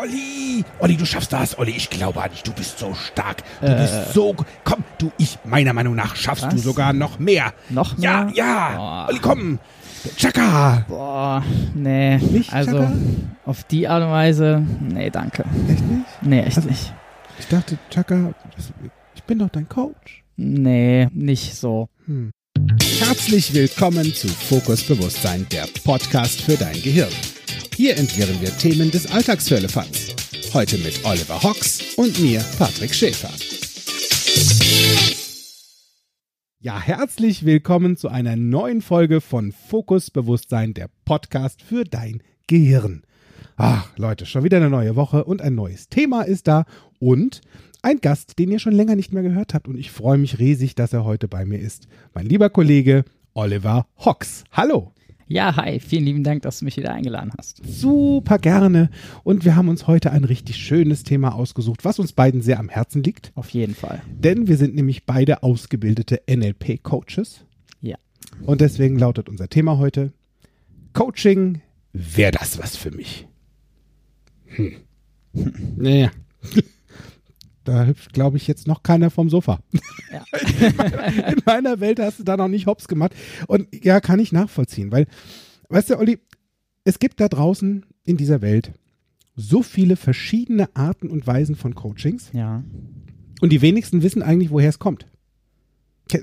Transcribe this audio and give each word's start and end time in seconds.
Olli, 0.00 0.64
Olli, 0.78 0.96
du 0.96 1.04
schaffst 1.04 1.30
das. 1.32 1.58
Olli, 1.58 1.72
ich 1.72 1.90
glaube 1.90 2.22
an 2.22 2.30
dich. 2.30 2.42
Du 2.42 2.52
bist 2.52 2.78
so 2.78 2.94
stark. 2.94 3.42
Du 3.60 3.74
bist 3.76 4.14
so. 4.14 4.34
Komm, 4.64 4.82
du, 4.98 5.12
ich, 5.18 5.38
meiner 5.44 5.74
Meinung 5.74 5.94
nach 5.94 6.16
schaffst 6.16 6.44
du 6.44 6.52
Was? 6.56 6.62
sogar 6.62 6.92
noch 6.94 7.18
mehr. 7.18 7.52
Noch 7.68 7.98
Ja, 7.98 8.24
mehr? 8.24 8.34
ja. 8.34 8.70
Boah. 8.76 9.06
Olli, 9.10 9.18
komm. 9.18 9.58
Chaka. 10.16 10.86
Boah, 10.88 11.44
nee. 11.74 12.16
Nicht, 12.16 12.50
also 12.52 12.78
Chaka? 12.78 12.92
auf 13.44 13.64
die 13.64 13.86
Art 13.88 14.02
und 14.02 14.10
Weise, 14.10 14.64
nee, 14.80 15.10
danke. 15.10 15.44
Echt 15.68 15.82
nicht? 15.84 16.04
Nee, 16.22 16.40
echt 16.40 16.56
Also- 16.56 16.68
nicht. 16.70 16.94
Ich 17.38 17.46
dachte, 17.48 17.76
Chaka, 17.90 18.32
ich 19.14 19.22
bin 19.24 19.38
doch 19.38 19.50
dein 19.50 19.68
Coach. 19.68 20.24
Nee, 20.36 21.08
nicht 21.12 21.54
so. 21.54 21.88
Hm. 22.06 22.30
Herzlich 23.00 23.52
willkommen 23.52 24.14
zu 24.14 24.28
Fokus 24.28 24.82
Bewusstsein, 24.84 25.46
der 25.52 25.66
Podcast 25.84 26.40
für 26.40 26.56
dein 26.56 26.80
Gehirn. 26.80 27.08
Hier 27.80 27.96
entwirren 27.96 28.38
wir 28.42 28.54
Themen 28.58 28.90
des 28.90 29.10
Alltagsfirlefanz. 29.10 30.14
Heute 30.52 30.76
mit 30.76 31.02
Oliver 31.02 31.42
Hox 31.42 31.96
und 31.96 32.20
mir, 32.20 32.44
Patrick 32.58 32.94
Schäfer. 32.94 33.30
Ja, 36.58 36.78
herzlich 36.78 37.46
willkommen 37.46 37.96
zu 37.96 38.08
einer 38.08 38.36
neuen 38.36 38.82
Folge 38.82 39.22
von 39.22 39.52
Fokus 39.52 40.10
Bewusstsein, 40.10 40.74
der 40.74 40.90
Podcast 41.06 41.62
für 41.62 41.84
dein 41.84 42.22
Gehirn. 42.48 43.02
Ach, 43.56 43.88
Leute, 43.96 44.26
schon 44.26 44.44
wieder 44.44 44.58
eine 44.58 44.68
neue 44.68 44.94
Woche 44.94 45.24
und 45.24 45.40
ein 45.40 45.54
neues 45.54 45.88
Thema 45.88 46.20
ist 46.20 46.48
da 46.48 46.66
und 46.98 47.40
ein 47.80 48.02
Gast, 48.02 48.38
den 48.38 48.50
ihr 48.50 48.58
schon 48.58 48.74
länger 48.74 48.94
nicht 48.94 49.14
mehr 49.14 49.22
gehört 49.22 49.54
habt 49.54 49.68
und 49.68 49.78
ich 49.78 49.90
freue 49.90 50.18
mich 50.18 50.38
riesig, 50.38 50.74
dass 50.74 50.92
er 50.92 51.06
heute 51.06 51.28
bei 51.28 51.46
mir 51.46 51.58
ist. 51.58 51.88
Mein 52.12 52.26
lieber 52.26 52.50
Kollege 52.50 53.06
Oliver 53.32 53.86
Hox. 53.96 54.44
Hallo. 54.52 54.92
Ja, 55.32 55.54
hi, 55.54 55.78
vielen 55.78 56.04
lieben 56.06 56.24
Dank, 56.24 56.42
dass 56.42 56.58
du 56.58 56.64
mich 56.64 56.76
wieder 56.76 56.92
eingeladen 56.92 57.30
hast. 57.38 57.62
Super 57.64 58.36
gerne. 58.40 58.90
Und 59.22 59.44
wir 59.44 59.54
haben 59.54 59.68
uns 59.68 59.86
heute 59.86 60.10
ein 60.10 60.24
richtig 60.24 60.56
schönes 60.56 61.04
Thema 61.04 61.36
ausgesucht, 61.36 61.84
was 61.84 62.00
uns 62.00 62.12
beiden 62.12 62.42
sehr 62.42 62.58
am 62.58 62.68
Herzen 62.68 63.04
liegt. 63.04 63.30
Auf 63.36 63.48
jeden 63.50 63.76
Fall. 63.76 64.02
Denn 64.08 64.48
wir 64.48 64.56
sind 64.56 64.74
nämlich 64.74 65.06
beide 65.06 65.44
ausgebildete 65.44 66.22
NLP-Coaches. 66.28 67.44
Ja. 67.80 67.96
Und 68.42 68.60
deswegen 68.60 68.98
lautet 68.98 69.28
unser 69.28 69.48
Thema 69.48 69.78
heute: 69.78 70.12
Coaching, 70.94 71.62
wäre 71.92 72.32
das 72.32 72.58
was 72.58 72.76
für 72.76 72.90
mich? 72.90 73.28
Hm. 74.46 74.72
Naja. 75.76 76.10
Da 77.70 77.86
hüpft, 77.86 78.12
glaube 78.12 78.36
ich, 78.36 78.48
jetzt 78.48 78.66
noch 78.66 78.82
keiner 78.82 79.10
vom 79.10 79.30
Sofa. 79.30 79.60
Ja. 80.10 80.24
In 81.30 81.40
meiner 81.46 81.78
Welt 81.78 82.00
hast 82.00 82.18
du 82.18 82.24
da 82.24 82.36
noch 82.36 82.48
nicht 82.48 82.66
hops 82.66 82.88
gemacht. 82.88 83.14
Und 83.46 83.68
ja, 83.72 84.00
kann 84.00 84.18
ich 84.18 84.32
nachvollziehen, 84.32 84.90
weil, 84.90 85.06
weißt 85.68 85.90
du, 85.90 85.98
Olli, 85.98 86.18
es 86.82 86.98
gibt 86.98 87.20
da 87.20 87.28
draußen 87.28 87.86
in 88.04 88.16
dieser 88.16 88.42
Welt 88.42 88.72
so 89.36 89.62
viele 89.62 89.94
verschiedene 89.94 90.74
Arten 90.74 91.10
und 91.10 91.28
Weisen 91.28 91.54
von 91.54 91.76
Coachings. 91.76 92.30
Ja. 92.32 92.64
Und 93.40 93.52
die 93.52 93.62
wenigsten 93.62 94.02
wissen 94.02 94.24
eigentlich, 94.24 94.50
woher 94.50 94.68
es 94.68 94.80
kommt. 94.80 95.06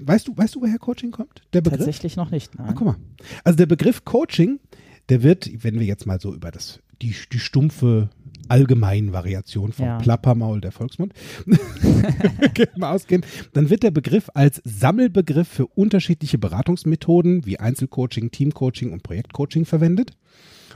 Weißt 0.02 0.28
du, 0.28 0.36
weißt 0.36 0.56
du, 0.56 0.62
woher 0.62 0.80
Coaching 0.80 1.12
kommt? 1.12 1.44
Der 1.54 1.62
Begriff? 1.62 1.80
Tatsächlich 1.80 2.18
noch 2.18 2.30
nicht. 2.30 2.52
Ah, 2.58 2.64
Nein. 2.66 2.76
guck 2.76 2.88
mal. 2.88 2.98
Also 3.46 3.56
der 3.56 3.68
Begriff 3.68 4.04
Coaching, 4.04 4.60
der 5.08 5.24
wird, 5.24 5.50
wenn 5.64 5.80
wir 5.80 5.86
jetzt 5.86 6.06
mal 6.06 6.20
so 6.20 6.36
über 6.36 6.52
das, 6.52 6.82
die, 7.02 7.16
die 7.32 7.40
stumpfe 7.40 8.10
Allgemeinvariation 8.50 9.72
vom 9.74 9.86
Ja. 9.86 9.98
Plappermaul 9.98 10.62
der 10.62 10.72
Volksmund 10.72 11.14
mal 12.78 12.94
ausgehen, 12.94 13.26
dann 13.54 13.70
wird 13.70 13.84
der 13.84 13.92
Begriff 13.92 14.30
als 14.34 14.62
Sammelbegriff 14.64 15.48
für 15.48 15.68
unterschiedliche 15.68 16.38
Beratungsmethoden 16.38 17.46
wie 17.46 17.60
Einzelcoaching, 17.60 18.32
Teamcoaching 18.32 18.92
und 18.92 19.04
Projektcoaching 19.04 19.66
verwendet. 19.66 20.12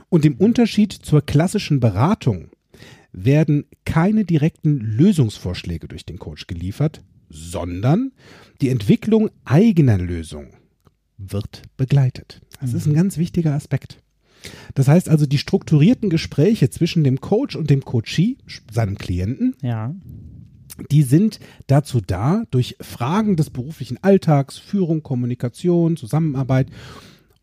Und 0.08 0.24
im 0.24 0.34
Unterschied 0.34 0.92
zur 0.92 1.22
klassischen 1.22 1.80
Beratung 1.80 2.50
werden 3.12 3.66
keine 3.84 4.24
direkten 4.24 4.78
Lösungsvorschläge 4.78 5.88
durch 5.88 6.04
den 6.04 6.18
Coach 6.18 6.46
geliefert, 6.46 7.02
sondern 7.28 8.12
die 8.60 8.68
Entwicklung 8.68 9.30
eigener 9.44 9.98
Lösungen 9.98 10.54
wird 11.18 11.62
begleitet. 11.76 12.40
Das 12.60 12.74
ist 12.74 12.86
ein 12.86 12.94
ganz 12.94 13.16
wichtiger 13.16 13.54
Aspekt. 13.54 14.02
Das 14.74 14.88
heißt 14.88 15.08
also, 15.08 15.26
die 15.26 15.38
strukturierten 15.38 16.10
Gespräche 16.10 16.70
zwischen 16.70 17.04
dem 17.04 17.20
Coach 17.20 17.56
und 17.56 17.70
dem 17.70 17.84
Coachee, 17.84 18.36
seinem 18.70 18.96
Klienten, 18.98 19.54
Ja. 19.62 19.94
die 20.90 21.02
sind 21.02 21.38
dazu 21.66 22.00
da, 22.00 22.44
durch 22.50 22.76
Fragen 22.80 23.36
des 23.36 23.50
beruflichen 23.50 23.98
Alltags, 24.02 24.58
Führung, 24.58 25.02
Kommunikation, 25.02 25.96
Zusammenarbeit 25.96 26.68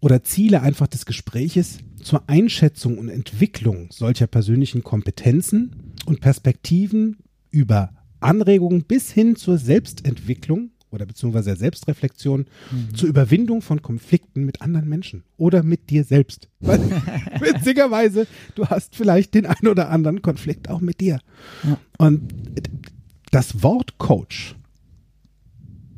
oder 0.02 0.24
Ziele 0.24 0.62
einfach 0.62 0.88
des 0.88 1.06
Gespräches 1.06 1.80
zur 2.02 2.24
Einschätzung 2.28 2.98
und 2.98 3.10
Entwicklung 3.10 3.90
solcher 3.92 4.28
persönlichen 4.28 4.84
Kompetenzen 4.84 5.94
und 6.06 6.22
Perspektiven 6.22 7.18
über 7.52 7.92
Anregungen 8.22 8.84
bis 8.84 9.12
hin 9.12 9.36
zur 9.36 9.58
Selbstentwicklung 9.58 10.72
oder 10.92 11.06
beziehungsweise 11.06 11.56
Selbstreflexion 11.56 12.46
zur 12.96 13.10
Überwindung 13.10 13.62
von 13.62 13.82
Konflikten 13.82 14.44
mit 14.44 14.62
anderen 14.62 14.90
Menschen 14.90 15.24
oder 15.38 15.64
mit 15.64 15.90
dir 15.90 16.04
selbst. 16.04 16.50
Weil, 16.60 16.80
witzigerweise, 17.40 18.28
du 18.56 18.68
hast 18.68 18.96
vielleicht 18.96 19.34
den 19.34 19.46
ein 19.46 19.68
oder 19.68 19.90
anderen 19.90 20.22
Konflikt 20.22 20.70
auch 20.70 20.82
mit 20.82 21.00
dir. 21.00 21.20
Ja. 21.64 21.78
Und 21.98 22.34
das 23.32 23.62
Wort 23.62 23.98
Coach, 24.00 24.56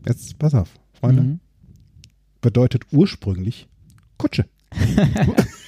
jetzt 0.08 0.38
pass 0.40 0.54
auf, 0.54 0.70
Freunde, 0.94 1.22
Mhm. 1.24 1.40
bedeutet 2.42 2.84
ursprünglich 2.92 3.68
Kutsche. 4.18 4.46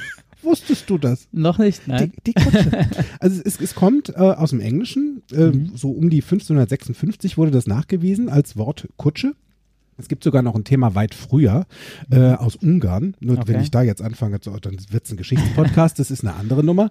Wusstest 0.44 0.90
du 0.90 0.98
das? 0.98 1.28
Noch 1.31 1.58
nicht, 1.58 1.88
nein. 1.88 2.12
Die, 2.26 2.34
die 2.34 2.34
Kutsche. 2.34 2.88
Also 3.20 3.42
es, 3.44 3.59
es 3.59 3.76
kommt 3.76 4.09
äh, 4.09 4.14
aus 4.20 4.50
dem 4.52 4.59
Englischen, 4.59 5.24
äh, 5.31 5.48
Mhm. 5.48 5.72
so 5.76 5.92
um 5.92 6.09
die 6.09 6.22
1556 6.22 7.38
wurde 7.38 7.52
das 7.52 7.68
nachgewiesen 7.68 8.30
als 8.30 8.58
Wort 8.58 8.88
Kutsche. 8.98 9.34
Es 9.98 10.08
gibt 10.08 10.24
sogar 10.24 10.42
noch 10.42 10.56
ein 10.56 10.64
Thema 10.64 10.96
weit 10.96 11.14
früher 11.14 11.68
äh, 12.09 12.20
aus 12.34 12.56
Ungarn. 12.56 13.16
Nur 13.20 13.38
Okay. 13.38 13.54
wenn 13.54 13.62
ich 13.62 13.70
da 13.70 13.84
jetzt 13.84 14.02
anfange, 14.02 14.40
dann 14.40 14.78
wird 14.90 15.06
es 15.06 15.12
ein 15.12 15.18
Geschichtspodcast, 15.18 16.00
das 16.00 16.09
ist 16.09 16.22
eine 16.26 16.34
andere 16.36 16.64
Nummer. 16.64 16.90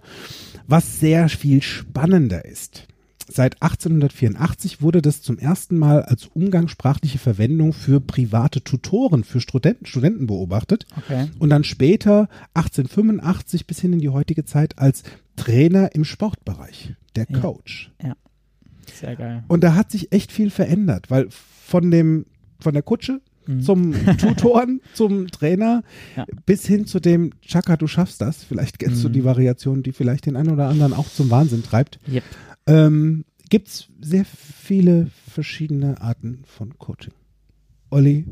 Was 0.68 1.00
sehr 1.00 1.28
viel 1.28 1.62
spannender 1.62 2.44
ist. 2.44 2.86
Seit 3.34 3.62
1884 3.62 4.82
wurde 4.82 5.00
das 5.02 5.22
zum 5.22 5.38
ersten 5.38 5.78
Mal 5.78 6.02
als 6.02 6.26
umgangssprachliche 6.26 7.18
Verwendung 7.18 7.72
für 7.72 8.00
private 8.00 8.62
Tutoren, 8.62 9.24
für 9.24 9.40
Studenten, 9.40 9.86
Studenten 9.86 10.26
beobachtet 10.26 10.86
Okay. 10.98 11.28
und 11.38 11.50
dann 11.50 11.64
später 11.64 12.28
1885 12.54 13.66
bis 13.66 13.80
hin 13.80 13.92
in 13.94 13.98
die 14.00 14.08
heutige 14.10 14.44
Zeit 14.44 14.78
als 14.78 15.02
Trainer 15.36 15.94
im 15.94 16.04
Sportbereich, 16.04 16.94
der 17.16 17.26
Ja. 17.30 17.38
Coach. 17.40 17.90
Sehr 19.00 19.16
geil. 19.16 19.44
Und 19.48 19.64
da 19.64 19.74
hat 19.74 19.90
sich 19.90 20.12
echt 20.12 20.32
viel 20.32 20.50
verändert, 20.50 21.10
weil 21.10 21.28
von 21.30 21.90
dem 21.90 22.26
von 22.60 22.74
der 22.74 22.82
Kutsche 22.82 23.20
Mhm. 23.46 23.62
zum 23.62 23.92
Tutoren, 24.18 24.80
zum 24.94 25.26
Trainer 25.28 25.82
Ja. 26.16 26.24
bis 26.46 26.64
hin 26.66 26.86
zu 26.86 27.00
dem 27.00 27.32
Chaka, 27.40 27.76
du 27.76 27.88
schaffst 27.88 28.20
das. 28.20 28.44
Vielleicht 28.44 28.78
kennst 28.78 29.02
du 29.02 29.08
Mhm. 29.08 29.12
die 29.14 29.24
Variation, 29.24 29.82
die 29.82 29.90
vielleicht 29.92 30.26
den 30.26 30.36
einen 30.36 30.50
oder 30.52 30.68
anderen 30.68 30.92
auch 30.92 31.08
zum 31.08 31.28
Wahnsinn 31.30 31.62
treibt. 31.64 31.98
Yep. 32.08 32.22
Ähm, 32.66 33.24
Gibt 33.48 33.68
es 33.68 33.88
sehr 34.00 34.24
viele 34.24 35.08
verschiedene 35.30 36.00
Arten 36.00 36.42
von 36.46 36.78
Coaching. 36.78 37.12
Olli, 37.90 38.24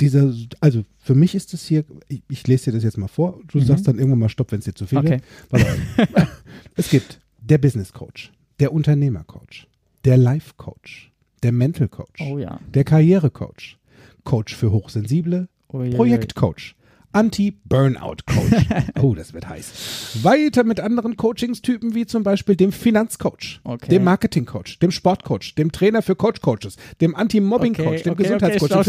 dieser, 0.00 0.34
also 0.60 0.84
für 0.98 1.14
mich 1.14 1.34
ist 1.36 1.54
es 1.54 1.66
hier, 1.66 1.84
ich, 2.08 2.22
ich 2.28 2.46
lese 2.48 2.66
dir 2.66 2.72
das 2.72 2.82
jetzt 2.84 2.96
mal 2.98 3.06
vor, 3.06 3.38
du 3.46 3.58
Mhm. 3.58 3.64
sagst 3.64 3.86
dann 3.86 3.98
irgendwann 3.98 4.18
mal 4.20 4.28
Stopp, 4.28 4.50
wenn 4.50 4.58
es 4.58 4.64
dir 4.64 4.74
zu 4.74 4.86
viel 4.86 4.98
Okay. 4.98 5.20
wird. 5.50 5.66
Es 6.76 6.88
gibt 6.90 7.20
der 7.40 7.58
Business 7.58 7.92
Coach, 7.92 8.32
der 8.58 8.72
Unternehmer 8.72 9.22
Coach, 9.24 9.68
der 10.04 10.16
Life 10.16 10.54
Coach, 10.56 11.12
der 11.42 11.52
Mental 11.52 11.88
Coach, 11.88 12.20
Oh 12.20 12.38
ja. 12.38 12.58
der 12.74 12.84
Karriere 12.84 13.30
Coach, 13.30 13.78
Coach 14.24 14.54
für 14.56 14.72
Hochsensible, 14.72 15.48
Uiuiui. 15.72 15.94
Projektcoach, 15.94 16.74
Anti-Burnout-Coach. 17.12 18.66
oh, 19.02 19.14
das 19.14 19.32
wird 19.32 19.48
heiß. 19.48 20.20
Weiter 20.22 20.64
mit 20.64 20.80
anderen 20.80 21.16
Coachingstypen 21.16 21.94
wie 21.94 22.06
zum 22.06 22.22
Beispiel 22.22 22.56
dem 22.56 22.72
Finanzcoach, 22.72 23.60
Okay. 23.64 23.88
dem 23.88 24.04
Marketingcoach, 24.04 24.78
dem 24.80 24.90
Sportcoach, 24.90 25.54
dem 25.56 25.72
Trainer 25.72 26.02
für 26.02 26.14
Coach-Coaches, 26.14 26.76
dem 27.00 27.14
Anti-Mobbing-Coach, 27.14 27.86
Okay, 27.86 28.02
dem 28.02 28.12
okay, 28.12 28.22
Gesundheitscoach, 28.22 28.84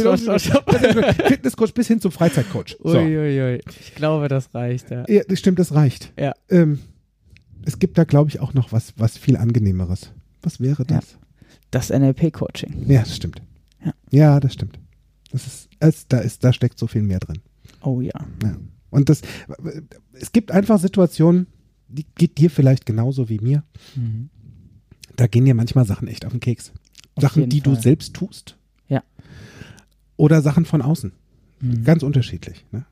dem 0.82 1.04
Fitnesscoach 1.28 1.74
bis 1.74 1.88
hin 1.88 2.00
zum 2.00 2.12
Freizeitcoach. 2.12 2.78
So. 2.84 2.98
Uiuiui. 2.98 3.62
Ich 3.80 3.96
glaube, 3.96 4.28
das 4.28 4.54
reicht, 4.54 4.92
ja. 4.92 5.04
Ja, 5.08 5.24
das 5.28 5.40
stimmt, 5.40 5.60
das 5.60 5.74
reicht. 5.74 6.14
Ja. 6.20 6.34
Ähm, 6.50 6.80
es 7.66 7.80
gibt 7.80 7.98
da, 7.98 8.04
glaube 8.04 8.30
ich, 8.30 8.40
auch 8.40 8.54
noch 8.54 8.72
was, 8.72 8.94
was 8.98 9.18
viel 9.18 9.38
angenehmeres. 9.38 10.12
Was 10.42 10.60
wäre 10.60 10.86
das? 10.86 11.18
Das 11.70 11.90
NLP-Coaching. 11.90 12.86
Ja, 12.88 13.00
das 13.02 13.16
stimmt. 13.16 13.42
Ja. 13.84 13.94
Ja, 14.10 14.40
das 14.40 14.54
stimmt. 14.54 14.80
Das 15.32 15.48
ist, 15.48 15.70
es, 15.80 16.08
da 16.08 16.20
ist, 16.20 16.44
da 16.44 16.52
steckt 16.54 16.78
so 16.78 16.88
viel 16.88 17.04
mehr 17.04 17.20
drin. 17.20 17.38
Oh 17.82 18.02
ja. 18.02 18.14
Ja. 18.44 18.58
Und 18.90 19.10
das, 19.10 19.22
es 20.14 20.32
gibt 20.32 20.52
einfach 20.52 20.80
Situationen, 20.80 21.48
die 21.88 22.06
geht 22.16 22.38
dir 22.38 22.50
vielleicht 22.50 22.86
genauso 22.86 23.30
wie 23.30 23.40
mir. 23.40 23.64
Mhm. 23.96 24.30
Da 25.16 25.28
gehen 25.28 25.46
dir 25.46 25.56
manchmal 25.56 25.86
Sachen 25.86 26.08
echt 26.08 26.26
auf 26.26 26.32
den 26.32 26.40
Keks. 26.40 26.72
Auf 27.16 27.22
Sachen, 27.22 27.50
die 27.50 27.62
du 27.62 27.74
Fall. 27.74 27.82
selbst 27.82 28.14
tust. 28.14 28.58
Ja. 28.88 29.04
Oder 30.18 30.42
Sachen 30.42 30.66
von 30.66 30.82
außen. 30.82 31.12
Mhm. 31.60 31.84
Ganz 31.84 32.04
unterschiedlich. 32.04 32.66
Ne? 32.72 32.86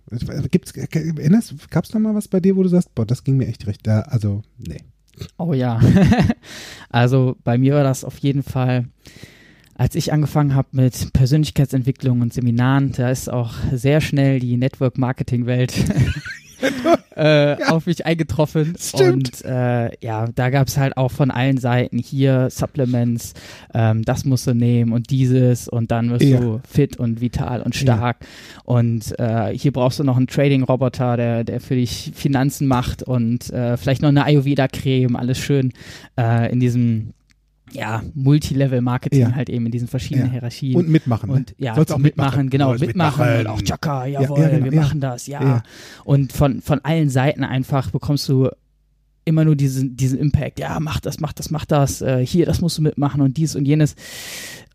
Gibt's, 0.52 0.72
erinnerst, 0.72 1.70
gab's 1.70 1.90
da 1.90 2.00
mal 2.00 2.16
was 2.16 2.28
bei 2.28 2.40
dir, 2.40 2.56
wo 2.56 2.64
du 2.64 2.70
sagst, 2.70 2.94
boah, 2.96 3.06
das 3.06 3.24
ging 3.24 3.38
mir 3.38 3.48
echt 3.48 3.68
recht, 3.68 3.86
da, 3.88 4.02
also, 4.02 4.42
nee, 4.58 4.84
Oh 5.38 5.54
ja. 5.54 5.80
also 6.90 7.38
bei 7.44 7.58
mir 7.58 7.76
war 7.76 7.84
das 7.84 8.04
auf 8.04 8.18
jeden 8.20 8.44
Fall, 8.44 8.88
als 9.80 9.96
ich 9.96 10.12
angefangen 10.12 10.56
habe 10.56 10.68
mit 10.74 11.14
Persönlichkeitsentwicklung 11.14 12.20
und 12.20 12.34
Seminaren, 12.34 12.92
da 12.92 13.10
ist 13.10 13.32
auch 13.32 13.54
sehr 13.72 14.02
schnell 14.02 14.42
die 14.42 14.58
Network-Marketing-Welt 14.58 15.74
äh, 17.16 17.58
ja. 17.58 17.70
auf 17.70 17.86
mich 17.86 18.06
eingetroffen. 18.06 18.76
Stimmt. 18.78 19.42
Und 19.42 19.46
äh, 19.46 19.92
ja, 20.06 20.28
da 20.36 20.50
gab 20.50 20.68
es 20.68 20.78
halt 20.78 20.98
auch 20.98 21.12
von 21.12 21.32
allen 21.32 21.58
Seiten 21.58 21.98
hier 21.98 22.50
Supplements, 22.50 23.36
ähm, 23.74 24.04
das 24.04 24.26
musst 24.26 24.48
du 24.48 24.54
nehmen 24.54 24.92
und 24.92 25.12
dieses 25.12 25.70
und 25.70 25.92
dann 25.92 26.10
wirst 26.10 26.26
ja. 26.26 26.42
du 26.42 26.60
fit 26.70 26.98
und 26.98 27.22
vital 27.22 27.62
und 27.62 27.74
stark. 27.74 28.18
Ja. 28.20 28.28
Und 28.66 29.18
äh, 29.18 29.58
hier 29.58 29.72
brauchst 29.72 29.98
du 30.00 30.04
noch 30.04 30.18
einen 30.18 30.28
Trading-Roboter, 30.28 31.16
der, 31.16 31.46
der 31.46 31.62
für 31.62 31.76
dich 31.76 32.12
Finanzen 32.14 32.68
macht 32.68 33.02
und 33.02 33.50
äh, 33.52 33.78
vielleicht 33.78 34.02
noch 34.02 34.10
eine 34.10 34.26
Ayurveda-Creme, 34.26 35.16
alles 35.16 35.38
schön 35.38 35.72
äh, 36.20 36.52
in 36.52 36.60
diesem 36.60 37.14
ja, 37.74 38.04
Multilevel-Marketing 38.14 39.20
ja. 39.20 39.36
halt 39.36 39.50
eben 39.50 39.66
in 39.66 39.72
diesen 39.72 39.88
verschiedenen 39.88 40.28
ja. 40.28 40.34
Hierarchien. 40.34 40.76
Und 40.76 40.90
mitmachen. 40.90 41.30
Ne? 41.30 41.36
Und 41.36 41.56
ja, 41.58 41.74
auch 41.74 41.78
mitmachen, 41.78 42.02
mitmachen. 42.02 42.50
genau, 42.50 42.74
mitmachen, 42.74 42.88
mitmachen. 42.88 43.40
Und 43.40 43.48
auch 43.48 43.62
Chaka, 43.62 44.06
jawohl, 44.06 44.40
ja, 44.40 44.50
genau, 44.50 44.66
wir 44.66 44.80
machen 44.80 45.00
das, 45.00 45.28
ja. 45.28 45.64
Und 46.04 46.34
von, 46.34 46.62
von 46.62 46.80
allen 46.84 47.10
Seiten 47.10 47.44
einfach 47.44 47.92
bekommst 47.92 48.28
du 48.30 48.50
immer 49.26 49.46
nur 49.46 49.56
diesen, 49.56 49.96
diesen 49.96 50.20
Impact, 50.20 50.60
ja, 50.60 50.80
mach 50.80 51.00
das, 51.00 51.20
mach 51.20 51.34
das, 51.34 51.52
mach 51.52 51.66
das, 51.66 52.02
äh, 52.02 52.26
hier, 52.26 52.46
das 52.46 52.62
musst 52.62 52.78
du 52.78 52.82
mitmachen 52.82 53.22
und 53.22 53.38
dies 53.38 53.56
und 53.56 53.66
jenes. 53.66 53.96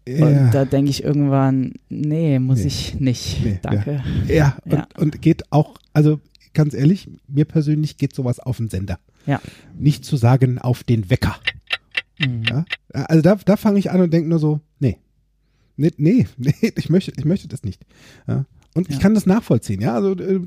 Und 0.07 0.51
da 0.53 0.65
denke 0.67 0.91
ich 0.91 1.03
irgendwann, 1.03 1.73
nee, 1.89 2.39
muss 2.39 2.61
nee. 2.61 2.67
ich 2.67 3.01
nicht. 3.01 3.43
Nee, 3.43 3.59
Danke. 3.63 4.03
Ja, 4.29 4.57
und, 4.65 4.99
und 4.99 5.23
geht 5.23 5.51
auch, 5.51 5.77
also 5.95 6.21
ganz 6.53 6.75
ehrlich, 6.75 7.09
mir 7.27 7.47
persönlich 7.47 7.97
geht 7.97 8.15
sowas 8.15 8.39
auf 8.39 8.59
den 8.59 8.69
Sender. 8.69 8.99
Ja. 9.27 9.41
Nicht 9.79 10.05
zu 10.05 10.17
sagen 10.17 10.59
auf 10.59 10.85
den 10.85 11.09
Wecker. 11.09 11.37
Mhm. 12.19 12.43
Ja? 12.49 12.65
Also 12.93 13.23
da, 13.23 13.37
da 13.37 13.57
fange 13.57 13.79
ich 13.79 13.91
an 13.91 14.01
und 14.01 14.13
denke 14.13 14.29
nur 14.29 14.39
so, 14.39 14.61
nee. 14.79 14.99
Nee, 15.77 15.93
nee, 15.97 16.27
nee, 16.37 16.73
ich 16.77 16.89
möchte, 16.91 17.13
ich 17.17 17.25
möchte 17.25 17.49
das 17.49 17.65
nicht. 17.65 17.85
Ja? 18.27 18.45
Und 18.75 18.89
ja. 18.89 18.95
ich 18.95 19.01
kann 19.01 19.15
das 19.15 19.25
nachvollziehen, 19.27 19.81
ja. 19.81 19.95
Also 19.95 20.13
äh, 20.13 20.41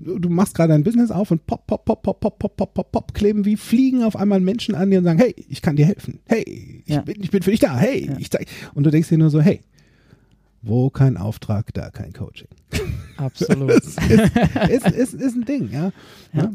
du, 0.00 0.18
du 0.18 0.28
machst 0.28 0.54
gerade 0.54 0.72
ein 0.72 0.84
Business 0.84 1.10
auf 1.10 1.30
und 1.30 1.46
pop, 1.46 1.66
pop, 1.66 1.84
pop, 1.84 2.02
pop, 2.02 2.20
pop, 2.20 2.38
pop, 2.38 2.56
pop, 2.56 2.74
pop, 2.74 2.92
pop, 2.92 3.14
kleben 3.14 3.44
wie 3.44 3.56
Fliegen 3.56 4.04
auf 4.04 4.16
einmal 4.16 4.40
Menschen 4.40 4.74
an 4.74 4.90
dir 4.90 4.98
und 4.98 5.04
sagen, 5.04 5.18
hey, 5.18 5.34
ich 5.48 5.62
kann 5.62 5.76
dir 5.76 5.86
helfen. 5.86 6.20
Hey, 6.26 6.82
ich, 6.86 6.94
ja. 6.94 7.00
bin, 7.00 7.20
ich 7.20 7.30
bin 7.30 7.42
für 7.42 7.50
dich 7.50 7.60
da. 7.60 7.76
Hey, 7.76 8.06
ja. 8.06 8.16
ich 8.18 8.30
zeig. 8.30 8.46
Und 8.74 8.84
du 8.84 8.90
denkst 8.90 9.08
dir 9.08 9.18
nur 9.18 9.30
so, 9.30 9.40
hey, 9.40 9.60
wo 10.62 10.90
kein 10.90 11.16
Auftrag, 11.16 11.74
da 11.74 11.90
kein 11.90 12.12
Coaching. 12.12 12.48
Absolut. 13.16 13.70
ist, 13.72 13.98
ist, 13.98 14.86
ist, 14.86 15.14
ist, 15.14 15.36
ein 15.36 15.44
Ding, 15.44 15.70
ja. 15.72 15.92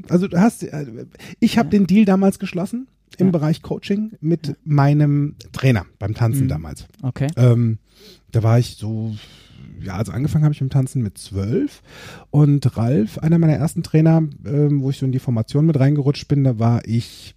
Also 0.07 0.29
du 0.29 0.39
hast, 0.39 0.63
äh, 0.63 1.05
ich 1.41 1.57
habe 1.57 1.69
den 1.69 1.87
Deal 1.87 2.05
damals 2.05 2.39
geschlossen 2.39 2.87
im 3.17 3.31
Bereich 3.31 3.61
Coaching 3.61 4.13
mit 4.21 4.55
meinem 4.63 5.35
Trainer 5.51 5.85
beim 5.99 6.13
Tanzen 6.13 6.43
mhm. 6.43 6.49
damals. 6.49 6.85
Okay. 7.01 7.27
Ähm, 7.35 7.79
da 8.31 8.43
war 8.43 8.59
ich 8.59 8.75
so, 8.75 9.15
ja, 9.81 9.95
also 9.95 10.11
angefangen 10.11 10.43
habe 10.43 10.53
ich 10.53 10.61
mit 10.61 10.71
dem 10.71 10.73
Tanzen 10.73 11.01
mit 11.01 11.17
zwölf 11.17 11.81
und 12.29 12.77
Ralf, 12.77 13.17
einer 13.19 13.39
meiner 13.39 13.55
ersten 13.55 13.83
Trainer, 13.83 14.23
ähm, 14.45 14.81
wo 14.81 14.89
ich 14.89 14.97
so 14.97 15.05
in 15.05 15.11
die 15.11 15.19
Formation 15.19 15.65
mit 15.65 15.79
reingerutscht 15.79 16.27
bin, 16.27 16.43
da 16.43 16.59
war 16.59 16.85
ich 16.85 17.35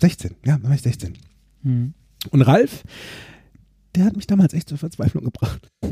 16, 0.00 0.36
ja, 0.44 0.58
da 0.58 0.68
war 0.68 0.74
ich 0.74 0.82
16. 0.82 1.14
Mhm. 1.62 1.94
Und 2.30 2.42
Ralf, 2.42 2.84
der 3.94 4.04
hat 4.04 4.16
mich 4.16 4.26
damals 4.26 4.54
echt 4.54 4.68
zur 4.68 4.78
Verzweiflung 4.78 5.24
gebracht. 5.24 5.70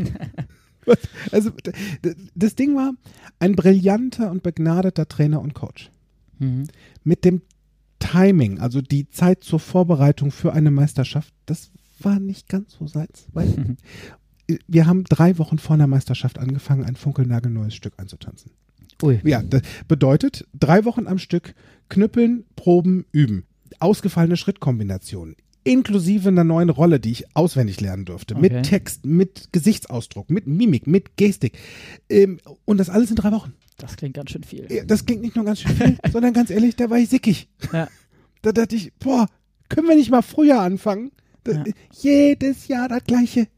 also 1.30 1.50
das 2.34 2.54
Ding 2.54 2.74
war 2.74 2.92
ein 3.38 3.54
brillanter 3.54 4.30
und 4.30 4.42
begnadeter 4.42 5.06
Trainer 5.06 5.40
und 5.40 5.54
Coach. 5.54 5.90
Mhm. 6.38 6.66
Mit 7.04 7.24
dem 7.24 7.42
Timing, 8.02 8.58
also 8.58 8.80
die 8.80 9.08
Zeit 9.08 9.44
zur 9.44 9.60
Vorbereitung 9.60 10.32
für 10.32 10.52
eine 10.52 10.70
Meisterschaft, 10.70 11.32
das 11.46 11.70
war 12.00 12.18
nicht 12.18 12.48
ganz 12.48 12.72
so 12.72 12.86
seins. 12.86 13.26
Weil 13.32 13.76
wir 14.66 14.86
haben 14.86 15.04
drei 15.04 15.38
Wochen 15.38 15.58
vor 15.58 15.76
der 15.76 15.86
Meisterschaft 15.86 16.38
angefangen, 16.38 16.84
ein 16.84 16.96
funkelnagelneues 16.96 17.74
Stück 17.74 17.94
einzutanzen. 17.98 18.50
Ui. 19.02 19.20
Ja, 19.24 19.42
das 19.42 19.62
bedeutet 19.86 20.46
drei 20.58 20.84
Wochen 20.84 21.06
am 21.06 21.18
Stück 21.18 21.54
knüppeln, 21.88 22.44
proben, 22.56 23.04
üben. 23.12 23.44
Ausgefallene 23.78 24.36
Schrittkombinationen, 24.36 25.36
inklusive 25.64 26.28
einer 26.28 26.44
neuen 26.44 26.70
Rolle, 26.70 27.00
die 27.00 27.12
ich 27.12 27.36
auswendig 27.36 27.80
lernen 27.80 28.04
durfte, 28.04 28.34
okay. 28.34 28.42
mit 28.42 28.62
Text, 28.64 29.06
mit 29.06 29.48
Gesichtsausdruck, 29.52 30.28
mit 30.28 30.46
Mimik, 30.46 30.86
mit 30.86 31.16
Gestik. 31.16 31.58
Ähm, 32.08 32.40
und 32.64 32.78
das 32.78 32.90
alles 32.90 33.10
in 33.10 33.16
drei 33.16 33.32
Wochen. 33.32 33.54
Das 33.78 33.96
klingt 33.96 34.14
ganz 34.14 34.30
schön 34.30 34.44
viel. 34.44 34.66
Das 34.86 35.06
klingt 35.06 35.22
nicht 35.22 35.36
nur 35.36 35.44
ganz 35.44 35.60
schön 35.60 35.74
viel, 35.74 35.98
sondern 36.12 36.32
ganz 36.32 36.50
ehrlich, 36.50 36.76
da 36.76 36.90
war 36.90 36.98
ich 36.98 37.08
sickig. 37.08 37.48
Ja. 37.72 37.88
Da 38.42 38.52
dachte 38.52 38.76
ich, 38.76 38.92
boah, 38.94 39.26
können 39.68 39.88
wir 39.88 39.96
nicht 39.96 40.10
mal 40.10 40.22
früher 40.22 40.60
anfangen? 40.60 41.12
Da, 41.44 41.52
ja. 41.52 41.64
Jedes 41.92 42.68
Jahr 42.68 42.88
das 42.88 43.04
Gleiche. 43.04 43.48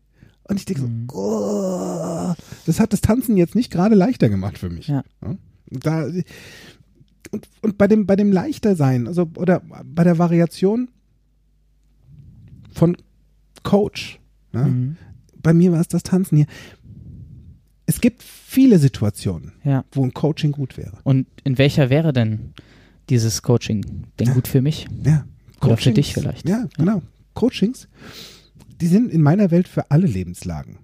Und 0.45 0.59
ich 0.59 0.67
denke 0.67 0.83
so, 0.83 0.89
mhm. 0.89 1.07
oh, 1.13 2.35
das 2.67 2.81
hat 2.81 2.93
das 2.93 3.01
Tanzen 3.01 3.37
jetzt 3.37 3.55
nicht 3.55 3.71
gerade 3.71 3.95
leichter 3.95 4.29
gemacht 4.29 4.59
für 4.59 4.71
mich. 4.71 4.89
Ja. 4.89 5.03
Da, 5.71 6.07
und, 7.31 7.49
und 7.63 7.79
bei 7.79 7.89
dem, 7.89 8.07
bei 8.07 8.17
dem 8.17 8.31
leichter 8.31 8.77
sein, 8.77 9.09
also, 9.09 9.29
oder 9.37 9.63
bei 9.85 10.05
der 10.05 10.19
Variation 10.19 10.89
von 12.73 12.97
Coach, 13.63 14.21
ne? 14.53 14.65
mhm. 14.65 14.97
bei 15.43 15.55
mir 15.55 15.73
war 15.73 15.81
es 15.81 15.89
das 15.89 16.03
Tanzen 16.03 16.37
hier. 16.37 16.47
Es 17.87 18.01
gibt 18.01 18.23
viele 18.23 18.79
Situationen, 18.79 19.53
ja. 19.65 19.85
wo 19.93 20.05
ein 20.05 20.15
Coaching 20.15 20.53
gut 20.53 20.77
wäre. 20.79 20.99
Und 21.05 21.27
in 21.45 21.59
welcher 21.59 21.91
wäre 21.91 22.13
denn 22.13 22.55
dieses 23.11 23.43
Coaching 23.43 24.07
denn 24.19 24.29
ja. 24.29 24.35
gut 24.35 24.49
für 24.49 24.63
mich? 24.63 24.87
Ja. 25.05 25.27
Oder 25.61 25.77
für 25.77 25.93
dich 25.93 26.15
vielleicht? 26.15 26.49
Ja, 26.49 26.67
genau. 26.77 26.97
Ja. 26.97 27.03
Coachings 27.35 27.89
die 28.81 28.87
sind 28.87 29.11
in 29.11 29.23
meiner 29.23 29.51
Welt 29.51 29.69
für 29.69 29.91
alle 29.91 30.07
Lebenslagen 30.07 30.79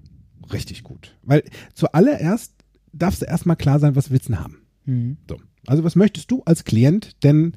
richtig 0.52 0.82
gut. 0.82 1.16
Weil 1.22 1.44
zuallererst 1.74 2.54
darfst 2.92 3.22
du 3.22 3.26
erstmal 3.26 3.56
klar 3.56 3.78
sein, 3.78 3.94
was 3.94 4.10
willst 4.10 4.28
du 4.28 4.36
haben. 4.36 4.58
Mhm. 4.84 5.16
So. 5.28 5.38
Also 5.66 5.84
was 5.84 5.96
möchtest 5.96 6.30
du 6.30 6.42
als 6.44 6.64
Klient 6.64 7.22
denn 7.22 7.56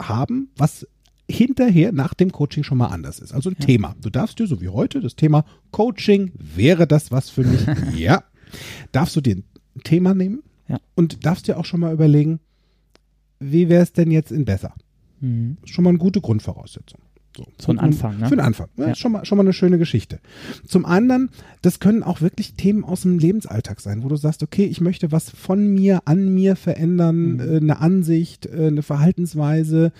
haben, 0.00 0.50
was 0.56 0.86
hinterher 1.28 1.92
nach 1.92 2.14
dem 2.14 2.32
Coaching 2.32 2.62
schon 2.62 2.78
mal 2.78 2.88
anders 2.88 3.18
ist. 3.18 3.32
Also 3.32 3.50
ein 3.50 3.56
ja. 3.58 3.66
Thema. 3.66 3.96
Du 4.00 4.10
darfst 4.10 4.38
dir, 4.38 4.46
so 4.46 4.60
wie 4.60 4.68
heute, 4.68 5.00
das 5.00 5.16
Thema 5.16 5.44
Coaching, 5.70 6.32
wäre 6.38 6.86
das 6.86 7.10
was 7.10 7.30
für 7.30 7.44
mich? 7.44 7.66
ja. 7.96 8.24
Darfst 8.92 9.16
du 9.16 9.20
dir 9.20 9.36
ein 9.36 9.44
Thema 9.82 10.14
nehmen 10.14 10.42
ja. 10.68 10.78
und 10.94 11.26
darfst 11.26 11.48
dir 11.48 11.58
auch 11.58 11.64
schon 11.64 11.80
mal 11.80 11.92
überlegen, 11.92 12.40
wie 13.40 13.68
wäre 13.68 13.82
es 13.82 13.92
denn 13.92 14.10
jetzt 14.10 14.32
in 14.32 14.44
besser? 14.44 14.74
Mhm. 15.20 15.58
Schon 15.64 15.84
mal 15.84 15.90
eine 15.90 15.98
gute 15.98 16.20
Grundvoraussetzung. 16.20 17.00
So, 17.36 17.46
so 17.58 17.70
ein 17.70 17.78
Anfang, 17.78 18.18
ne? 18.18 18.28
Für 18.28 18.36
den 18.36 18.44
Anfang. 18.44 18.68
Ja, 18.78 18.88
ja. 18.88 18.94
Schon, 18.94 19.12
mal, 19.12 19.26
schon 19.26 19.36
mal 19.36 19.44
eine 19.44 19.52
schöne 19.52 19.76
Geschichte. 19.76 20.20
Zum 20.66 20.86
anderen, 20.86 21.28
das 21.60 21.80
können 21.80 22.02
auch 22.02 22.22
wirklich 22.22 22.54
Themen 22.54 22.82
aus 22.82 23.02
dem 23.02 23.18
Lebensalltag 23.18 23.80
sein, 23.80 24.02
wo 24.02 24.08
du 24.08 24.16
sagst, 24.16 24.42
okay, 24.42 24.64
ich 24.64 24.80
möchte 24.80 25.12
was 25.12 25.28
von 25.28 25.68
mir, 25.68 26.00
an 26.06 26.34
mir 26.34 26.56
verändern, 26.56 27.34
mhm. 27.34 27.40
äh, 27.40 27.56
eine 27.56 27.80
Ansicht, 27.80 28.46
äh, 28.46 28.68
eine 28.68 28.82
Verhaltensweise, 28.82 29.92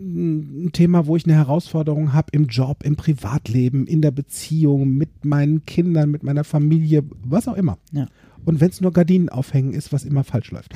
ein 0.00 0.70
Thema, 0.72 1.06
wo 1.06 1.16
ich 1.16 1.26
eine 1.26 1.34
Herausforderung 1.34 2.12
habe 2.12 2.28
im 2.32 2.46
Job, 2.46 2.82
im 2.82 2.96
Privatleben, 2.96 3.86
in 3.86 4.02
der 4.02 4.10
Beziehung, 4.10 4.94
mit 4.96 5.24
meinen 5.24 5.64
Kindern, 5.66 6.10
mit 6.10 6.22
meiner 6.22 6.44
Familie, 6.44 7.04
was 7.22 7.48
auch 7.48 7.56
immer. 7.56 7.78
Ja. 7.92 8.08
Und 8.44 8.60
wenn 8.60 8.70
es 8.70 8.80
nur 8.80 8.92
Gardinen 8.92 9.28
aufhängen 9.28 9.72
ist, 9.72 9.92
was 9.92 10.04
immer 10.04 10.24
falsch 10.24 10.50
läuft. 10.50 10.74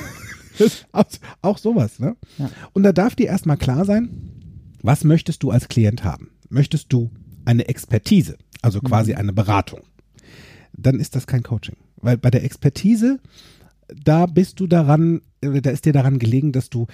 auch, 0.92 1.04
auch 1.42 1.58
sowas, 1.58 1.98
ne? 1.98 2.16
Ja. 2.38 2.50
Und 2.72 2.82
da 2.82 2.92
darf 2.92 3.14
dir 3.14 3.26
erstmal 3.26 3.58
klar 3.58 3.84
sein, 3.84 4.08
was 4.82 5.04
möchtest 5.04 5.42
du 5.42 5.50
als 5.50 5.68
Klient 5.68 6.04
haben? 6.04 6.30
Möchtest 6.48 6.92
du 6.92 7.10
eine 7.44 7.68
Expertise, 7.68 8.38
also 8.62 8.80
quasi 8.80 9.12
mhm. 9.12 9.18
eine 9.18 9.32
Beratung? 9.32 9.80
Dann 10.72 11.00
ist 11.00 11.14
das 11.14 11.26
kein 11.26 11.42
Coaching. 11.42 11.76
Weil 11.96 12.16
bei 12.16 12.30
der 12.30 12.44
Expertise, 12.44 13.18
da 14.04 14.26
bist 14.26 14.60
du 14.60 14.66
daran, 14.66 15.20
da 15.40 15.70
ist 15.70 15.84
dir 15.84 15.92
daran 15.92 16.18
gelegen, 16.18 16.52
dass 16.52 16.70
du 16.70 16.86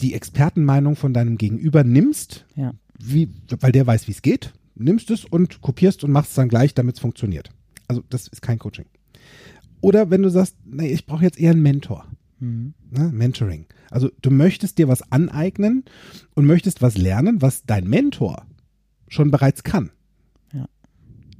die 0.00 0.14
Expertenmeinung 0.14 0.96
von 0.96 1.14
deinem 1.14 1.38
Gegenüber 1.38 1.84
nimmst, 1.84 2.46
ja. 2.56 2.74
wie, 2.98 3.30
weil 3.60 3.72
der 3.72 3.86
weiß, 3.86 4.08
wie 4.08 4.12
es 4.12 4.22
geht, 4.22 4.52
nimmst 4.74 5.10
es 5.10 5.24
und 5.24 5.60
kopierst 5.60 6.04
und 6.04 6.10
machst 6.10 6.30
es 6.30 6.36
dann 6.36 6.48
gleich, 6.48 6.74
damit 6.74 6.96
es 6.96 7.00
funktioniert. 7.00 7.50
Also 7.88 8.02
das 8.08 8.28
ist 8.28 8.42
kein 8.42 8.58
Coaching. 8.58 8.86
Oder 9.80 10.10
wenn 10.10 10.22
du 10.22 10.30
sagst, 10.30 10.56
nee, 10.64 10.88
ich 10.88 11.06
brauche 11.06 11.24
jetzt 11.24 11.38
eher 11.38 11.50
einen 11.50 11.62
Mentor. 11.62 12.06
Mhm. 12.38 12.74
Ne? 12.90 13.10
Mentoring. 13.12 13.66
Also 13.90 14.10
du 14.22 14.30
möchtest 14.30 14.78
dir 14.78 14.88
was 14.88 15.12
aneignen 15.12 15.84
und 16.34 16.46
möchtest 16.46 16.82
was 16.82 16.96
lernen, 16.96 17.42
was 17.42 17.64
dein 17.64 17.86
Mentor 17.86 18.46
schon 19.08 19.30
bereits 19.30 19.62
kann. 19.62 19.90
Ja. 20.52 20.66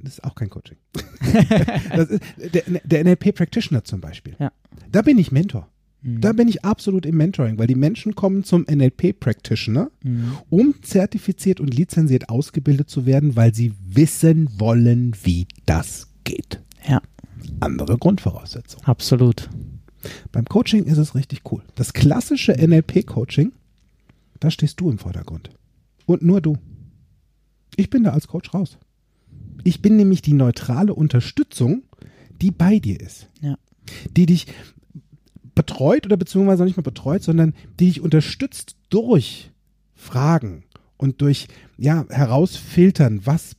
Das 0.01 0.13
ist 0.13 0.23
auch 0.23 0.35
kein 0.35 0.49
Coaching. 0.49 0.77
das 1.95 2.09
ist 2.09 2.23
der, 2.37 2.63
der 2.83 3.03
NLP-Practitioner 3.03 3.83
zum 3.83 4.01
Beispiel. 4.01 4.35
Ja. 4.39 4.51
Da 4.91 5.01
bin 5.01 5.17
ich 5.17 5.31
Mentor. 5.31 5.69
Mhm. 6.03 6.21
Da 6.21 6.33
bin 6.33 6.47
ich 6.47 6.63
absolut 6.65 7.05
im 7.05 7.17
Mentoring, 7.17 7.57
weil 7.57 7.67
die 7.67 7.75
Menschen 7.75 8.13
kommen 8.13 8.43
zum 8.43 8.65
NLP-Practitioner, 8.69 9.89
mhm. 10.03 10.37
um 10.49 10.75
zertifiziert 10.81 11.59
und 11.59 11.73
lizenziert 11.73 12.29
ausgebildet 12.29 12.89
zu 12.89 13.05
werden, 13.05 13.35
weil 13.35 13.55
sie 13.55 13.73
wissen 13.87 14.49
wollen, 14.57 15.15
wie 15.23 15.47
das 15.65 16.09
geht. 16.23 16.61
Ja. 16.87 17.01
Andere 17.59 17.97
Grundvoraussetzungen. 17.97 18.85
Absolut. 18.85 19.49
Beim 20.31 20.45
Coaching 20.45 20.83
ist 20.83 20.97
es 20.97 21.15
richtig 21.15 21.41
cool. 21.51 21.61
Das 21.75 21.93
klassische 21.93 22.53
NLP-Coaching, 22.53 23.53
da 24.39 24.51
stehst 24.51 24.81
du 24.81 24.89
im 24.89 24.97
Vordergrund. 24.97 25.49
Und 26.05 26.21
nur 26.21 26.41
du. 26.41 26.57
Ich 27.77 27.89
bin 27.89 28.03
da 28.03 28.11
als 28.11 28.27
Coach 28.27 28.53
raus. 28.53 28.77
Ich 29.63 29.81
bin 29.81 29.95
nämlich 29.95 30.21
die 30.21 30.33
neutrale 30.33 30.93
Unterstützung, 30.93 31.83
die 32.41 32.51
bei 32.51 32.79
dir 32.79 32.99
ist. 32.99 33.29
Ja. 33.41 33.57
Die 34.15 34.25
dich 34.25 34.47
betreut 35.55 36.05
oder 36.05 36.17
beziehungsweise 36.17 36.63
nicht 36.63 36.77
mehr 36.77 36.83
betreut, 36.83 37.23
sondern 37.23 37.53
die 37.79 37.87
dich 37.87 38.01
unterstützt 38.01 38.75
durch 38.89 39.51
Fragen 39.95 40.63
und 40.97 41.21
durch 41.21 41.47
ja 41.77 42.05
herausfiltern, 42.09 43.25
was 43.25 43.55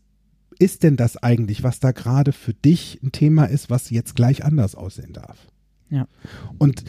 ist 0.59 0.83
denn 0.83 0.97
das 0.97 1.17
eigentlich, 1.17 1.63
was 1.63 1.81
da 1.81 1.93
gerade 1.93 2.33
für 2.33 2.55
dich 2.55 3.01
ein 3.03 3.13
Thema 3.13 3.45
ist, 3.45 3.71
was 3.71 3.91
jetzt 3.91 4.15
gleich 4.15 4.45
anders 4.45 4.75
aussehen 4.75 5.13
darf. 5.13 5.49
Ja. 5.91 6.07
Und 6.59 6.85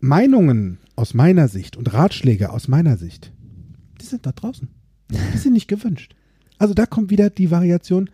Meinungen 0.00 0.78
aus 0.96 1.14
meiner 1.14 1.48
Sicht 1.48 1.76
und 1.76 1.92
Ratschläge 1.92 2.50
aus 2.50 2.68
meiner 2.68 2.96
Sicht, 2.96 3.32
die 4.00 4.06
sind 4.06 4.26
da 4.26 4.32
draußen. 4.32 4.68
Die 5.10 5.38
sind 5.38 5.52
nicht 5.52 5.68
gewünscht. 5.68 6.14
Also 6.58 6.74
da 6.74 6.86
kommt 6.86 7.10
wieder 7.10 7.30
die 7.30 7.50
Variation, 7.50 8.10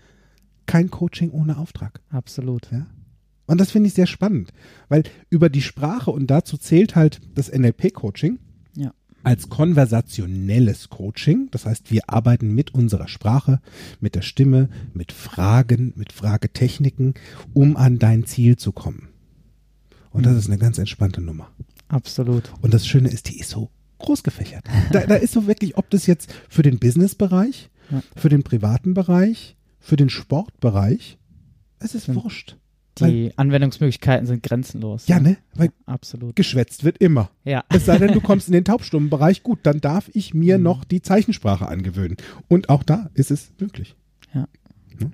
kein 0.67 0.91
Coaching 0.91 1.31
ohne 1.31 1.59
Auftrag. 1.59 2.01
Absolut. 2.11 2.71
Ja? 2.71 2.87
Und 3.51 3.59
das 3.61 3.71
finde 3.73 3.89
ich 3.89 3.95
sehr 3.95 4.07
spannend, 4.07 4.53
weil 4.89 5.03
über 5.29 5.49
die 5.49 5.63
Sprache 5.63 6.11
und 6.11 6.29
dazu 6.29 6.57
zählt 6.57 6.95
halt 6.95 7.21
das 7.35 7.49
NLP-Coaching 7.53 8.39
Ja. 8.77 8.93
als 9.25 9.49
konversationelles 9.49 10.89
Coaching. 10.89 11.49
Das 11.51 11.67
heißt, 11.67 11.91
wir 11.91 12.09
arbeiten 12.09 12.55
mit 12.55 12.73
unserer 12.75 13.09
Sprache, 13.09 13.61
mit 14.01 14.15
der 14.15 14.23
Stimme, 14.23 14.69
mit 14.95 15.13
Fragen, 15.13 15.93
mit 15.97 16.13
Fragetechniken, 16.13 17.15
um 17.53 17.77
an 17.77 17.99
dein 17.99 18.25
Ziel 18.25 18.57
zu 18.57 18.73
kommen. 18.73 19.09
Und 20.11 20.27
das 20.27 20.37
ist 20.37 20.47
eine 20.47 20.59
ganz 20.59 20.79
entspannte 20.79 21.21
Nummer. 21.21 21.51
Absolut. 21.89 22.53
Und 22.63 22.73
das 22.75 22.87
Schöne 22.87 23.09
ist, 23.09 23.29
die 23.29 23.39
ist 23.39 23.51
so 23.51 23.71
groß 23.99 24.23
gefächert. 24.23 24.65
Da, 24.93 25.07
da 25.07 25.15
ist 25.17 25.33
so 25.33 25.47
wirklich, 25.47 25.77
ob 25.77 25.91
das 25.91 26.07
jetzt 26.07 26.33
für 26.49 26.63
den 26.63 26.79
Businessbereich, 26.79 27.69
Ja. 27.91 28.03
für 28.17 28.29
den 28.29 28.43
privaten 28.45 28.95
Bereich, 28.95 29.57
für 29.81 29.97
den 29.97 30.09
Sportbereich, 30.09 31.19
es 31.81 31.95
ist 31.95 32.15
wurscht. 32.15 32.57
Die 33.09 33.33
Anwendungsmöglichkeiten 33.37 34.27
sind 34.27 34.43
grenzenlos. 34.43 35.07
Ja, 35.07 35.21
ne? 35.21 35.37
Weil 35.55 35.71
Absolut. 35.87 36.37
geschwätzt 36.37 36.85
wird 36.85 36.99
immer. 36.99 37.31
Ja. 37.45 37.65
Es 37.69 37.87
sei 37.87 37.99
denn, 37.99 38.13
du 38.13 38.21
kommst 38.21 38.49
in 38.49 38.53
den 38.55 38.65
Taubstummenbereich, 38.67 39.43
gut, 39.43 39.61
dann 39.63 39.81
darf 39.81 40.11
ich 40.13 40.35
mir 40.35 40.59
Mhm. 40.59 40.65
noch 40.65 40.85
die 40.85 41.03
Zeichensprache 41.03 41.67
angewöhnen. 41.69 42.17
Und 42.49 42.69
auch 42.69 42.83
da 42.83 43.11
ist 43.15 43.31
es 43.31 43.53
möglich. 43.59 43.97
Ja. 44.35 44.47
Ja. 45.01 45.07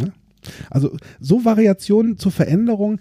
Ja. 0.00 0.12
Also 0.70 0.96
so 1.20 1.44
Variationen 1.44 2.18
zur 2.18 2.32
Veränderung. 2.32 2.98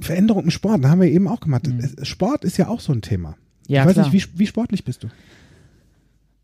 Veränderung 0.00 0.44
im 0.44 0.50
Sport, 0.50 0.82
da 0.84 0.88
haben 0.90 1.00
wir 1.00 1.08
eben 1.10 1.28
auch 1.28 1.40
gemacht. 1.40 1.66
Mhm. 1.66 2.04
Sport 2.04 2.44
ist 2.44 2.56
ja 2.56 2.68
auch 2.68 2.80
so 2.80 2.92
ein 2.92 3.02
Thema. 3.02 3.36
Ja, 3.68 3.82
ich 3.82 3.88
weiß 3.88 3.94
klar. 3.94 4.10
nicht, 4.10 4.32
wie, 4.34 4.38
wie 4.38 4.46
sportlich 4.46 4.84
bist 4.84 5.02
du? 5.02 5.08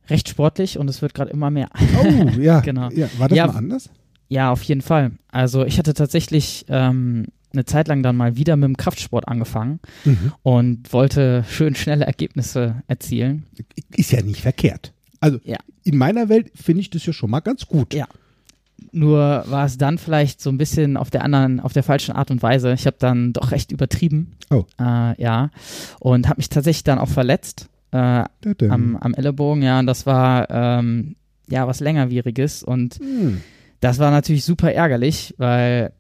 Recht 0.09 0.29
sportlich 0.29 0.79
und 0.79 0.89
es 0.89 1.03
wird 1.03 1.15
gerade 1.15 1.31
immer 1.31 1.51
mehr. 1.51 1.69
Oh, 2.01 2.29
ja. 2.39 2.61
Genau. 2.65 2.91
Ja. 2.91 3.09
War 3.19 3.29
das 3.29 3.37
Ja. 3.39 3.47
mal 3.49 3.57
anders? 3.57 3.91
Ja, 4.29 4.51
auf 4.51 4.63
jeden 4.65 4.81
Fall. 4.83 5.13
Also 5.29 5.65
ich 5.65 5.79
hatte 5.79 5.95
tatsächlich 5.95 6.65
ähm, 6.69 7.27
eine 7.53 7.65
Zeit 7.65 7.89
lang 7.89 8.03
dann 8.03 8.17
mal 8.17 8.37
wieder 8.37 8.57
mit 8.57 8.65
dem 8.69 8.77
Kraftsport 8.77 9.29
angefangen 9.29 9.81
Mhm. 10.05 10.33
und 10.43 10.93
wollte 10.93 11.45
schön 11.49 11.75
schnelle 11.75 12.05
Ergebnisse 12.07 12.83
erzielen. 12.89 13.47
Ist 13.95 14.11
ja 14.13 14.23
nicht 14.23 14.41
verkehrt. 14.43 14.93
Also 15.21 15.39
Ja. 15.45 15.57
in 15.85 15.97
meiner 15.97 16.29
Welt 16.29 16.51
finde 16.55 16.81
ich 16.81 16.91
das 16.91 17.07
ja 17.07 17.13
schon 17.13 17.31
mal 17.31 17.41
ganz 17.41 17.67
gut. 17.67 17.95
Ja. 17.95 18.07
Nur 18.93 19.45
war 19.47 19.65
es 19.65 19.79
dann 19.79 19.97
vielleicht 19.99 20.41
so 20.41 20.51
ein 20.51 20.59
bisschen 20.59 20.97
auf 20.97 21.11
der 21.11 21.23
anderen, 21.25 21.61
auf 21.61 21.73
der 21.73 21.83
falschen 21.83 22.15
Art 22.15 22.31
und 22.31 22.43
Weise. 22.43 22.73
Ich 22.75 22.87
habe 22.87 22.97
dann 22.99 23.33
doch 23.33 23.51
recht 23.51 23.73
übertrieben. 23.73 24.33
Oh. 24.51 24.65
Äh, 24.79 25.21
ja. 25.23 25.51
Und 25.99 26.29
habe 26.29 26.39
mich 26.39 26.49
tatsächlich 26.51 26.85
dann 26.85 26.99
auch 26.99 27.09
verletzt 27.09 27.69
äh, 27.93 28.25
am, 28.69 28.97
am 28.97 29.15
Ellenbogen. 29.15 29.63
Ja, 29.63 29.79
und 29.81 29.87
das 29.87 30.05
war 30.05 30.51
ähm, 30.51 31.17
ja 31.49 31.67
was 31.67 31.81
längerwieriges. 31.81 32.63
Und 32.63 32.97
Hm. 32.97 33.41
Das 33.87 33.99
war 33.99 34.11
natürlich 34.11 34.45
super 34.45 34.73
ärgerlich, 34.73 35.35
weil 35.39 35.93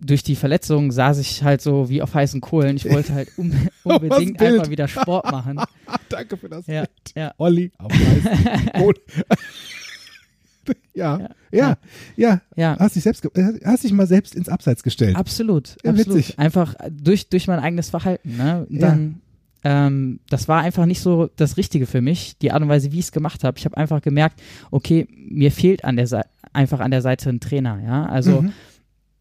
durch 0.00 0.22
die 0.22 0.36
Verletzung 0.36 0.90
saß 0.92 1.18
ich 1.18 1.42
halt 1.44 1.62
so 1.62 1.88
wie 1.88 2.02
auf 2.02 2.12
heißen 2.14 2.40
Kohlen. 2.40 2.76
Ich 2.76 2.90
wollte 2.90 3.14
halt 3.14 3.28
un 3.38 3.54
unbedingt 3.84 4.40
einfach 4.42 4.68
wieder 4.68 4.88
Sport 4.88 5.30
machen. 5.30 5.60
Danke 6.08 6.36
für 6.36 6.48
das 6.48 6.66
Ja, 6.66 6.82
Bild. 6.82 6.90
ja. 7.14 7.32
Olli 7.38 7.72
auf 7.78 7.90
weißen 7.92 8.70
Boden. 8.74 9.00
ja, 10.94 11.18
ja, 11.18 11.28
ja, 11.52 11.78
ja. 12.16 12.40
Ja, 12.56 12.76
Hast 12.78 12.96
dich 12.96 13.02
selbst, 13.02 13.24
äh, 13.36 13.60
hast 13.64 13.84
dich 13.84 13.92
mal 13.92 14.06
selbst 14.06 14.34
ins 14.34 14.48
Abseits 14.48 14.82
gestellt. 14.82 15.16
absolut, 15.16 15.76
Ja, 15.84 15.90
absolut. 15.92 16.16
witzig. 16.18 16.38
Einfach 16.38 16.74
durch, 16.90 17.28
durch 17.28 17.46
mein 17.46 17.60
eigenes 17.60 17.90
Verhalten. 17.90 18.36
Ne? 18.36 18.66
Ja. 18.68 18.80
Dann, 18.80 19.20
ähm, 19.64 20.20
das 20.28 20.46
war 20.48 20.60
einfach 20.62 20.86
nicht 20.86 21.00
so 21.00 21.28
das 21.36 21.56
Richtige 21.56 21.86
für 21.86 22.00
mich, 22.02 22.36
die 22.38 22.52
Art 22.52 22.62
und 22.62 22.68
Weise, 22.68 22.92
wie 22.92 22.98
ich 22.98 23.06
es 23.06 23.12
gemacht 23.12 23.42
habe. 23.44 23.58
Ich 23.58 23.64
habe 23.64 23.76
einfach 23.76 24.02
gemerkt, 24.02 24.40
okay, 24.70 25.06
mir 25.16 25.50
fehlt 25.50 25.84
an 25.84 25.96
der 25.96 26.06
Seite, 26.06 26.28
einfach 26.52 26.80
an 26.80 26.90
der 26.90 27.02
Seite 27.02 27.30
ein 27.30 27.40
Trainer. 27.40 27.80
Ja, 27.82 28.06
also 28.06 28.42
Mhm. 28.42 28.52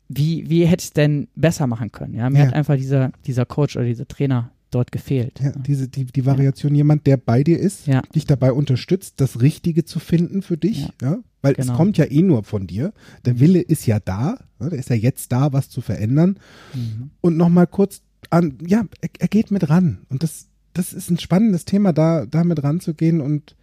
wie, 0.10 0.50
wie 0.50 0.66
hätte 0.66 0.82
ich 0.82 0.88
es 0.90 0.94
denn 0.94 1.28
besser 1.36 1.66
machen 1.68 1.92
können? 1.92 2.14
Ja, 2.14 2.30
mir 2.30 2.40
Ja. 2.40 2.48
hat 2.48 2.54
einfach 2.54 2.76
dieser, 2.76 3.12
dieser 3.26 3.46
Coach 3.46 3.76
oder 3.76 3.86
dieser 3.86 4.08
Trainer 4.08 4.52
dort 4.70 4.92
gefehlt. 4.92 5.40
Ja, 5.40 5.52
diese, 5.52 5.88
die, 5.88 6.06
die 6.06 6.26
Variation, 6.26 6.74
jemand, 6.74 7.06
der 7.08 7.18
bei 7.18 7.44
dir 7.44 7.60
ist, 7.60 7.86
Ja. 7.88 8.02
dich 8.16 8.26
dabei 8.26 8.52
unterstützt, 8.54 9.16
das 9.22 9.42
Richtige 9.42 9.86
zu 9.86 10.00
finden 10.00 10.42
für 10.42 10.58
dich. 10.58 10.88
Ja. 11.02 11.18
Weil 11.42 11.56
es 11.58 11.68
Genau. 11.68 11.78
kommt 11.78 11.98
ja 11.98 12.06
eh 12.06 12.22
nur 12.22 12.44
von 12.44 12.68
dir. 12.68 12.94
Der 13.26 13.40
Wille 13.40 13.60
ist 13.62 13.86
ja 13.86 14.00
da. 14.00 14.38
Ne? 14.60 14.70
Der 14.70 14.80
ist 14.80 14.90
ja 14.90 14.96
jetzt 14.96 15.32
da, 15.32 15.54
was 15.54 15.70
zu 15.70 15.82
verändern. 15.82 16.38
Mhm. 16.74 17.12
Und 17.22 17.38
nochmal 17.38 17.68
kurz 17.68 18.02
an, 18.32 18.58
ja, 18.66 18.86
er, 19.02 19.10
er 19.20 19.28
geht 19.28 19.52
mit 19.52 19.70
ran. 19.70 20.00
Und 20.10 20.24
das, 20.24 20.48
das 20.74 20.94
ist 20.94 21.10
ein 21.10 21.20
spannendes 21.20 21.66
Thema, 21.66 21.94
da, 21.94 22.26
da 22.26 22.44
mit 22.44 22.64
ranzugehen 22.64 23.22
und 23.22 23.56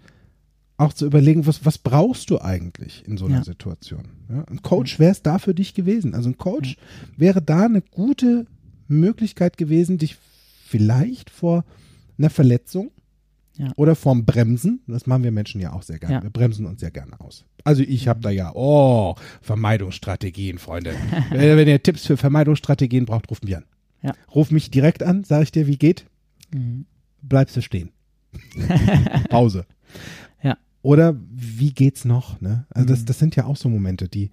auch 0.76 0.93
zu 0.95 1.05
überlegen, 1.07 1.47
was, 1.47 1.64
was 1.67 1.76
brauchst 1.79 2.31
du 2.31 2.40
eigentlich 2.40 3.07
in 3.07 3.19
so 3.19 3.26
einer 3.26 3.38
Ja. 3.38 3.45
Situation? 3.45 4.09
Ja, 4.31 4.45
ein 4.45 4.62
Coach 4.62 4.99
wäre 4.99 5.12
es 5.12 5.23
da 5.23 5.38
für 5.38 5.55
dich 5.55 5.75
gewesen. 5.75 6.14
Also 6.14 6.31
ein 6.31 6.38
Coach 6.38 6.76
wäre 7.17 7.43
da 7.43 7.64
eine 7.67 7.83
gute 7.83 8.47
Möglichkeit 8.88 9.59
gewesen, 9.59 9.99
dich 9.99 10.17
vielleicht 10.64 11.29
vor 11.31 11.64
einer 12.19 12.31
Verletzung 12.31 12.90
Ja. 13.59 13.73
oder 13.76 13.95
vorm 13.95 14.25
Bremsen, 14.25 14.81
das 14.87 15.07
machen 15.07 15.23
wir 15.23 15.33
Menschen 15.33 15.61
ja 15.61 15.73
auch 15.75 15.83
sehr 15.83 15.99
gerne, 15.99 16.14
Ja. 16.17 16.23
wir 16.23 16.31
bremsen 16.31 16.64
uns 16.64 16.81
ja 16.81 16.88
gerne 16.88 17.21
aus. 17.21 17.45
Also 17.62 17.83
ich 17.83 18.09
habe 18.09 18.21
da 18.21 18.31
ja, 18.31 18.52
oh, 18.55 19.17
Vermeidungsstrategien, 19.43 20.59
Freunde. 20.59 20.95
wenn, 21.31 21.40
wenn 21.59 21.69
ihr 21.69 21.83
Tipps 21.83 22.07
für 22.07 22.17
Vermeidungsstrategien 22.17 23.05
braucht, 23.05 23.31
ruft 23.31 23.45
mich 23.45 23.57
an. 23.57 23.64
Ja. 24.02 24.12
Ruf 24.35 24.50
mich 24.50 24.71
direkt 24.71 25.02
an, 25.02 25.25
sage 25.25 25.45
ich 25.45 25.52
dir, 25.52 25.66
wie 25.66 25.76
geht, 25.76 26.07
Mhm. 26.54 26.87
bleibst 27.23 27.57
du 27.57 27.62
stehen. 27.62 27.90
Pause. 29.28 29.66
Ja. 30.42 30.57
Oder 30.83 31.16
wie 31.30 31.73
geht's 31.73 32.04
noch? 32.04 32.40
Ne? 32.40 32.66
Also 32.71 32.88
das, 32.88 33.00
Mhm. 33.02 33.07
das 33.07 33.19
sind 33.19 33.37
ja 33.37 33.45
auch 33.45 33.57
so 33.57 33.69
Momente, 33.69 34.09
die, 34.09 34.30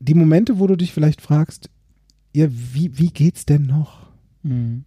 die 0.00 0.14
Momente, 0.14 0.58
wo 0.58 0.66
du 0.66 0.76
dich 0.76 0.92
vielleicht 0.92 1.20
fragst, 1.20 1.70
ja, 2.34 2.46
wie, 2.50 2.98
wie 2.98 3.08
geht's 3.10 3.46
denn 3.46 3.62
noch? 3.62 4.06
Mhm. 4.42 4.84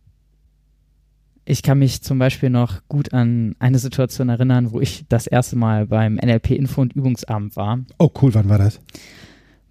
Ich 1.47 1.61
kann 1.61 1.77
mich 1.79 2.01
zum 2.01 2.17
Beispiel 2.17 2.49
noch 2.49 2.81
gut 2.87 3.13
an 3.13 3.55
eine 3.59 3.77
Situation 3.77 4.29
erinnern, 4.29 4.71
wo 4.71 4.81
ich 4.81 5.05
das 5.09 5.27
erste 5.27 5.55
Mal 5.55 5.85
beim 5.85 6.15
NLP-Info- 6.17 6.81
und 6.81 6.93
Übungsabend 6.93 7.55
war. 7.55 7.79
Oh, 7.99 8.09
cool, 8.21 8.33
wann 8.33 8.49
war 8.49 8.57
das? 8.57 8.79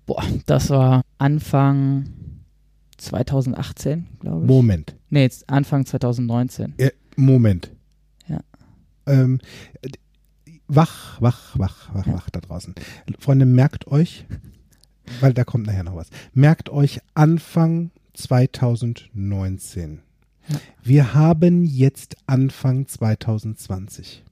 Boah, 0.07 0.23
das 0.47 0.71
war 0.71 1.03
Anfang 1.19 2.09
2018, 3.05 4.07
glaube 4.21 4.45
ich. 4.45 4.49
Moment. 4.51 4.97
Nee, 5.11 5.23
jetzt 5.23 5.49
Anfang 5.49 5.87
2019. 5.87 6.75
Äh, 6.79 6.91
Moment. 7.17 7.71
Ja. 8.27 8.41
Ähm, 9.07 9.41
wach, 10.69 11.21
wach, 11.21 11.59
wach, 11.59 11.95
wach, 11.95 12.07
Ja. 12.07 12.15
wach 12.15 12.31
da 12.31 12.41
draußen. 12.41 12.75
Freunde, 13.19 13.47
merkt 13.47 13.87
euch, 13.89 14.25
weil 15.21 15.33
da 15.35 15.45
kommt 15.45 15.67
nachher 15.67 15.85
noch 15.85 15.97
was. 15.97 16.11
Merkt 16.33 16.71
euch 16.71 17.01
Anfang 17.15 17.91
2019. 18.15 20.01
Ja. 20.49 20.57
Wir 20.83 21.15
haben 21.15 21.65
jetzt 21.65 22.17
Anfang 22.27 22.87
2020. 22.87 24.23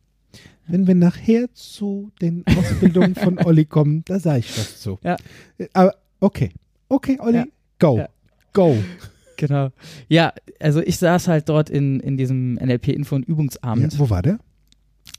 Wenn 0.69 0.87
wir 0.87 0.95
nachher 0.95 1.53
zu 1.55 2.13
den 2.21 2.45
Ausbildungen 2.47 3.15
von 3.15 3.39
Olli 3.45 3.65
kommen, 3.65 4.03
da 4.07 4.19
sage 4.21 4.41
ich 4.41 4.59
was 4.59 4.81
zu. 4.81 4.99
Ja. 5.03 5.17
Aber 5.73 5.95
okay. 6.21 6.51
Okay, 6.89 7.19
Olli, 7.21 7.39
Ja. 7.39 7.45
go. 7.79 8.05
Go. 8.53 8.83
Genau. 9.37 9.71
Ja, 10.09 10.33
also 10.61 10.81
ich 10.81 10.99
saß 10.99 11.29
halt 11.29 11.49
dort 11.49 11.69
in, 11.69 12.01
in 12.01 12.17
diesem 12.17 12.55
NLP-Info- 12.55 13.17
und 13.17 13.25
Übungsabend. 13.25 13.93
Ja, 13.93 13.99
wo 13.99 14.09
war 14.09 14.23
der? 14.23 14.39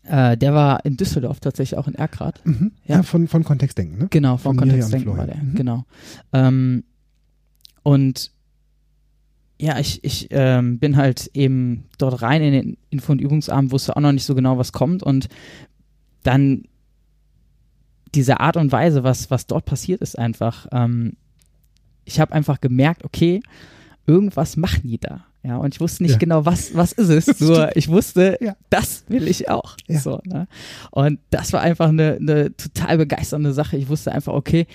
Äh, 0.03 0.37
der 0.37 0.53
war 0.53 0.85
in 0.85 0.97
Düsseldorf 0.97 1.39
tatsächlich 1.39 1.77
auch 1.77 1.87
in 1.87 1.95
Erkrath. 1.95 2.45
Mhm. 2.45 2.71
Ja. 2.85 2.97
Ja. 2.97 3.03
von, 3.03 3.27
von 3.27 3.43
Kontextdenken, 3.43 3.97
ne? 3.97 4.07
Genau, 4.09 4.37
Von 4.37 4.55
Miriam 4.55 4.69
Kontextdenken 4.69 5.17
war 5.17 5.25
der. 5.25 5.37
Mhm. 5.37 5.55
Genau. 5.55 5.85
Ähm, 6.31 6.83
und 7.83 8.31
ja, 9.59 9.79
ich, 9.79 10.03
ich 10.03 10.27
ähm, 10.31 10.79
bin 10.79 10.97
halt 10.97 11.29
eben 11.33 11.85
dort 11.97 12.21
rein 12.21 12.41
in 12.41 12.53
den 12.53 12.77
Info- 12.89 13.11
und 13.11 13.19
Übungsabend, 13.19 13.71
wusste 13.71 13.95
auch 13.95 14.01
noch 14.01 14.11
nicht 14.11 14.25
so 14.25 14.35
genau, 14.35 14.57
was 14.57 14.71
kommt 14.71 15.03
und 15.03 15.27
dann 16.23 16.63
diese 18.13 18.39
Art 18.39 18.57
und 18.57 18.71
Weise, 18.71 19.03
was, 19.03 19.31
was 19.31 19.47
dort 19.47 19.65
passiert 19.65 20.01
ist 20.01 20.17
einfach, 20.17 20.67
ähm, 20.71 21.13
ich 22.05 22.19
habe 22.19 22.33
einfach 22.33 22.61
gemerkt, 22.61 23.03
okay, 23.03 23.41
irgendwas 24.05 24.57
machen 24.57 24.81
die 24.83 24.99
da. 24.99 25.25
Ja, 25.45 25.57
und 25.57 25.73
ich 25.75 25.81
wusste 25.81 26.03
nicht 26.03 26.13
ja. 26.13 26.17
genau, 26.17 26.45
was, 26.45 26.73
was 26.73 26.93
ist 26.93 27.09
es. 27.09 27.39
Nur 27.41 27.75
ich 27.75 27.89
wusste, 27.89 28.37
ja. 28.39 28.55
das 28.69 29.03
will 29.09 29.27
ich 29.27 29.49
auch. 29.49 29.75
Ja. 29.87 29.99
So, 29.99 30.21
ne? 30.23 30.47
Und 30.91 31.19
das 31.31 31.51
war 31.51 31.61
einfach 31.61 31.89
eine, 31.89 32.17
eine 32.19 32.55
total 32.55 32.97
begeisternde 32.97 33.51
Sache. 33.51 33.75
Ich 33.75 33.89
wusste 33.89 34.13
einfach, 34.13 34.33
okay, 34.33 34.67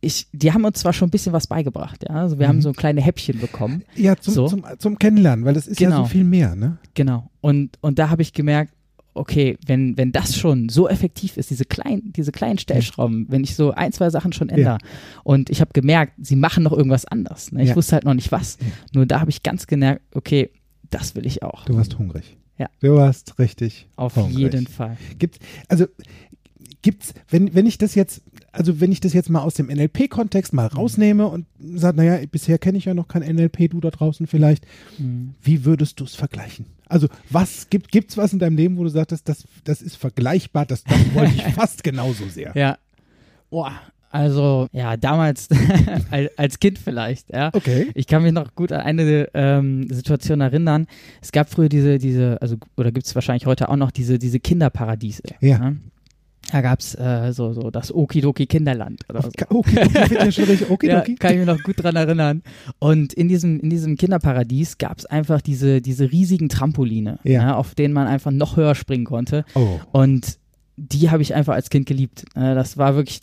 ich, 0.00 0.28
die 0.32 0.52
haben 0.52 0.64
uns 0.64 0.78
zwar 0.78 0.92
schon 0.92 1.08
ein 1.08 1.10
bisschen 1.10 1.32
was 1.32 1.48
beigebracht, 1.48 2.04
ja. 2.08 2.14
Also 2.14 2.38
wir 2.38 2.46
mhm. 2.46 2.50
haben 2.50 2.62
so 2.62 2.72
kleine 2.72 3.00
Häppchen 3.00 3.40
bekommen. 3.40 3.82
Ja, 3.96 4.16
zum, 4.16 4.34
so. 4.34 4.46
zum, 4.46 4.64
zum 4.78 4.98
Kennenlernen, 4.98 5.44
weil 5.44 5.54
das 5.54 5.66
ist 5.66 5.78
genau. 5.78 5.90
ja 5.90 6.02
so 6.04 6.04
viel 6.04 6.22
mehr, 6.22 6.54
ne? 6.54 6.78
Genau. 6.94 7.28
Und, 7.40 7.78
und 7.80 7.98
da 7.98 8.10
habe 8.10 8.22
ich 8.22 8.32
gemerkt, 8.32 8.72
okay, 9.18 9.58
wenn, 9.66 9.96
wenn 9.96 10.12
das 10.12 10.36
schon 10.36 10.68
so 10.68 10.88
effektiv 10.88 11.36
ist, 11.36 11.50
diese 11.50 11.64
kleinen, 11.64 12.12
diese 12.12 12.32
kleinen 12.32 12.58
Stellschrauben, 12.58 13.26
wenn 13.28 13.44
ich 13.44 13.54
so 13.54 13.72
ein, 13.72 13.92
zwei 13.92 14.10
Sachen 14.10 14.32
schon 14.32 14.48
ändere 14.48 14.78
ja. 14.80 14.88
und 15.24 15.50
ich 15.50 15.60
habe 15.60 15.72
gemerkt, 15.72 16.14
sie 16.18 16.36
machen 16.36 16.62
noch 16.62 16.72
irgendwas 16.72 17.04
anders. 17.04 17.52
Ne? 17.52 17.62
Ich 17.62 17.70
ja. 17.70 17.76
wusste 17.76 17.94
halt 17.94 18.04
noch 18.04 18.14
nicht 18.14 18.32
was. 18.32 18.58
Ja. 18.60 18.66
Nur 18.94 19.06
da 19.06 19.20
habe 19.20 19.30
ich 19.30 19.42
ganz 19.42 19.66
gemerkt, 19.66 20.02
okay, 20.14 20.50
das 20.90 21.14
will 21.14 21.26
ich 21.26 21.42
auch. 21.42 21.64
Du 21.64 21.76
warst 21.76 21.98
hungrig. 21.98 22.36
Ja. 22.58 22.68
Du 22.80 22.96
warst 22.96 23.38
richtig. 23.38 23.88
Auf 23.96 24.16
hungrig. 24.16 24.38
jeden 24.38 24.66
Fall. 24.66 24.96
Gibt, 25.18 25.38
also 25.68 25.86
gibt's, 26.82 27.14
wenn, 27.28 27.54
wenn 27.54 27.66
ich 27.66 27.78
das 27.78 27.94
jetzt, 27.94 28.22
also 28.58 28.80
wenn 28.80 28.90
ich 28.90 28.98
das 28.98 29.12
jetzt 29.12 29.30
mal 29.30 29.40
aus 29.42 29.54
dem 29.54 29.66
NLP-Kontext 29.66 30.52
mal 30.52 30.66
rausnehme 30.66 31.28
und 31.28 31.46
sage, 31.74 31.96
naja, 31.96 32.18
bisher 32.30 32.58
kenne 32.58 32.76
ich 32.76 32.86
ja 32.86 32.94
noch 32.94 33.06
kein 33.06 33.22
NLP, 33.22 33.70
du 33.70 33.80
da 33.80 33.90
draußen 33.90 34.26
vielleicht, 34.26 34.66
mhm. 34.98 35.34
wie 35.40 35.64
würdest 35.64 36.00
du 36.00 36.04
es 36.04 36.16
vergleichen? 36.16 36.66
Also 36.88 37.06
was 37.30 37.68
gibt 37.70 37.94
es 37.94 38.16
was 38.16 38.32
in 38.32 38.40
deinem 38.40 38.56
Leben, 38.56 38.76
wo 38.76 38.82
du 38.82 38.88
sagtest, 38.88 39.28
das, 39.28 39.44
das 39.62 39.80
ist 39.80 39.96
vergleichbar, 39.96 40.66
das, 40.66 40.82
das 40.82 40.98
wollte 41.14 41.34
ich 41.36 41.42
fast 41.54 41.84
genauso 41.84 42.28
sehr. 42.28 42.52
Ja. 42.56 42.78
Boah, 43.48 43.72
also 44.10 44.66
ja, 44.72 44.96
damals 44.96 45.48
als 46.36 46.58
Kind 46.58 46.80
vielleicht, 46.80 47.30
ja. 47.30 47.50
Okay. 47.52 47.92
Ich 47.94 48.08
kann 48.08 48.24
mich 48.24 48.32
noch 48.32 48.56
gut 48.56 48.72
an 48.72 48.80
eine 48.80 49.28
ähm, 49.34 49.86
Situation 49.88 50.40
erinnern. 50.40 50.88
Es 51.22 51.30
gab 51.30 51.48
früher 51.48 51.68
diese, 51.68 51.98
diese, 51.98 52.42
also 52.42 52.56
oder 52.76 52.90
gibt 52.90 53.06
es 53.06 53.14
wahrscheinlich 53.14 53.46
heute 53.46 53.68
auch 53.68 53.76
noch 53.76 53.92
diese, 53.92 54.18
diese 54.18 54.40
Kinderparadiese. 54.40 55.22
Ja. 55.40 55.48
ja? 55.48 55.72
Da 56.50 56.60
gab 56.62 56.80
es 56.80 56.94
äh, 56.94 57.32
so, 57.32 57.52
so 57.52 57.70
das 57.70 57.94
Okidoki 57.94 58.46
Kinderland 58.46 59.02
oder 59.08 59.22
so. 59.22 59.30
Okidoki. 59.50 60.64
Okidoki. 60.70 61.10
Ja, 61.12 61.16
kann 61.18 61.32
ich 61.32 61.38
mich 61.38 61.46
noch 61.46 61.62
gut 61.62 61.82
dran 61.82 61.96
erinnern. 61.96 62.42
Und 62.78 63.12
in 63.12 63.28
diesem, 63.28 63.60
in 63.60 63.70
diesem 63.70 63.96
Kinderparadies 63.96 64.78
gab 64.78 64.98
es 64.98 65.06
einfach 65.06 65.42
diese, 65.42 65.82
diese 65.82 66.10
riesigen 66.10 66.48
Trampoline, 66.48 67.18
ja. 67.24 67.42
ja. 67.42 67.54
auf 67.56 67.74
denen 67.74 67.92
man 67.92 68.06
einfach 68.06 68.30
noch 68.30 68.56
höher 68.56 68.74
springen 68.74 69.04
konnte. 69.04 69.44
Oh. 69.54 69.78
Und 69.92 70.38
die 70.76 71.10
habe 71.10 71.22
ich 71.22 71.34
einfach 71.34 71.54
als 71.54 71.70
Kind 71.70 71.86
geliebt. 71.86 72.24
Äh, 72.34 72.54
das 72.54 72.78
war 72.78 72.94
wirklich 72.94 73.20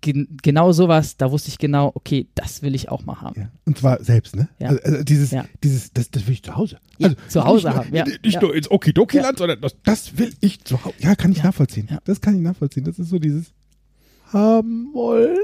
gen 0.00 0.36
genau 0.42 0.72
sowas, 0.72 1.16
da 1.16 1.30
wusste 1.30 1.48
ich 1.48 1.58
genau, 1.58 1.90
okay, 1.94 2.28
das 2.34 2.62
will 2.62 2.74
ich 2.74 2.88
auch 2.88 3.04
mal 3.04 3.20
haben. 3.20 3.40
Ja. 3.40 3.48
Und 3.64 3.78
zwar 3.78 4.02
selbst, 4.02 4.36
ne? 4.36 4.48
Ja. 4.58 4.68
Also, 4.68 4.82
also 4.82 5.04
dieses, 5.04 5.30
ja. 5.30 5.44
dieses, 5.62 5.92
das, 5.92 6.10
das 6.10 6.26
will 6.26 6.34
ich 6.34 6.42
zu 6.42 6.56
Hause. 6.56 6.78
Also, 7.02 7.16
zu 7.28 7.44
Hause 7.44 7.74
haben, 7.74 7.94
ja. 7.94 8.04
Nicht 8.22 8.40
nur 8.40 8.54
ins 8.54 8.70
Okidoki-Land, 8.70 9.38
sondern 9.38 9.60
das, 9.60 9.76
das 9.82 10.18
will 10.18 10.32
ich 10.40 10.64
zu 10.64 10.84
Hause. 10.84 10.94
Ja, 10.98 11.14
kann 11.14 11.32
ich 11.32 11.42
nachvollziehen. 11.42 11.88
Das 12.04 12.20
kann 12.20 12.36
ich 12.36 12.42
nachvollziehen. 12.42 12.84
Das 12.84 12.98
ist 12.98 13.08
so 13.08 13.18
dieses 13.18 13.52
haben 14.32 14.92
wollen. 14.92 15.38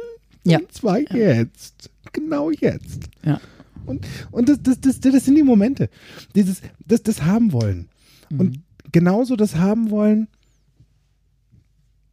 Ja. 0.45 0.59
Und 0.59 0.73
zwar 0.73 0.99
jetzt. 0.99 1.91
Genau 2.13 2.51
jetzt. 2.51 3.09
Ja. 3.25 3.41
Und, 3.87 4.07
und 4.31 4.49
das, 4.49 4.63
das, 4.63 4.81
das, 4.81 5.01
das 5.01 5.25
sind 5.25 5.37
die 5.37 5.43
Momente. 5.43 5.89
Dieses, 6.35 6.61
das, 6.87 7.03
das 7.03 7.23
haben 7.23 7.53
wollen. 7.53 7.89
Mhm. 8.31 8.41
Und 8.41 8.61
genauso 8.91 9.37
das 9.37 9.57
haben 9.57 9.91
wollen, 9.91 10.29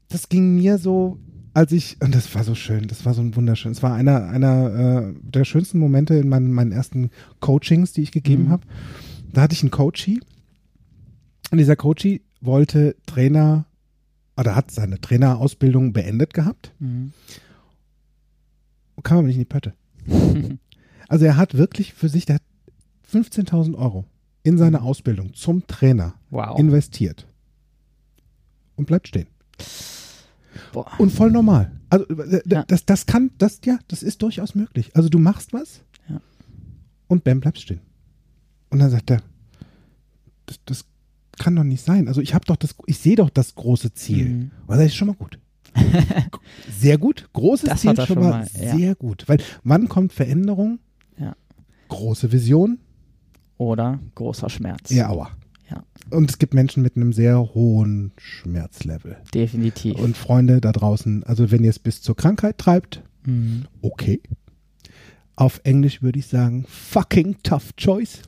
das 0.07 0.29
ging 0.29 0.55
mir 0.55 0.77
so 0.77 1.19
als 1.59 1.73
ich, 1.73 1.97
und 2.01 2.15
das 2.15 2.33
war 2.35 2.45
so 2.45 2.55
schön, 2.55 2.87
das 2.87 3.03
war 3.05 3.13
so 3.13 3.21
ein 3.21 3.35
wunderschön, 3.35 3.73
es 3.73 3.83
war 3.83 3.93
einer, 3.93 4.29
einer 4.29 5.09
äh, 5.09 5.13
der 5.21 5.43
schönsten 5.43 5.77
Momente 5.77 6.13
in 6.13 6.29
meinen, 6.29 6.53
meinen 6.53 6.71
ersten 6.71 7.09
Coachings, 7.41 7.91
die 7.91 8.01
ich 8.01 8.13
gegeben 8.13 8.45
mhm. 8.45 8.51
habe. 8.51 8.67
Da 9.33 9.41
hatte 9.41 9.55
ich 9.55 9.61
einen 9.61 9.69
Coachie 9.69 10.21
und 11.51 11.57
dieser 11.57 11.75
Coachie 11.75 12.21
wollte 12.39 12.95
Trainer 13.05 13.65
oder 14.37 14.55
hat 14.55 14.71
seine 14.71 15.01
Trainerausbildung 15.01 15.91
beendet 15.91 16.33
gehabt 16.33 16.71
mhm. 16.79 17.11
und 18.95 19.03
kam 19.03 19.17
aber 19.17 19.27
nicht 19.27 19.35
in 19.35 19.41
die 19.41 19.45
Pötte. 19.45 19.73
also 21.09 21.25
er 21.25 21.35
hat 21.35 21.55
wirklich 21.55 21.93
für 21.93 22.07
sich, 22.07 22.25
der 22.25 22.35
hat 22.35 22.43
15.000 23.11 23.77
Euro 23.77 24.05
in 24.43 24.57
seine 24.57 24.79
mhm. 24.79 24.85
Ausbildung 24.85 25.33
zum 25.33 25.67
Trainer 25.67 26.13
wow. 26.29 26.57
investiert 26.57 27.27
und 28.77 28.85
bleibt 28.85 29.09
stehen. 29.09 29.27
Boah. 30.73 30.91
Und 30.97 31.11
voll 31.11 31.31
normal. 31.31 31.71
Also 31.89 32.05
äh, 32.07 32.41
ja. 32.47 32.63
das, 32.67 32.85
das 32.85 33.05
kann, 33.05 33.31
das, 33.37 33.61
ja, 33.65 33.79
das 33.87 34.03
ist 34.03 34.21
durchaus 34.21 34.55
möglich. 34.55 34.91
Also 34.95 35.09
du 35.09 35.19
machst 35.19 35.53
was 35.53 35.81
ja. 36.07 36.21
und 37.07 37.23
Bam 37.23 37.39
bleibst 37.39 37.63
stehen. 37.63 37.81
Und 38.69 38.79
dann 38.79 38.89
sagt 38.89 39.11
er, 39.11 39.21
das, 40.45 40.59
das 40.65 40.85
kann 41.37 41.55
doch 41.55 41.63
nicht 41.63 41.83
sein. 41.83 42.07
Also 42.07 42.21
ich 42.21 42.33
habe 42.33 42.45
doch 42.45 42.55
das, 42.55 42.75
ich 42.85 42.99
sehe 42.99 43.15
doch 43.15 43.29
das 43.29 43.55
große 43.55 43.93
Ziel. 43.93 44.29
Mhm. 44.29 44.51
das 44.67 44.79
ist 44.85 44.95
schon 44.95 45.07
mal 45.07 45.15
gut. 45.15 45.39
sehr 46.79 46.97
gut. 46.97 47.29
Großes 47.33 47.69
das 47.69 47.81
Ziel 47.81 47.95
schon, 47.95 48.05
schon 48.05 48.19
mal, 48.19 48.47
ja. 48.53 48.75
sehr 48.75 48.95
gut. 48.95 49.23
Weil 49.27 49.39
wann 49.63 49.87
kommt 49.87 50.13
Veränderung? 50.13 50.79
Ja. 51.17 51.35
Große 51.87 52.31
Vision. 52.31 52.79
Oder 53.57 53.99
großer 54.15 54.49
Schmerz. 54.49 54.89
Ja, 54.89 55.09
aua. 55.09 55.31
Ja. 55.69 55.83
Und 56.09 56.29
es 56.29 56.39
gibt 56.39 56.53
Menschen 56.53 56.81
mit 56.81 56.95
einem 56.95 57.13
sehr 57.13 57.53
hohen 57.53 58.11
Schmerzlevel. 58.17 59.17
Definitiv. 59.33 59.95
Und 59.95 60.17
Freunde 60.17 60.61
da 60.61 60.71
draußen, 60.71 61.23
also 61.23 61.51
wenn 61.51 61.63
ihr 61.63 61.69
es 61.69 61.79
bis 61.79 62.01
zur 62.01 62.15
Krankheit 62.15 62.57
treibt, 62.57 63.03
mhm. 63.25 63.65
okay. 63.81 64.21
Auf 65.35 65.61
Englisch 65.63 66.01
würde 66.01 66.19
ich 66.19 66.27
sagen, 66.27 66.65
fucking 66.67 67.37
tough 67.43 67.73
choice. 67.77 68.21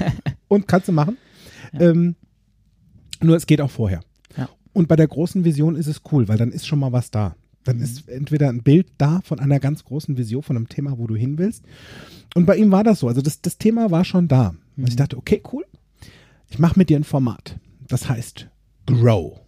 Und 0.48 0.68
kannst 0.68 0.88
du 0.88 0.92
machen. 0.92 1.16
Ja. 1.72 1.90
Ähm, 1.90 2.16
nur 3.22 3.36
es 3.36 3.46
geht 3.46 3.60
auch 3.60 3.70
vorher. 3.70 4.00
Ja. 4.36 4.48
Und 4.72 4.88
bei 4.88 4.96
der 4.96 5.08
großen 5.08 5.44
Vision 5.44 5.76
ist 5.76 5.86
es 5.86 6.02
cool, 6.12 6.28
weil 6.28 6.36
dann 6.36 6.52
ist 6.52 6.66
schon 6.66 6.78
mal 6.78 6.92
was 6.92 7.10
da. 7.10 7.36
Dann 7.64 7.78
mhm. 7.78 7.82
ist 7.82 8.08
entweder 8.08 8.48
ein 8.48 8.62
Bild 8.62 8.88
da 8.98 9.20
von 9.22 9.40
einer 9.40 9.60
ganz 9.60 9.84
großen 9.84 10.16
Vision, 10.16 10.42
von 10.42 10.56
einem 10.56 10.68
Thema, 10.68 10.98
wo 10.98 11.06
du 11.06 11.16
hin 11.16 11.38
willst. 11.38 11.64
Und 12.34 12.46
bei 12.46 12.56
ihm 12.56 12.70
war 12.70 12.84
das 12.84 13.00
so. 13.00 13.08
Also 13.08 13.22
das, 13.22 13.40
das 13.40 13.58
Thema 13.58 13.90
war 13.90 14.04
schon 14.04 14.28
da. 14.28 14.54
Mhm. 14.76 14.86
Ich 14.86 14.96
dachte, 14.96 15.16
okay, 15.16 15.42
cool. 15.52 15.64
Ich 16.50 16.58
mache 16.58 16.78
mit 16.78 16.88
dir 16.88 16.98
ein 16.98 17.04
Format. 17.04 17.58
Das 17.88 18.08
heißt 18.08 18.48
Grow. 18.86 19.40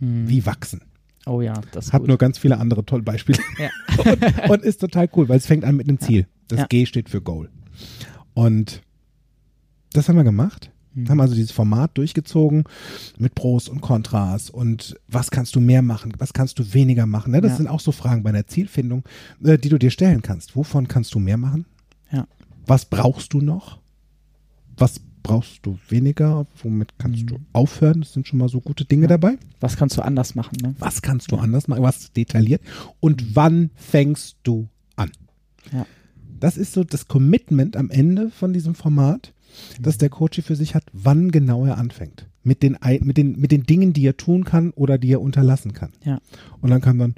Hm. 0.00 0.28
Wie 0.28 0.44
wachsen. 0.46 0.82
Oh 1.26 1.40
ja, 1.40 1.60
das 1.72 1.92
Hat 1.92 2.02
gut. 2.02 2.08
nur 2.08 2.18
ganz 2.18 2.38
viele 2.38 2.58
andere 2.58 2.84
tolle 2.84 3.02
Beispiele. 3.02 3.38
Ja. 3.58 3.70
und, 4.12 4.50
und, 4.50 4.62
ist 4.62 4.80
total 4.80 5.08
cool, 5.16 5.28
weil 5.28 5.38
es 5.38 5.46
fängt 5.46 5.64
an 5.64 5.76
mit 5.76 5.88
einem 5.88 5.98
Ziel. 5.98 6.26
Das 6.48 6.60
ja. 6.60 6.66
G 6.66 6.86
steht 6.86 7.08
für 7.08 7.20
Goal. 7.20 7.50
Und 8.34 8.82
das 9.92 10.08
haben 10.08 10.16
wir 10.16 10.24
gemacht. 10.24 10.70
Hm. 10.94 11.08
Haben 11.08 11.20
also 11.20 11.34
dieses 11.34 11.50
Format 11.50 11.96
durchgezogen 11.98 12.64
mit 13.18 13.34
Pros 13.34 13.68
und 13.68 13.80
Kontras 13.80 14.50
und 14.50 14.98
was 15.08 15.30
kannst 15.30 15.54
du 15.56 15.60
mehr 15.60 15.82
machen, 15.82 16.12
was 16.18 16.32
kannst 16.32 16.58
du 16.58 16.74
weniger 16.74 17.06
machen. 17.06 17.32
Ne? 17.32 17.40
Das 17.40 17.52
ja. 17.52 17.56
sind 17.58 17.68
auch 17.68 17.80
so 17.80 17.92
Fragen 17.92 18.22
bei 18.22 18.30
einer 18.30 18.46
Zielfindung, 18.46 19.04
äh, 19.42 19.58
die 19.58 19.68
du 19.68 19.78
dir 19.78 19.90
stellen 19.90 20.22
kannst. 20.22 20.54
Wovon 20.54 20.86
kannst 20.88 21.14
du 21.14 21.18
mehr 21.18 21.36
machen? 21.36 21.66
Ja. 22.10 22.26
Was 22.66 22.84
brauchst 22.84 23.32
du 23.32 23.40
noch? 23.40 23.78
Was 24.76 25.00
brauchst 25.26 25.66
du 25.66 25.76
weniger, 25.88 26.46
womit 26.62 26.98
kannst 26.98 27.22
mhm. 27.22 27.26
du 27.26 27.38
aufhören? 27.52 28.00
Das 28.00 28.12
sind 28.12 28.28
schon 28.28 28.38
mal 28.38 28.48
so 28.48 28.60
gute 28.60 28.84
Dinge 28.84 29.02
ja. 29.02 29.08
dabei. 29.08 29.38
Was 29.58 29.76
kannst 29.76 29.96
du 29.96 30.02
anders 30.02 30.36
machen? 30.36 30.56
Ne? 30.62 30.76
Was 30.78 31.02
kannst 31.02 31.32
du 31.32 31.36
anders 31.36 31.66
machen? 31.66 31.82
Was 31.82 32.12
detailliert? 32.12 32.62
Und 33.00 33.34
wann 33.34 33.70
fängst 33.74 34.36
du 34.44 34.68
an? 34.94 35.10
Ja. 35.72 35.84
Das 36.38 36.56
ist 36.56 36.72
so 36.72 36.84
das 36.84 37.08
Commitment 37.08 37.76
am 37.76 37.90
Ende 37.90 38.30
von 38.30 38.52
diesem 38.52 38.76
Format, 38.76 39.32
mhm. 39.78 39.82
dass 39.82 39.98
der 39.98 40.10
Coach 40.10 40.40
für 40.42 40.54
sich 40.54 40.76
hat, 40.76 40.84
wann 40.92 41.32
genau 41.32 41.66
er 41.66 41.78
anfängt. 41.78 42.28
Mit 42.44 42.62
den, 42.62 42.78
mit, 43.00 43.16
den, 43.16 43.36
mit 43.40 43.50
den 43.50 43.64
Dingen, 43.64 43.92
die 43.92 44.06
er 44.06 44.16
tun 44.16 44.44
kann 44.44 44.70
oder 44.70 44.96
die 44.98 45.10
er 45.10 45.20
unterlassen 45.20 45.72
kann. 45.72 45.90
Ja. 46.04 46.20
Und 46.60 46.70
dann 46.70 46.80
kann 46.80 46.96
man 46.96 47.16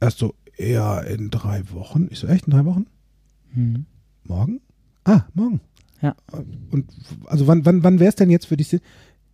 erst 0.00 0.18
so, 0.18 0.34
ja, 0.58 1.00
in 1.00 1.30
drei 1.30 1.62
Wochen. 1.70 2.08
Ich 2.10 2.18
so, 2.18 2.26
echt, 2.26 2.44
in 2.44 2.50
drei 2.50 2.66
Wochen? 2.66 2.86
Mhm. 3.54 3.86
Morgen? 4.24 4.60
Ah, 5.04 5.24
morgen. 5.32 5.60
Ja. 6.02 6.16
Und 6.70 6.92
also 7.26 7.46
wann, 7.46 7.64
wann, 7.64 7.82
wann 7.84 8.00
wäre 8.00 8.08
es 8.08 8.16
denn 8.16 8.28
jetzt 8.28 8.46
für 8.46 8.56
dich? 8.56 8.72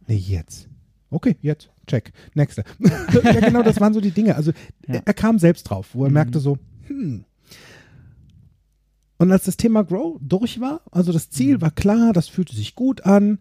Nee, 0.07 0.17
jetzt. 0.17 0.69
Okay, 1.11 1.37
jetzt. 1.41 1.71
Check. 1.87 2.13
Nächste. 2.35 2.65
ja, 2.79 3.41
genau, 3.41 3.63
das 3.63 3.81
waren 3.81 3.95
so 3.95 4.01
die 4.01 4.11
Dinge. 4.11 4.37
Also 4.37 4.53
ja. 4.87 4.97
er, 4.97 5.07
er, 5.07 5.15
kam 5.15 5.39
selbst 5.39 5.65
drauf, 5.65 5.89
wo 5.95 6.05
er 6.05 6.11
mhm. 6.11 6.15
merkte 6.15 6.39
so, 6.39 6.59
hm. 6.87 7.25
Und 9.21 9.33
als 9.33 9.45
das 9.45 9.57
Thema 9.57 9.83
Grow 9.83 10.19
durch 10.21 10.61
war, 10.61 10.83
also 10.93 11.13
das 11.13 11.31
Ziel 11.31 11.57
mhm. 11.57 11.63
war 11.63 11.71
klar, 11.71 12.13
das 12.13 12.29
fühlte 12.29 12.55
sich 12.55 12.75
gut 12.75 13.05
an, 13.05 13.39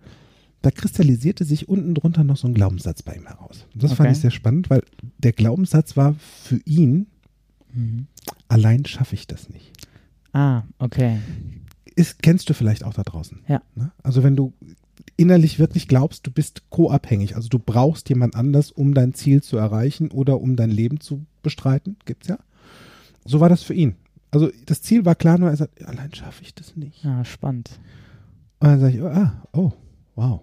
da 0.62 0.72
kristallisierte 0.72 1.44
sich 1.44 1.70
unten 1.70 1.94
drunter 1.94 2.24
noch 2.24 2.38
so 2.38 2.48
ein 2.48 2.54
Glaubenssatz 2.54 3.04
bei 3.04 3.14
ihm 3.14 3.28
heraus. 3.28 3.68
Und 3.74 3.84
das 3.84 3.92
okay. 3.92 4.04
fand 4.04 4.12
ich 4.14 4.22
sehr 4.22 4.32
spannend, 4.32 4.70
weil 4.70 4.82
der 5.20 5.34
Glaubenssatz 5.34 5.96
war 5.98 6.16
für 6.16 6.60
ihn, 6.66 7.08
mhm. 7.74 8.08
allein 8.48 8.86
schaffe 8.86 9.14
ich 9.14 9.28
das 9.28 9.50
nicht. 9.50 9.74
Ah, 10.32 10.64
okay 10.80 11.20
ist, 11.98 12.22
kennst 12.22 12.50
du 12.50 12.54
vielleicht 12.54 12.84
auch 12.84 12.94
da 12.94 13.04
draußen. 13.04 13.42
Ja. 13.48 13.62
Ne? 13.76 13.92
Also 14.04 14.24
wenn 14.24 14.36
du 14.36 14.54
innerlich 15.18 15.58
wirklich 15.58 15.88
glaubst, 15.88 16.28
du 16.28 16.32
bist 16.32 16.70
co-abhängig, 16.70 17.36
also 17.36 17.50
du 17.50 17.58
brauchst 17.60 18.08
jemand 18.10 18.36
anders, 18.36 18.72
um 18.72 18.94
dein 18.94 19.14
Ziel 19.14 19.42
zu 19.42 19.58
erreichen 19.58 20.12
oder 20.12 20.40
um 20.40 20.56
dein 20.56 20.70
Leben 20.70 21.00
zu 21.00 21.26
bestreiten, 21.42 21.98
gibt's 22.06 22.28
ja. 22.28 22.38
So 23.26 23.40
war 23.40 23.50
das 23.50 23.64
für 23.64 23.74
ihn. 23.74 23.96
Also 24.30 24.52
das 24.66 24.82
Ziel 24.82 25.06
war 25.06 25.16
klar, 25.16 25.40
nur 25.40 25.50
er 25.50 25.58
sagt, 25.58 25.84
allein 25.86 26.14
schaffe 26.14 26.44
ich 26.44 26.54
das 26.54 26.76
nicht. 26.76 27.04
Ja, 27.04 27.26
spannend. 27.26 27.80
Und 28.60 28.68
dann 28.68 28.80
sage 28.80 28.96
ich, 28.96 29.02
oh, 29.02 29.08
ah, 29.08 29.48
oh, 29.54 29.72
wow, 30.16 30.42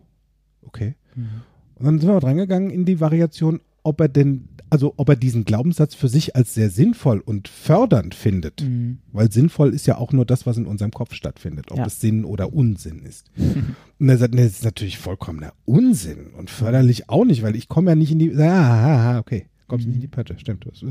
okay. 0.62 0.96
Mhm. 1.14 1.42
Und 1.76 1.86
dann 1.86 2.00
sind 2.00 2.08
wir 2.08 2.20
dran 2.20 2.36
gegangen 2.36 2.70
in 2.70 2.84
die 2.84 3.00
Variation, 3.00 3.60
ob 3.84 4.00
er 4.00 4.08
denn, 4.08 4.48
also 4.70 4.94
ob 4.96 5.08
er 5.08 5.16
diesen 5.16 5.44
Glaubenssatz 5.44 5.94
für 5.94 6.08
sich 6.08 6.34
als 6.34 6.54
sehr 6.54 6.70
sinnvoll 6.70 7.20
und 7.20 7.48
fördernd 7.48 8.14
findet. 8.14 8.62
Mhm. 8.62 8.98
Weil 9.12 9.30
sinnvoll 9.30 9.72
ist 9.72 9.86
ja 9.86 9.98
auch 9.98 10.12
nur 10.12 10.24
das, 10.24 10.46
was 10.46 10.56
in 10.56 10.66
unserem 10.66 10.90
Kopf 10.90 11.14
stattfindet, 11.14 11.70
ob 11.70 11.78
ja. 11.78 11.86
es 11.86 12.00
Sinn 12.00 12.24
oder 12.24 12.52
Unsinn 12.52 13.00
ist. 13.00 13.30
und 13.98 14.08
er 14.08 14.18
sagt, 14.18 14.34
nee, 14.34 14.42
das 14.42 14.52
ist 14.54 14.64
natürlich 14.64 14.98
vollkommener 14.98 15.52
Unsinn 15.64 16.32
und 16.36 16.50
förderlich 16.50 17.08
auch 17.08 17.24
nicht, 17.24 17.42
weil 17.42 17.54
ich 17.54 17.68
komme 17.68 17.90
ja 17.90 17.94
nicht 17.94 18.10
in 18.10 18.18
die, 18.18 18.34
ah, 18.36 19.18
okay, 19.18 19.46
kommst 19.68 19.86
mhm. 19.86 19.92
nicht 19.92 19.96
in 19.96 20.02
die 20.02 20.08
Pötte, 20.08 20.38
stimmt. 20.38 20.66
Das, 20.66 20.84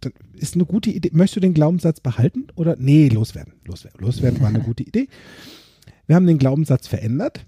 das 0.00 0.12
ist 0.34 0.54
eine 0.54 0.66
gute 0.66 0.90
Idee. 0.90 1.10
Möchtest 1.12 1.36
du 1.36 1.40
den 1.40 1.54
Glaubenssatz 1.54 2.00
behalten 2.00 2.48
oder? 2.56 2.76
Nee, 2.78 3.08
loswerden. 3.08 3.54
Loswerden, 3.64 4.00
loswerden 4.00 4.40
war 4.40 4.48
eine 4.48 4.60
gute 4.64 4.82
Idee. 4.82 5.08
Wir 6.06 6.16
haben 6.16 6.26
den 6.26 6.38
Glaubenssatz 6.38 6.88
verändert 6.88 7.46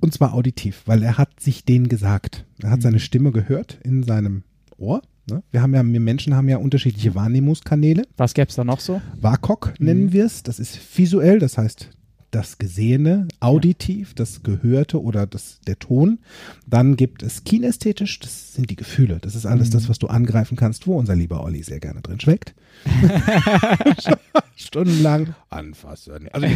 und 0.00 0.12
zwar 0.12 0.34
auditiv, 0.34 0.82
weil 0.86 1.02
er 1.02 1.18
hat 1.18 1.40
sich 1.40 1.64
den 1.64 1.88
gesagt. 1.88 2.44
Er 2.62 2.70
hat 2.70 2.78
mhm. 2.78 2.82
seine 2.82 3.00
Stimme 3.00 3.32
gehört 3.32 3.78
in 3.82 4.02
seinem 4.02 4.42
Ohr. 4.76 5.02
Ne? 5.28 5.42
Wir 5.50 5.62
haben 5.62 5.74
ja, 5.74 5.84
wir 5.84 6.00
Menschen 6.00 6.34
haben 6.34 6.48
ja 6.48 6.58
unterschiedliche 6.58 7.14
Wahrnehmungskanäle. 7.14 8.04
Was 8.16 8.34
gäbe 8.34 8.48
es 8.48 8.54
da 8.54 8.64
noch 8.64 8.80
so? 8.80 9.00
WAKOK 9.20 9.74
nennen 9.78 10.06
mhm. 10.06 10.12
wir 10.12 10.24
es. 10.24 10.42
Das 10.42 10.58
ist 10.58 10.78
visuell, 10.96 11.38
das 11.38 11.58
heißt 11.58 11.90
das 12.36 12.58
Gesehene, 12.58 13.28
auditiv, 13.40 14.12
das 14.12 14.42
Gehörte 14.42 15.02
oder 15.02 15.26
das, 15.26 15.58
der 15.66 15.78
Ton. 15.78 16.18
Dann 16.66 16.96
gibt 16.96 17.22
es 17.22 17.44
kinästhetisch, 17.44 18.20
das 18.20 18.52
sind 18.52 18.68
die 18.68 18.76
Gefühle. 18.76 19.18
Das 19.22 19.34
ist 19.34 19.46
alles 19.46 19.68
mhm. 19.68 19.72
das, 19.72 19.88
was 19.88 19.98
du 19.98 20.08
angreifen 20.08 20.54
kannst, 20.54 20.86
wo 20.86 20.98
unser 20.98 21.16
lieber 21.16 21.42
Olli 21.42 21.62
sehr 21.62 21.80
gerne 21.80 22.02
drin 22.02 22.20
schweckt. 22.20 22.54
Stundenlang 24.56 25.34
anfassen. 25.48 26.28
Also 26.30 26.46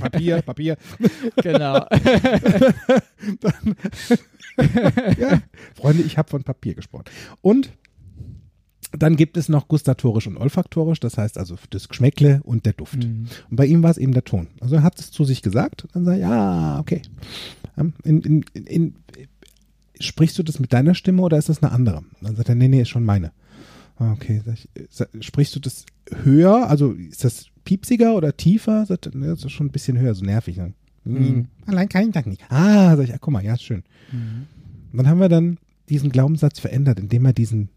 Papier, 0.00 0.42
Papier. 0.42 0.76
Genau. 1.36 1.86
Dann, 3.40 3.76
ja, 5.18 5.42
Freunde, 5.74 6.02
ich 6.02 6.18
habe 6.18 6.28
von 6.28 6.42
Papier 6.42 6.74
gesprochen. 6.74 7.04
Und 7.40 7.70
dann 8.92 9.16
gibt 9.16 9.36
es 9.36 9.48
noch 9.48 9.68
gustatorisch 9.68 10.26
und 10.26 10.36
olfaktorisch, 10.36 11.00
das 11.00 11.16
heißt 11.16 11.38
also 11.38 11.56
das 11.70 11.88
Geschmäckle 11.88 12.40
und 12.42 12.66
der 12.66 12.72
Duft. 12.72 13.04
Mhm. 13.04 13.26
Und 13.50 13.56
bei 13.56 13.66
ihm 13.66 13.82
war 13.82 13.90
es 13.90 13.98
eben 13.98 14.12
der 14.12 14.24
Ton. 14.24 14.48
Also 14.60 14.76
er 14.76 14.82
hat 14.82 14.98
es 14.98 15.10
zu 15.10 15.24
sich 15.24 15.42
gesagt 15.42 15.84
und 15.84 15.94
dann 15.94 16.04
sagt, 16.04 16.20
ja, 16.20 16.78
okay. 16.80 17.02
In, 18.04 18.20
in, 18.22 18.44
in, 18.52 18.94
sprichst 20.00 20.38
du 20.38 20.42
das 20.42 20.58
mit 20.58 20.72
deiner 20.72 20.94
Stimme 20.94 21.22
oder 21.22 21.38
ist 21.38 21.48
das 21.48 21.62
eine 21.62 21.72
andere? 21.72 22.02
Dann 22.20 22.36
sagt 22.36 22.48
er, 22.48 22.54
nee, 22.54 22.68
nee, 22.68 22.82
ist 22.82 22.88
schon 22.88 23.04
meine. 23.04 23.32
Okay. 23.98 24.42
Sprichst 25.20 25.54
du 25.54 25.60
das 25.60 25.84
höher? 26.24 26.68
Also 26.68 26.92
ist 26.92 27.22
das 27.22 27.46
piepsiger 27.64 28.14
oder 28.14 28.36
tiefer? 28.36 28.86
Sagt 28.86 29.06
er, 29.06 29.12
das 29.12 29.44
ist 29.44 29.52
schon 29.52 29.66
ein 29.66 29.72
bisschen 29.72 29.98
höher, 29.98 30.14
so 30.14 30.24
nervig. 30.24 30.56
Ne? 30.56 30.72
Mhm. 31.04 31.46
Allein 31.66 31.88
kann 31.88 32.06
ich 32.06 32.12
das 32.12 32.26
nicht. 32.26 32.42
Ah, 32.48 32.96
sag 32.96 33.04
ich, 33.04 33.14
ah, 33.14 33.18
guck 33.20 33.32
mal, 33.32 33.44
ja, 33.44 33.56
schön. 33.56 33.84
Mhm. 34.10 34.46
Und 34.92 34.98
dann 34.98 35.08
haben 35.08 35.20
wir 35.20 35.28
dann 35.28 35.58
diesen 35.88 36.10
Glaubenssatz 36.10 36.58
verändert, 36.58 36.98
indem 36.98 37.24
er 37.26 37.32
diesen 37.32 37.68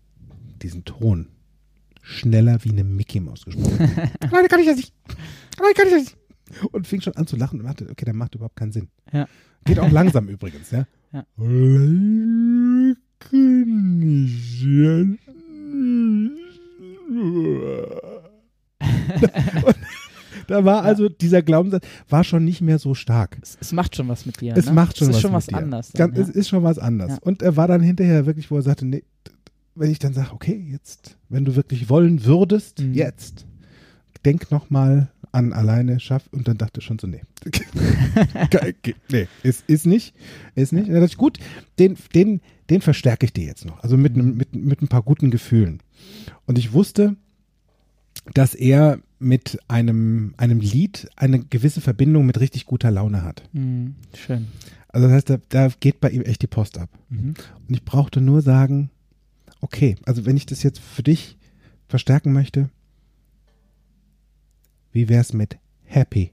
diesen 0.63 0.85
Ton 0.85 1.27
schneller 2.01 2.63
wie 2.63 2.71
eine 2.71 2.83
Mickey 2.83 3.19
Maus 3.19 3.45
gesprochen. 3.45 3.79
Leute, 4.31 4.47
kann 4.49 4.59
ich 4.59 4.67
das 4.67 4.77
nicht. 4.77 4.93
Leute, 5.59 5.73
kann 5.75 5.87
ich 5.87 5.93
das 5.93 6.03
nicht. 6.03 6.17
Und 6.71 6.87
fing 6.87 7.01
schon 7.01 7.15
an 7.15 7.25
zu 7.25 7.35
lachen 7.35 7.59
und 7.59 7.65
dachte, 7.65 7.87
okay, 7.89 8.05
der 8.05 8.13
macht 8.13 8.35
überhaupt 8.35 8.55
keinen 8.55 8.71
Sinn. 8.71 8.89
Ja. 9.11 9.27
Geht 9.65 9.79
auch 9.79 9.89
langsam 9.89 10.27
übrigens, 10.29 10.71
ja. 10.71 10.85
ja. 11.13 11.25
da 20.47 20.65
war 20.65 20.83
also 20.83 21.07
dieser 21.09 21.41
Glaubenssatz 21.41 21.85
war 22.09 22.23
schon 22.23 22.43
nicht 22.43 22.61
mehr 22.61 22.79
so 22.79 22.93
stark. 22.93 23.37
Es, 23.41 23.57
es 23.61 23.71
macht 23.71 23.95
schon 23.95 24.09
was 24.09 24.25
mit 24.25 24.41
dir. 24.41 24.57
Es 24.57 24.65
ne? 24.65 24.73
macht 24.73 24.97
schon 24.97 25.09
es 25.09 25.15
ist 25.15 25.15
was 25.15 25.21
schon 25.21 25.33
was 25.33 25.45
dir. 25.47 25.57
anders. 25.57 25.91
Dann, 25.93 26.13
ja. 26.13 26.21
Es 26.21 26.29
ist 26.29 26.49
schon 26.49 26.63
was 26.63 26.79
anders. 26.79 27.11
Ja. 27.11 27.17
Und 27.21 27.41
er 27.41 27.55
war 27.55 27.67
dann 27.67 27.81
hinterher 27.81 28.25
wirklich, 28.25 28.51
wo 28.51 28.57
er 28.57 28.61
sagte, 28.61 28.85
nee, 28.85 29.03
wenn 29.75 29.91
ich 29.91 29.99
dann 29.99 30.13
sage, 30.13 30.31
okay, 30.31 30.65
jetzt, 30.71 31.17
wenn 31.29 31.45
du 31.45 31.55
wirklich 31.55 31.89
wollen 31.89 32.25
würdest, 32.25 32.79
mhm. 32.79 32.93
jetzt, 32.93 33.45
denk 34.25 34.51
noch 34.51 34.69
mal 34.69 35.11
an 35.31 35.51
alleine 35.51 35.99
schaff 35.99 36.27
und 36.31 36.47
dann 36.47 36.57
dachte 36.57 36.79
ich 36.79 36.85
schon 36.85 36.99
so, 36.99 37.07
nee. 37.07 37.21
nee, 39.09 39.27
ist, 39.41 39.63
ist 39.67 39.85
nicht, 39.85 40.13
ist 40.55 40.73
nicht. 40.73 40.87
Dann 40.87 40.95
dachte 40.95 41.07
ich, 41.07 41.17
gut, 41.17 41.39
den, 41.79 41.97
den, 42.13 42.41
den 42.69 42.81
verstärke 42.81 43.25
ich 43.25 43.33
dir 43.33 43.45
jetzt 43.45 43.65
noch. 43.65 43.81
Also 43.83 43.97
mit, 43.97 44.13
einem, 44.13 44.37
mit, 44.37 44.55
mit 44.55 44.81
ein 44.81 44.87
paar 44.87 45.01
guten 45.01 45.31
Gefühlen. 45.31 45.81
Und 46.45 46.59
ich 46.59 46.73
wusste, 46.73 47.15
dass 48.33 48.53
er 48.53 48.99
mit 49.17 49.57
einem, 49.67 50.35
einem 50.37 50.59
Lied 50.59 51.09
eine 51.15 51.39
gewisse 51.39 51.81
Verbindung 51.81 52.25
mit 52.25 52.39
richtig 52.39 52.65
guter 52.65 52.91
Laune 52.91 53.23
hat. 53.23 53.43
Mhm, 53.53 53.95
schön. 54.15 54.47
Also 54.89 55.07
das 55.07 55.15
heißt, 55.15 55.29
da, 55.31 55.37
da, 55.49 55.69
geht 55.79 55.99
bei 55.99 56.11
ihm 56.11 56.21
echt 56.21 56.43
die 56.43 56.47
Post 56.47 56.77
ab. 56.77 56.89
Mhm. 57.09 57.33
Und 57.67 57.75
ich 57.75 57.83
brauchte 57.83 58.21
nur 58.21 58.41
sagen, 58.41 58.91
okay, 59.63 59.95
also 60.05 60.25
wenn 60.25 60.37
ich 60.37 60.45
das 60.45 60.61
jetzt 60.61 60.79
für 60.79 61.03
dich 61.03 61.37
verstärken 61.87 62.33
möchte, 62.33 62.69
wie 64.91 65.09
wäre 65.09 65.21
es 65.21 65.33
mit 65.33 65.57
happy? 65.83 66.31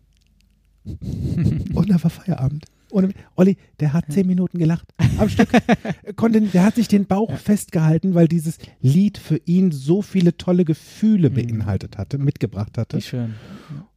Und 0.85 1.91
da 1.91 2.03
war 2.03 2.11
Feierabend. 2.11 2.67
Und 2.91 3.15
Olli, 3.37 3.57
der 3.79 3.93
hat 3.93 4.07
zehn 4.11 4.27
Minuten 4.27 4.59
gelacht 4.59 4.93
am 5.17 5.29
Stück. 5.29 5.49
Konnte, 6.17 6.41
der 6.41 6.65
hat 6.65 6.75
sich 6.75 6.89
den 6.89 7.07
Bauch 7.07 7.31
ja. 7.31 7.37
festgehalten, 7.37 8.15
weil 8.15 8.27
dieses 8.27 8.59
Lied 8.81 9.17
für 9.17 9.41
ihn 9.45 9.71
so 9.71 10.03
viele 10.03 10.37
tolle 10.37 10.65
Gefühle 10.65 11.31
mhm. 11.31 11.35
beinhaltet 11.35 11.99
hatte, 11.99 12.19
mitgebracht 12.19 12.77
hatte. 12.77 12.97
Wie 12.97 13.03
schön. 13.03 13.35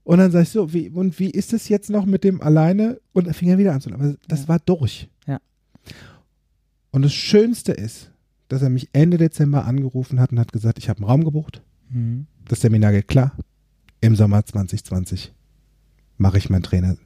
Und 0.03 0.19
dann 0.19 0.31
sag 0.31 0.43
ich 0.43 0.49
so, 0.49 0.73
wie, 0.73 0.89
und 0.89 1.17
wie 1.17 1.31
ist 1.31 1.53
es 1.53 1.69
jetzt 1.69 1.89
noch 1.89 2.05
mit 2.05 2.23
dem 2.23 2.39
alleine? 2.39 3.01
Und 3.13 3.25
er 3.25 3.33
fing 3.33 3.49
er 3.49 3.57
wieder 3.57 3.73
an 3.73 3.81
zu 3.81 3.89
lachen. 3.89 4.03
Aber 4.03 4.15
das 4.27 4.43
ja. 4.43 4.47
war 4.49 4.59
durch. 4.59 5.09
Ja. 5.25 5.39
Und 6.91 7.01
das 7.01 7.13
Schönste 7.13 7.71
ist, 7.71 8.12
dass 8.47 8.61
er 8.61 8.69
mich 8.69 8.89
Ende 8.93 9.17
Dezember 9.17 9.65
angerufen 9.65 10.19
hat 10.19 10.31
und 10.31 10.39
hat 10.39 10.51
gesagt, 10.51 10.77
ich 10.77 10.89
habe 10.89 10.99
einen 10.99 11.09
Raum 11.09 11.23
gebucht. 11.23 11.61
Mhm. 11.89 12.27
Das 12.47 12.61
Seminar 12.61 12.91
geht 12.91 13.07
klar. 13.07 13.31
Im 14.01 14.15
Sommer 14.15 14.45
2020 14.45 15.33
mache 16.17 16.37
ich 16.37 16.49
mein 16.49 16.63
Trainer. 16.63 16.97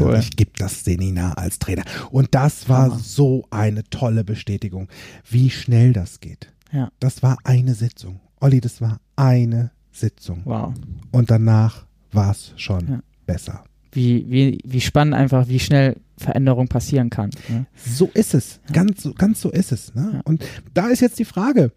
Cool. 0.00 0.16
Ich 0.18 0.36
gebe 0.36 0.50
das 0.56 0.84
Seminar 0.84 1.38
als 1.38 1.58
Trainer. 1.58 1.84
Und 2.10 2.34
das 2.34 2.68
war 2.68 2.90
Hammer. 2.90 2.98
so 2.98 3.46
eine 3.50 3.84
tolle 3.84 4.22
Bestätigung, 4.22 4.88
wie 5.28 5.50
schnell 5.50 5.92
das 5.92 6.20
geht. 6.20 6.52
Ja. 6.72 6.90
Das 7.00 7.22
war 7.22 7.38
eine 7.44 7.74
Sitzung. 7.74 8.20
Olli, 8.40 8.60
das 8.60 8.80
war 8.80 9.00
eine 9.16 9.70
Sitzung. 9.92 10.42
Wow. 10.44 10.74
Und 11.10 11.30
danach 11.30 11.86
war 12.10 12.32
es 12.32 12.52
schon 12.56 12.88
ja. 12.88 13.00
besser. 13.26 13.64
Wie, 13.92 14.30
wie, 14.30 14.58
wie 14.64 14.80
spannend 14.80 15.14
einfach, 15.14 15.48
wie 15.48 15.60
schnell 15.60 15.96
Veränderung 16.22 16.68
passieren 16.68 17.10
kann. 17.10 17.30
Ne? 17.48 17.66
So 17.76 18.10
ist 18.14 18.34
es. 18.34 18.60
Ja. 18.68 18.74
Ganz, 18.74 19.02
so, 19.02 19.12
ganz 19.12 19.40
so 19.40 19.50
ist 19.50 19.72
es. 19.72 19.94
Ne? 19.94 20.10
Ja. 20.14 20.20
Und 20.24 20.44
da 20.74 20.88
ist 20.88 21.00
jetzt 21.00 21.18
die 21.18 21.24
Frage, 21.24 21.72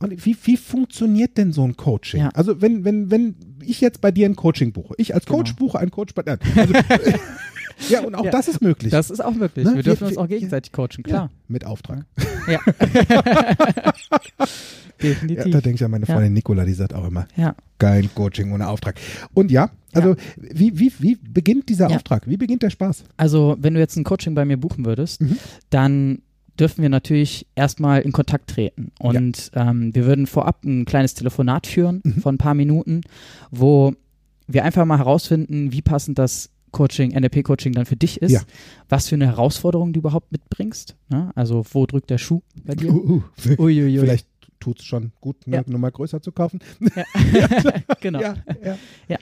wie, 0.00 0.36
wie 0.42 0.56
funktioniert 0.56 1.38
denn 1.38 1.52
so 1.52 1.64
ein 1.64 1.76
Coaching? 1.76 2.20
Ja. 2.20 2.28
Also 2.30 2.60
wenn, 2.60 2.84
wenn, 2.84 3.10
wenn 3.10 3.36
ich 3.62 3.80
jetzt 3.80 4.00
bei 4.00 4.10
dir 4.10 4.28
ein 4.28 4.36
Coaching 4.36 4.72
buche, 4.72 4.94
ich 4.98 5.14
als 5.14 5.26
Coach 5.26 5.56
genau. 5.56 5.66
buche 5.66 5.78
ein 5.78 5.90
Coach 5.90 6.14
bei 6.14 6.22
dir. 6.22 6.38
Also, 6.56 6.74
ja, 7.88 8.02
und 8.02 8.14
auch 8.14 8.30
das 8.30 8.48
ist 8.48 8.60
möglich. 8.60 8.90
Das 8.90 9.10
ist 9.10 9.24
auch 9.24 9.34
möglich. 9.34 9.64
Ne? 9.66 9.76
Wir 9.76 9.82
dürfen 9.82 10.02
wir, 10.02 10.08
uns 10.08 10.18
auch 10.18 10.28
gegenseitig 10.28 10.72
coachen, 10.72 11.02
klar. 11.02 11.30
mit 11.48 11.64
Auftrag. 11.64 12.04
Ja. 12.48 12.60
Definitiv. 15.02 15.52
da 15.52 15.60
denke 15.60 15.74
ich 15.76 15.84
an 15.84 15.90
meine 15.90 16.06
Freundin 16.06 16.32
Nicola, 16.32 16.64
die 16.64 16.72
sagt 16.72 16.94
auch 16.94 17.06
immer, 17.06 17.26
geil 17.78 18.08
Coaching 18.14 18.52
ohne 18.52 18.68
Auftrag. 18.68 18.98
Und 19.34 19.50
ja, 19.50 19.70
also 19.92 20.10
ja. 20.10 20.16
wie, 20.36 20.78
wie, 20.78 20.92
wie 20.98 21.16
beginnt 21.16 21.68
dieser 21.68 21.90
ja. 21.90 21.96
Auftrag? 21.96 22.28
Wie 22.28 22.36
beginnt 22.36 22.62
der 22.62 22.70
Spaß? 22.70 23.04
Also 23.16 23.56
wenn 23.58 23.74
du 23.74 23.80
jetzt 23.80 23.96
ein 23.96 24.04
Coaching 24.04 24.34
bei 24.34 24.44
mir 24.44 24.56
buchen 24.56 24.84
würdest, 24.84 25.20
mhm. 25.20 25.36
dann 25.70 26.22
dürfen 26.58 26.82
wir 26.82 26.88
natürlich 26.88 27.46
erstmal 27.54 28.02
in 28.02 28.12
Kontakt 28.12 28.50
treten. 28.50 28.92
Und 28.98 29.50
ja. 29.54 29.70
ähm, 29.70 29.94
wir 29.94 30.06
würden 30.06 30.26
vorab 30.26 30.64
ein 30.64 30.84
kleines 30.84 31.14
Telefonat 31.14 31.66
führen 31.66 32.00
mhm. 32.04 32.20
von 32.20 32.36
ein 32.36 32.38
paar 32.38 32.54
Minuten, 32.54 33.02
wo 33.50 33.92
wir 34.46 34.64
einfach 34.64 34.84
mal 34.84 34.98
herausfinden, 34.98 35.72
wie 35.72 35.82
passend 35.82 36.18
das 36.18 36.50
Coaching, 36.74 37.12
NLP-Coaching 37.12 37.72
dann 37.72 37.86
für 37.86 37.96
dich 37.96 38.20
ist, 38.20 38.32
ja. 38.32 38.40
was 38.88 39.08
für 39.08 39.14
eine 39.14 39.26
Herausforderung 39.26 39.92
du 39.92 40.00
überhaupt 40.00 40.32
mitbringst. 40.32 40.96
Ne? 41.08 41.30
Also 41.34 41.64
wo 41.72 41.86
drückt 41.86 42.10
der 42.10 42.18
Schuh 42.18 42.42
bei 42.64 42.74
dir? 42.74 42.92
Uh, 42.92 43.22
uh, 43.48 43.50
Uiuiui. 43.58 44.00
Vielleicht 44.00 44.28
tut 44.60 44.80
es 44.80 44.84
schon 44.84 45.12
gut, 45.20 45.36
eine 45.46 45.56
ja. 45.56 45.62
Nummer 45.66 45.90
größer 45.90 46.20
zu 46.20 46.32
kaufen. 46.32 46.60
Ja. 46.80 47.04
genau. 48.00 48.20
Ja. 48.20 49.18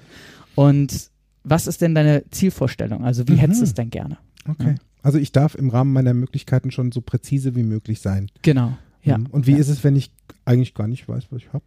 Und 0.55 1.11
was 1.45 1.67
ist 1.67 1.83
denn 1.83 1.95
deine 1.95 2.25
Zielvorstellung? 2.31 3.05
Also 3.05 3.29
wie 3.29 3.33
mhm. 3.33 3.39
hättest 3.39 3.61
du 3.61 3.65
es 3.65 3.75
denn 3.75 3.91
gerne? 3.91 4.19
Okay. 4.49 4.77
Also 5.03 5.19
ich 5.19 5.33
darf 5.33 5.55
im 5.55 5.69
Rahmen 5.69 5.93
meiner 5.93 6.15
Möglichkeiten 6.15 6.71
schon 6.71 6.91
so 6.91 7.01
präzise 7.01 7.55
wie 7.55 7.65
möglich 7.65 8.01
sein. 8.01 8.31
Genau. 8.43 8.77
Ja. 9.03 9.19
Mhm. 9.19 9.27
Und 9.27 9.47
wie 9.47 9.55
ist 9.55 9.69
es, 9.69 9.85
wenn 9.85 9.97
ich 9.97 10.11
eigentlich 10.45 10.75
gar 10.75 10.89
nicht 10.89 11.09
weiß, 11.09 11.27
was 11.31 11.43
ich 11.43 11.53
habe? 11.53 11.65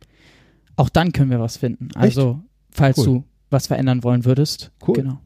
Auch 0.78 0.90
dann 0.90 1.12
können 1.12 1.30
wir 1.30 1.40
was 1.40 1.58
finden. 1.58 1.90
Also, 1.96 2.32
Echt? 2.32 2.78
falls 2.78 2.98
cool. 2.98 3.06
du 3.06 3.24
was 3.50 3.68
verändern 3.68 4.04
wollen 4.04 4.26
würdest. 4.26 4.72
Cool. 4.86 4.96
Genau. 4.96 5.20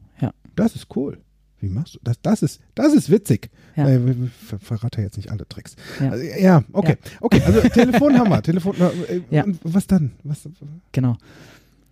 Ja. 0.58 0.64
Das 0.64 0.74
ist 0.76 0.86
cool. 0.96 1.18
Wie 1.60 1.68
machst 1.68 1.94
du 1.94 1.98
das? 2.02 2.20
Das 2.22 2.42
ist, 2.42 2.60
das 2.74 2.94
ist 2.94 3.10
witzig. 3.10 3.50
Ja. 3.76 3.86
Äh, 3.88 4.00
ver 4.46 4.58
verrate 4.58 5.02
jetzt 5.02 5.18
nicht 5.18 5.30
alle 5.30 5.46
Tricks. 5.46 5.76
Ja, 6.00 6.10
also, 6.10 6.24
ja 6.24 6.64
okay. 6.72 6.96
Ja. 7.02 7.10
Okay, 7.20 7.42
also 7.44 7.60
Telefon 7.68 8.18
haben 8.18 8.30
wir. 8.30 8.42
Telefon, 8.42 8.74
äh, 9.08 9.20
ja. 9.30 9.44
was 9.62 9.86
dann? 9.86 10.12
Was, 10.24 10.48
genau. 10.92 11.16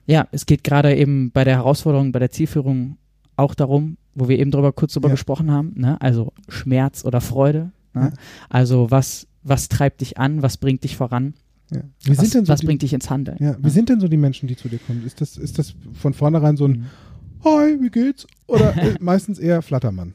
Ja, 0.07 0.27
es 0.33 0.47
geht 0.47 0.65
gerade 0.65 0.97
eben 0.97 1.31
bei 1.33 1.45
der 1.45 1.57
Herausforderung, 1.57 2.13
bei 2.13 2.19
der 2.19 2.31
Zielführung 2.31 2.97
auch 3.37 3.55
darum, 3.55 3.99
wo 4.15 4.29
wir 4.29 4.39
eben 4.39 4.51
drüber 4.51 4.73
kurz 4.73 4.95
drüber 4.95 5.09
Ja. 5.09 5.15
gesprochen 5.15 5.51
haben, 5.51 5.75
ne? 5.77 6.01
also 6.01 6.33
Schmerz 6.49 7.05
oder 7.05 7.21
Freude. 7.21 7.71
Ne? 7.93 8.15
Also 8.49 8.91
was, 8.91 9.27
was 9.43 9.69
treibt 9.69 10.01
dich 10.01 10.17
an, 10.17 10.41
was 10.41 10.57
bringt 10.57 10.83
dich 10.83 10.97
voran, 10.97 11.35
Ja. 11.71 11.83
Was, 12.07 12.31
so 12.31 12.49
was 12.49 12.61
die, 12.61 12.67
bringt 12.67 12.81
dich 12.81 12.95
ins 12.95 13.11
Handeln. 13.11 13.37
ja, 13.39 13.55
wie 13.61 13.69
sind 13.71 13.91
denn 13.91 14.01
so 14.01 14.09
die 14.09 14.17
Menschen, 14.17 14.49
die 14.49 14.57
zu 14.57 14.69
dir 14.71 14.79
kommen? 14.79 15.05
Ist 15.05 15.21
das, 15.21 15.37
ist 15.37 15.59
das 15.59 15.75
von 15.93 16.15
vornherein 16.15 16.57
so 16.57 16.65
ein 16.67 16.71
Mhm. 16.71 16.87
Hi, 17.45 17.77
wie 17.81 17.91
geht's? 17.91 18.27
Oder 18.47 18.77
äh, 18.77 18.95
meistens 19.01 19.39
eher 19.39 19.63
Flattermann? 19.63 20.15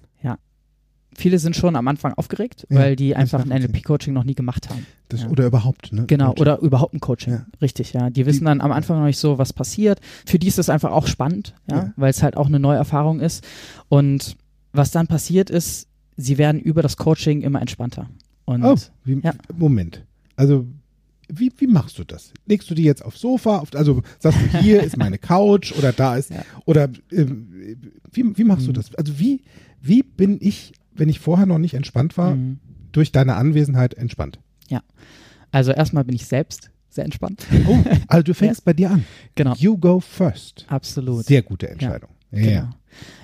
Viele 1.15 1.37
sind 1.37 1.55
schon 1.55 1.75
am 1.75 1.87
Anfang 1.87 2.15
aufgeregt, 2.15 2.65
Ja, 2.71 2.79
weil 2.79 2.95
die 2.95 3.15
einfach 3.15 3.41
ein. 3.45 3.49
NLP-Coaching 3.49 4.15
noch 4.15 4.23
nie 4.23 4.33
gemacht 4.33 4.71
haben. 4.71 4.83
Das, 5.09 5.21
Ja. 5.21 5.29
Oder 5.29 5.45
überhaupt, 5.45 5.93
ne? 5.93 6.05
Genau, 6.07 6.29
Coaching. 6.29 6.41
oder 6.41 6.57
überhaupt 6.61 6.95
ein 6.95 6.99
Coaching. 7.01 7.33
Ja. 7.33 7.45
Richtig, 7.61 7.93
ja. 7.93 8.09
Die 8.09 8.25
wissen 8.25 8.45
dann 8.45 8.61
am 8.61 8.71
Anfang 8.71 8.97
noch 8.97 9.05
nicht 9.05 9.19
so, 9.19 9.37
was 9.37 9.53
passiert. 9.53 9.99
Für 10.25 10.39
die 10.39 10.47
ist 10.47 10.57
das 10.57 10.69
einfach 10.71 10.89
auch 10.91 11.05
spannend, 11.05 11.53
ja, 11.69 11.75
Ja. 11.77 11.93
weil 11.97 12.09
es 12.09 12.23
halt 12.23 12.35
auch 12.35 12.47
eine 12.47 12.59
neue 12.59 12.77
Erfahrung 12.77 13.19
ist. 13.19 13.45
Und 13.89 14.37
was 14.71 14.89
dann 14.89 15.05
passiert 15.05 15.51
ist, 15.51 15.87
sie 16.17 16.39
werden 16.39 16.59
über 16.59 16.81
das 16.81 16.97
Coaching 16.97 17.41
immer 17.43 17.61
entspannter. 17.61 18.09
Und 18.45 18.63
Oh, 18.63 18.75
wie, 19.03 19.19
Ja. 19.23 19.33
Moment. 19.55 20.03
Also, 20.35 20.65
wie, 21.29 21.51
wie 21.57 21.67
machst 21.67 21.97
du 21.99 22.03
das? 22.03 22.33
Legst 22.45 22.69
du 22.69 22.73
die 22.75 22.83
jetzt 22.83 23.03
aufs 23.03 23.19
Sofa? 23.21 23.59
Auf, 23.59 23.73
also 23.75 24.01
sagst 24.19 24.39
du, 24.41 24.59
hier 24.59 24.83
ist 24.83 24.97
meine 24.97 25.17
Couch 25.19 25.71
oder 25.77 25.91
da 25.93 26.15
ist, 26.17 26.29
Ja. 26.31 26.43
oder 26.65 26.89
ähm, 27.11 27.47
wie, 28.11 28.37
wie 28.37 28.43
machst 28.43 28.65
du 28.67 28.71
Mhm. 28.71 28.75
das? 28.75 28.93
Also 28.95 29.19
wie, 29.19 29.41
wie 29.81 30.03
bin 30.03 30.37
ich, 30.41 30.73
wenn 30.93 31.09
ich 31.09 31.19
vorher 31.19 31.45
noch 31.45 31.57
nicht 31.59 31.73
entspannt 31.73 32.17
war, 32.17 32.35
Mhm. 32.35 32.59
durch 32.91 33.11
deine 33.11 33.35
Anwesenheit 33.35 33.93
entspannt? 33.95 34.39
also 35.51 35.71
erstmal 35.71 36.03
bin 36.03 36.15
ich 36.15 36.25
selbst 36.25 36.71
sehr 36.89 37.05
entspannt. 37.05 37.45
Oh, 37.67 37.77
also 38.07 38.23
du 38.23 38.33
fängst 38.33 38.65
bei 38.65 38.73
dir 38.73 38.89
an. 38.89 39.05
Genau, 39.35 39.53
You 39.55 39.77
go 39.77 39.99
first. 39.99 40.65
absolut. 40.67 41.25
Sehr 41.25 41.43
gute 41.43 41.69
Entscheidung. 41.69 42.09
Ja. 42.31 42.41
Genau. 42.41 42.69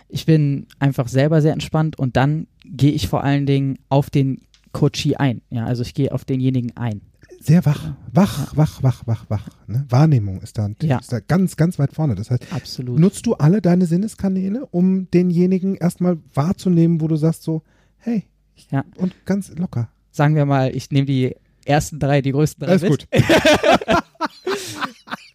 Ich 0.10 0.28
bin 0.28 0.68
einfach 0.78 1.08
selber 1.08 1.42
sehr 1.42 1.54
entspannt 1.54 1.98
und 1.98 2.18
dann 2.18 2.46
gehe 2.66 2.92
ich 2.92 3.08
vor 3.08 3.24
allen 3.24 3.48
Dingen 3.48 3.80
auf 3.90 4.12
den 4.12 4.42
Coachee 4.74 5.16
ein. 5.16 5.42
Ja, 5.50 5.66
also 5.66 5.82
ich 5.82 5.96
gehe 5.96 6.12
auf 6.12 6.24
denjenigen 6.24 6.78
ein. 6.78 7.02
Sehr 7.41 7.65
wach, 7.65 7.93
wach, 8.12 8.56
wach, 8.58 8.84
wach, 8.84 9.04
wach, 9.08 9.25
wach. 9.30 9.47
Ne? 9.67 9.86
Wahrnehmung 9.89 10.41
ist 10.41 10.58
da, 10.58 10.69
Ja. 10.82 10.97
ist 10.99 11.12
da 11.13 11.19
ganz, 11.21 11.56
ganz 11.56 11.80
weit 11.80 11.93
vorne. 11.93 12.15
Das 12.15 12.30
heißt, 12.32 12.52
Absolut. 12.52 12.99
Nutzt 12.99 13.25
du 13.25 13.34
alle 13.36 13.62
deine 13.62 13.86
Sinneskanäle, 13.86 14.65
um 14.71 15.10
denjenigen 15.12 15.75
erstmal 15.75 16.17
wahrzunehmen, 16.34 16.99
wo 17.02 17.08
du 17.08 17.15
sagst 17.15 17.43
so, 17.43 17.63
hey, 17.97 18.25
Ja. 18.71 18.84
und 18.97 19.13
ganz 19.25 19.56
locker. 19.58 19.89
Sagen 20.12 20.36
wir 20.36 20.45
mal, 20.45 20.75
ich 20.75 20.91
nehme 20.91 21.06
die 21.06 21.36
ersten 21.65 21.99
drei, 21.99 22.21
die 22.21 22.32
größten 22.32 22.65
drei 22.65 22.71
Alles 22.73 22.82
mit. 22.82 22.91
gut. 22.91 23.08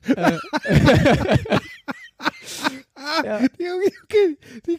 Ja. 3.24 3.38
Die, 3.40 3.64
okay, 4.04 4.38
die, 4.66 4.78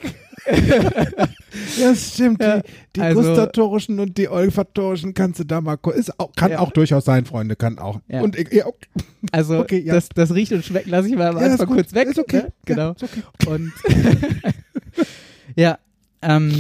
das 1.81 2.09
stimmt. 2.13 2.41
Ja, 2.41 2.59
die 2.61 2.63
die 2.95 3.01
also- 3.01 3.21
gustatorischen 3.21 3.99
und 3.99 4.17
die 4.17 4.27
olfatorischen 4.29 5.13
kannst 5.13 5.39
du 5.39 5.43
da 5.43 5.61
mal 5.61 5.77
ist 5.95 6.19
auch, 6.19 6.31
Kann 6.35 6.51
Ja. 6.51 6.59
auch 6.59 6.71
durchaus 6.71 7.05
sein, 7.05 7.25
Freunde, 7.25 7.55
kann 7.55 7.77
auch. 7.79 7.99
Ja. 8.07 8.21
Und 8.21 8.35
ja, 8.51 8.65
okay, 8.65 8.88
Also 9.31 9.59
Okay, 9.65 9.79
ja. 9.79 9.93
das, 9.93 10.09
das 10.09 10.33
Riechen 10.33 10.57
und 10.57 10.65
Schmecken 10.65 10.89
lasse 10.89 11.07
ich 11.07 11.15
mal 11.15 11.27
am 11.29 11.38
ja, 11.38 11.43
Anfang 11.51 11.67
kurz 11.67 11.93
weg. 11.93 12.07
Ist 12.09 12.19
okay. 12.19 12.38
Ne? 12.43 12.53
Genau. 12.65 12.81
Ja, 12.81 12.91
ist 12.91 13.03
okay. 13.03 13.21
Und 13.47 13.71
ja, 15.55 15.77
ähm, 16.21 16.51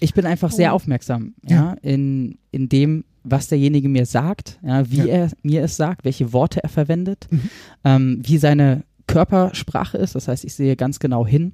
ich 0.00 0.14
bin 0.14 0.26
einfach 0.26 0.52
sehr 0.52 0.72
aufmerksam, 0.72 1.34
ja, 1.42 1.56
Ja. 1.56 1.76
in, 1.82 2.38
in 2.50 2.68
dem, 2.68 3.04
was 3.24 3.48
derjenige 3.48 3.88
mir 3.88 4.06
sagt, 4.06 4.58
ja, 4.62 4.88
wie 4.90 4.98
Ja. 4.98 5.06
er 5.06 5.30
mir 5.42 5.62
es 5.64 5.76
sagt, 5.76 6.04
welche 6.04 6.32
Worte 6.32 6.62
er 6.62 6.68
verwendet, 6.68 7.26
Mhm. 7.30 7.50
ähm, 7.84 8.18
wie 8.22 8.38
seine 8.38 8.84
Körpersprache 9.08 9.98
ist. 9.98 10.14
Das 10.14 10.28
heißt, 10.28 10.44
ich 10.44 10.54
sehe 10.54 10.76
ganz 10.76 11.00
genau 11.00 11.26
hin 11.26 11.50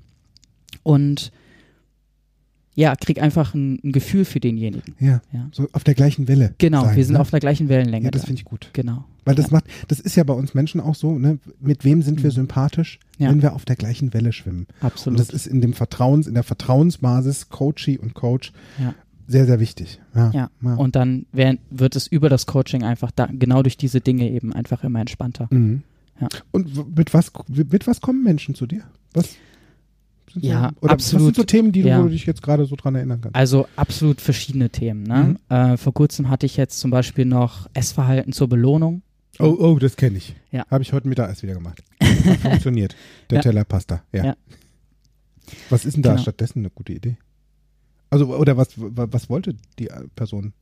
und 0.83 1.33
ja, 2.77 2.97
krieg 2.97 3.23
einfach 3.23 3.55
ein, 3.55 3.79
ein 3.85 3.93
Gefühl 3.93 4.25
für 4.25 4.41
denjenigen. 4.41 4.97
Ja, 4.99 5.23
Ja. 5.33 5.49
so 5.53 5.69
auf 5.73 5.85
der 5.85 5.95
gleichen 5.95 6.27
Welle. 6.27 6.55
Genau, 6.59 6.83
sein, 6.85 6.97
wir 6.97 7.05
sind 7.05 7.15
ne? 7.15 7.21
auf 7.21 7.31
der 7.31 7.39
gleichen 7.39 7.69
Wellenlänge. 7.69 8.07
Ja, 8.07 8.11
das 8.11 8.23
da. 8.23 8.27
finde 8.27 8.41
ich 8.41 8.45
gut. 8.45 8.71
Genau. 8.73 9.05
Weil 9.25 9.37
das 9.37 9.47
Ja. 9.47 9.53
macht, 9.53 9.67
das 9.87 10.01
ist 10.01 10.17
ja 10.17 10.25
bei 10.25 10.35
uns 10.35 10.55
Menschen 10.55 10.81
auch 10.81 10.97
so, 10.97 11.17
ne? 11.17 11.39
Mit 11.61 11.85
wem 11.85 12.03
sind 12.03 12.23
wir 12.25 12.31
Mhm. 12.31 12.35
sympathisch, 12.35 12.99
Ja. 13.19 13.31
wenn 13.31 13.43
wir 13.43 13.55
auf 13.55 13.65
der 13.65 13.77
gleichen 13.77 14.13
Welle 14.13 14.33
schwimmen. 14.33 14.67
Und 14.81 14.87
Absolut. 14.87 15.21
das 15.21 15.31
ist 15.31 15.47
in 15.47 15.61
dem 15.61 15.73
Vertrauens, 15.73 16.27
in 16.27 16.35
der 16.35 16.43
Vertrauensbasis 16.43 17.49
Coachee 17.49 17.97
und 17.97 18.15
Coach 18.15 18.53
Ja. 18.83 18.93
sehr, 19.29 19.47
sehr 19.47 19.61
wichtig. 19.61 20.01
Ja. 20.17 20.33
Ja, 20.33 20.51
Und 20.75 20.97
dann 20.97 21.27
werden, 21.31 21.61
wird 21.71 21.95
es 21.95 22.09
über 22.09 22.29
das 22.29 22.45
Coaching 22.47 22.83
einfach 22.83 23.13
da, 23.13 23.27
genau 23.27 23.63
durch 23.63 23.77
diese 23.77 24.01
Dinge 24.01 24.29
eben 24.29 24.53
einfach 24.53 24.83
immer 24.83 24.99
entspannter. 25.01 25.47
Mhm. 25.51 25.85
Ja. 26.21 26.29
Und 26.53 26.97
mit 26.97 27.13
was, 27.15 27.33
mit 27.49 27.87
was 27.87 28.01
kommen 28.01 28.23
Menschen 28.23 28.55
zu 28.55 28.67
dir? 28.67 28.83
Was 29.13 29.37
sind 30.33 30.45
Ja, 30.45 30.73
so, 30.81 30.89
absolut. 30.89 31.21
Was 31.21 31.27
sind 31.27 31.37
so 31.37 31.43
Themen, 31.45 31.73
die 31.73 31.83
du, 31.83 31.89
Ja. 31.89 31.99
wo 31.99 32.05
du 32.05 32.11
dich 32.11 32.27
jetzt 32.27 32.43
gerade 32.43 32.65
so 32.67 32.77
dran 32.77 32.95
erinnern 32.95 33.21
kannst? 33.21 33.35
Also 33.37 33.67
absolut 33.77 34.21
verschiedene 34.21 34.71
Themen. 34.71 35.03
Ne? 35.03 35.37
Mhm. 35.49 35.55
Äh, 35.57 35.77
vor 35.77 35.93
kurzem 35.95 36.29
hatte 36.29 36.47
ich 36.47 36.57
jetzt 36.57 36.79
zum 36.81 36.91
Beispiel 36.91 37.25
noch 37.25 37.69
Essverhalten 37.75 38.33
zur 38.33 38.49
Belohnung. 38.49 39.03
Oh, 39.41 39.57
oh, 39.59 39.79
das 39.81 39.97
kenne 39.97 40.17
ich. 40.19 40.37
Ja. 40.53 40.65
Habe 40.71 40.83
ich 40.83 40.93
heute 40.93 41.09
Mittag 41.09 41.29
erst 41.29 41.43
wieder 41.43 41.55
gemacht. 41.55 41.83
Hat 42.01 42.39
funktioniert. 42.39 42.95
Der 43.31 43.37
Ja. 43.39 43.43
Teller 43.43 43.65
Pasta. 43.65 44.03
Ja. 44.13 44.25
Ja. 44.27 44.37
Was 45.71 45.85
ist 45.85 45.95
denn 45.95 46.03
da 46.05 46.11
Genau. 46.13 46.23
stattdessen 46.23 46.61
eine 46.61 46.71
gute 46.71 46.93
Idee? 46.93 47.17
Also, 48.11 48.33
oder 48.37 48.57
was, 48.57 48.69
wa- 48.81 49.09
was 49.11 49.29
wollte 49.29 49.57
die 49.81 49.89
Person? 50.15 50.53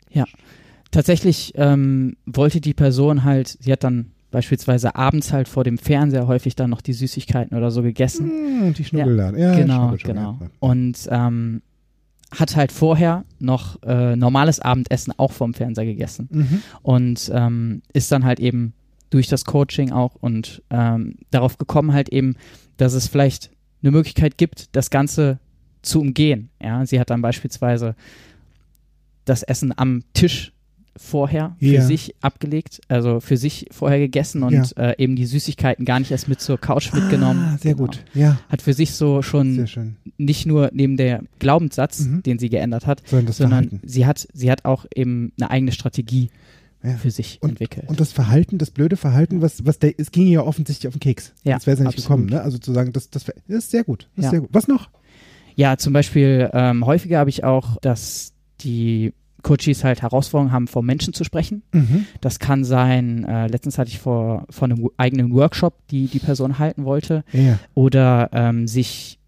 Tatsächlich 0.90 1.52
ähm, 1.56 2.16
wollte 2.26 2.60
die 2.60 2.74
Person 2.74 3.24
halt, 3.24 3.48
sie 3.60 3.72
hat 3.72 3.84
dann 3.84 4.12
beispielsweise 4.32 4.96
abends 4.96 5.32
halt 5.32 5.46
vor 5.46 5.62
dem 5.62 5.78
Fernseher 5.78 6.26
häufig 6.26 6.56
dann 6.56 6.70
noch 6.70 6.80
die 6.80 6.94
Süßigkeiten 6.94 7.56
oder 7.56 7.70
so 7.70 7.82
gegessen. 7.82 8.30
Hm, 8.30 8.74
die 8.74 8.84
Schnuckelladen. 8.84 9.38
Ja, 9.38 9.54
genau, 9.54 9.74
Schnuckel 9.74 10.00
schon, 10.00 10.14
genau. 10.14 10.38
ja. 10.40 10.50
Und 10.58 11.08
ähm, 11.10 11.62
hat 12.32 12.56
halt 12.56 12.72
vorher 12.72 13.24
noch 13.38 13.80
äh, 13.82 14.16
normales 14.16 14.58
Abendessen 14.58 15.12
auch 15.16 15.32
vom 15.32 15.54
Fernseher 15.54 15.84
gegessen. 15.84 16.28
Mhm. 16.32 16.62
und 16.82 17.30
ähm, 17.32 17.82
ist 17.92 18.10
dann 18.10 18.24
halt 18.24 18.40
eben 18.40 18.72
durch 19.10 19.28
das 19.28 19.44
Coaching 19.44 19.92
auch 19.92 20.14
und 20.14 20.62
ähm, 20.70 21.16
darauf 21.30 21.58
gekommen 21.58 21.92
halt 21.92 22.08
eben, 22.08 22.34
dass 22.78 22.94
es 22.94 23.06
vielleicht 23.06 23.50
eine 23.82 23.92
Möglichkeit 23.92 24.38
gibt, 24.38 24.74
das 24.74 24.88
Ganze 24.88 25.38
zu 25.82 26.00
umgehen. 26.00 26.48
Ja, 26.62 26.86
sie 26.86 26.98
hat 26.98 27.10
dann 27.10 27.20
beispielsweise 27.20 27.94
das 29.26 29.42
Essen 29.42 29.76
am 29.76 30.02
Tisch 30.14 30.52
vorher 30.96 31.56
für 31.58 31.64
Ja. 31.66 31.80
sich 31.86 32.14
abgelegt, 32.20 32.80
also 32.88 33.20
für 33.20 33.36
sich 33.36 33.66
vorher 33.70 33.98
gegessen 33.98 34.42
und 34.42 34.52
Ja. 34.52 34.64
äh, 34.90 34.94
eben 35.02 35.16
die 35.16 35.26
Süßigkeiten 35.26 35.84
gar 35.84 35.98
nicht 36.00 36.10
erst 36.10 36.28
mit 36.28 36.40
zur 36.40 36.58
Couch 36.58 36.92
mitgenommen. 36.92 37.40
Ah, 37.54 37.58
sehr 37.58 37.74
Genau. 37.74 37.86
gut. 37.86 38.04
Ja, 38.14 38.38
Hat 38.48 38.62
für 38.62 38.74
sich 38.74 38.92
so 38.92 39.22
schon 39.22 39.66
nicht 40.18 40.46
nur 40.46 40.70
neben 40.72 40.96
der 40.96 41.22
Glaubenssatz, 41.38 42.00
Mhm. 42.00 42.22
den 42.22 42.38
sie 42.38 42.50
geändert 42.50 42.86
hat, 42.86 43.02
Sondern 43.06 43.32
Verhalten. 43.32 43.80
sie 43.84 44.04
hat, 44.06 44.28
sie 44.32 44.50
hat 44.50 44.64
auch 44.64 44.84
eben 44.94 45.32
eine 45.40 45.50
eigene 45.50 45.72
Strategie 45.72 46.30
Ja. 46.84 46.96
für 46.96 47.10
sich 47.10 47.38
Und- 47.40 47.50
entwickelt. 47.50 47.88
Und 47.88 48.00
das 48.00 48.12
Verhalten, 48.12 48.58
das 48.58 48.70
blöde 48.70 48.96
Verhalten, 48.96 49.40
was, 49.40 49.64
was 49.64 49.78
der, 49.78 49.94
es 49.98 50.10
ging 50.10 50.26
ja 50.26 50.42
offensichtlich 50.42 50.88
auf 50.88 50.94
den 50.94 51.00
Keks. 51.00 51.32
Ja, 51.44 51.54
das 51.54 51.66
wäre 51.66 51.76
ja 51.78 51.84
nicht 51.84 51.98
absolut. 51.98 52.04
gekommen, 52.08 52.26
ne? 52.26 52.42
Also 52.42 52.58
zu 52.58 52.72
sagen, 52.72 52.92
das, 52.92 53.08
das, 53.08 53.24
das 53.24 53.34
ist 53.46 53.70
sehr 53.70 53.84
gut. 53.84 54.08
Das 54.16 54.26
Ja. 54.26 54.30
sehr 54.32 54.40
gut. 54.40 54.50
Was 54.52 54.68
noch? 54.68 54.90
Ja, 55.54 55.76
zum 55.76 55.92
Beispiel 55.92 56.50
ähm, 56.52 56.84
häufiger 56.84 57.18
habe 57.18 57.30
ich 57.30 57.44
auch, 57.44 57.76
dass 57.82 58.32
die 58.62 59.12
Coaches 59.42 59.84
halt 59.84 60.02
Herausforderungen 60.02 60.52
haben, 60.52 60.68
vor 60.68 60.82
Menschen 60.82 61.12
zu 61.14 61.24
sprechen. 61.24 61.62
Mhm. 61.72 62.06
Das 62.20 62.38
kann 62.38 62.64
sein, 62.64 63.24
äh, 63.24 63.46
letztens 63.48 63.78
hatte 63.78 63.90
ich 63.90 63.98
vor, 63.98 64.46
vor 64.50 64.66
einem 64.68 64.88
eigenen 64.96 65.32
Workshop, 65.32 65.74
die 65.90 66.06
die 66.06 66.18
Person 66.20 66.58
halten 66.58 66.84
wollte, 66.84 67.24
Ja. 67.32 67.58
oder 67.74 68.30
ähm, 68.32 68.66
sich 68.68 69.18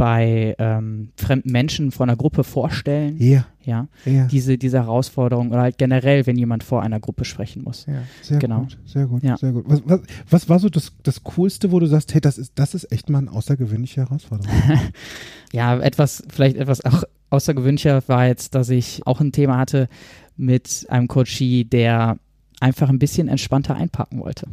bei 0.00 0.54
ähm, 0.58 1.10
fremden 1.16 1.52
Menschen 1.52 1.90
vor 1.92 2.04
einer 2.06 2.16
Gruppe 2.16 2.42
vorstellen. 2.42 3.16
Ja. 3.18 3.44
Ja, 3.62 3.88
Ja. 4.06 4.26
diese, 4.26 4.56
diese 4.56 4.78
Herausforderung 4.78 5.50
oder 5.50 5.60
halt 5.60 5.76
generell, 5.76 6.26
wenn 6.26 6.38
jemand 6.38 6.64
vor 6.64 6.82
einer 6.82 6.98
Gruppe 7.00 7.26
sprechen 7.26 7.62
muss. 7.62 7.84
ja. 7.84 8.02
Sehr 8.22 8.38
Genau. 8.38 8.60
gut. 8.60 8.78
Sehr 8.86 9.06
gut. 9.06 9.22
Ja. 9.22 9.36
Sehr 9.36 9.52
gut. 9.52 9.64
Was, 9.68 9.82
was, 9.84 10.00
was 10.30 10.48
war 10.48 10.58
so 10.58 10.70
das, 10.70 10.92
das 11.02 11.22
Coolste, 11.22 11.70
wo 11.70 11.78
du 11.80 11.84
sagst, 11.86 12.14
hey, 12.14 12.20
das 12.22 12.38
ist, 12.38 12.52
das 12.54 12.74
ist 12.74 12.90
echt 12.90 13.10
mal 13.10 13.18
eine 13.18 13.30
außergewöhnliche 13.32 14.00
Herausforderung? 14.00 14.50
Ja, 15.52 15.76
etwas, 15.78 16.22
vielleicht 16.28 16.56
etwas 16.56 16.84
auch 16.84 17.02
außergewöhnlicher 17.30 18.02
war 18.06 18.26
jetzt, 18.26 18.54
dass 18.54 18.70
ich 18.70 19.06
auch 19.06 19.20
ein 19.20 19.32
Thema 19.32 19.58
hatte 19.58 19.88
mit 20.36 20.86
einem 20.88 21.08
Coachie, 21.08 21.64
der 21.64 22.18
einfach 22.60 22.88
ein 22.88 22.98
bisschen 22.98 23.28
entspannter 23.28 23.74
einpacken 23.74 24.20
wollte. 24.20 24.46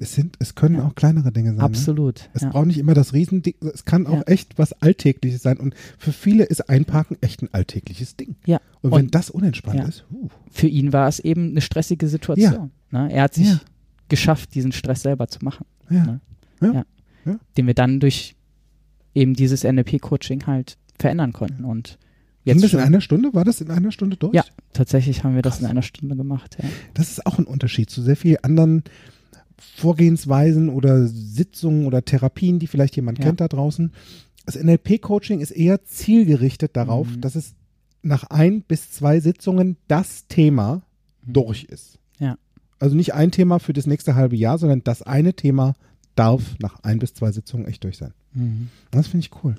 Es, 0.00 0.14
sind, 0.14 0.36
es 0.40 0.54
können 0.54 0.76
Ja. 0.76 0.86
auch 0.86 0.94
kleinere 0.94 1.30
Dinge 1.32 1.50
sein. 1.50 1.58
Ne? 1.58 1.62
Absolut. 1.62 2.28
Es 2.34 2.42
ja. 2.42 2.50
braucht 2.50 2.66
nicht 2.66 2.78
immer 2.78 2.94
das 2.94 3.12
Riesending, 3.12 3.54
es 3.72 3.84
kann 3.84 4.06
auch 4.06 4.18
Ja. 4.18 4.22
echt 4.22 4.58
was 4.58 4.72
Alltägliches 4.82 5.42
sein. 5.42 5.58
Und 5.58 5.74
für 5.98 6.12
viele 6.12 6.44
ist 6.44 6.68
Einparken 6.68 7.16
echt 7.20 7.42
ein 7.42 7.48
alltägliches 7.52 8.16
Ding. 8.16 8.34
Ja. 8.44 8.60
Und 8.80 8.90
wenn 8.92 9.04
Und- 9.04 9.14
das 9.14 9.30
unentspannt 9.30 9.88
ist, 9.88 10.04
uh, 10.12 10.28
Für 10.50 10.66
ihn 10.66 10.92
war 10.92 11.08
es 11.08 11.20
eben 11.20 11.50
eine 11.50 11.60
stressige 11.60 12.08
Situation. 12.08 12.70
Ne? 12.90 13.10
Er 13.12 13.22
hat 13.22 13.34
sich 13.34 13.56
geschafft, 14.08 14.54
diesen 14.54 14.72
Stress 14.72 15.02
selber 15.02 15.28
zu 15.28 15.38
machen, 15.44 15.64
ja. 15.88 16.20
Ne? 16.60 16.84
Ja. 17.24 17.38
Den 17.56 17.66
wir 17.66 17.74
dann 17.74 18.00
durch 18.00 18.34
eben 19.14 19.34
dieses 19.34 19.64
NLP-Coaching 19.64 20.46
halt 20.46 20.76
verändern 20.98 21.32
konnten. 21.32 21.64
Und 21.64 21.98
jetzt 22.44 22.62
das 22.64 22.72
in 22.72 22.80
einer 22.80 23.00
Stunde? 23.00 23.32
War 23.32 23.44
das 23.44 23.60
in 23.60 23.70
einer 23.70 23.92
Stunde 23.92 24.16
durch? 24.16 24.34
Ja. 24.34 24.44
tatsächlich 24.72 25.22
haben 25.22 25.34
wir 25.34 25.42
das 25.42 25.54
Krass. 25.54 25.62
in 25.62 25.66
einer 25.68 25.82
Stunde 25.82 26.16
gemacht. 26.16 26.56
Ja. 26.62 26.68
Das 26.94 27.10
ist 27.10 27.26
auch 27.26 27.38
ein 27.38 27.44
Unterschied 27.44 27.90
zu 27.90 28.02
sehr 28.02 28.16
vielen 28.16 28.42
anderen 28.42 28.82
Vorgehensweisen 29.76 30.68
oder 30.68 31.06
Sitzungen 31.06 31.86
oder 31.86 32.04
Therapien, 32.04 32.58
die 32.58 32.66
vielleicht 32.66 32.96
jemand 32.96 33.18
Ja. 33.18 33.24
kennt 33.26 33.40
da 33.40 33.48
draußen. 33.48 33.92
das 34.44 34.56
NLP-Coaching 34.56 35.38
ist 35.40 35.52
eher 35.52 35.84
zielgerichtet 35.84 36.76
darauf, 36.76 37.08
Mhm. 37.08 37.20
dass 37.20 37.36
es 37.36 37.54
nach 38.02 38.24
ein 38.24 38.62
bis 38.62 38.90
zwei 38.90 39.20
Sitzungen 39.20 39.76
das 39.86 40.26
Thema 40.26 40.82
Mhm. 41.24 41.32
durch 41.32 41.64
ist. 41.64 41.98
Ja. 42.18 42.36
Also 42.80 42.96
nicht 42.96 43.14
ein 43.14 43.30
Thema 43.30 43.60
für 43.60 43.72
das 43.72 43.86
nächste 43.86 44.16
halbe 44.16 44.34
Jahr, 44.34 44.58
sondern 44.58 44.82
das 44.82 45.02
eine 45.02 45.34
Thema 45.34 45.74
darf 46.16 46.56
nach 46.58 46.80
ein 46.82 46.98
bis 46.98 47.14
zwei 47.14 47.30
Sitzungen 47.30 47.66
echt 47.66 47.84
durch 47.84 47.98
sein. 47.98 48.12
Mhm. 48.34 48.68
Das 48.90 49.06
finde 49.06 49.26
ich 49.26 49.44
cool. 49.44 49.54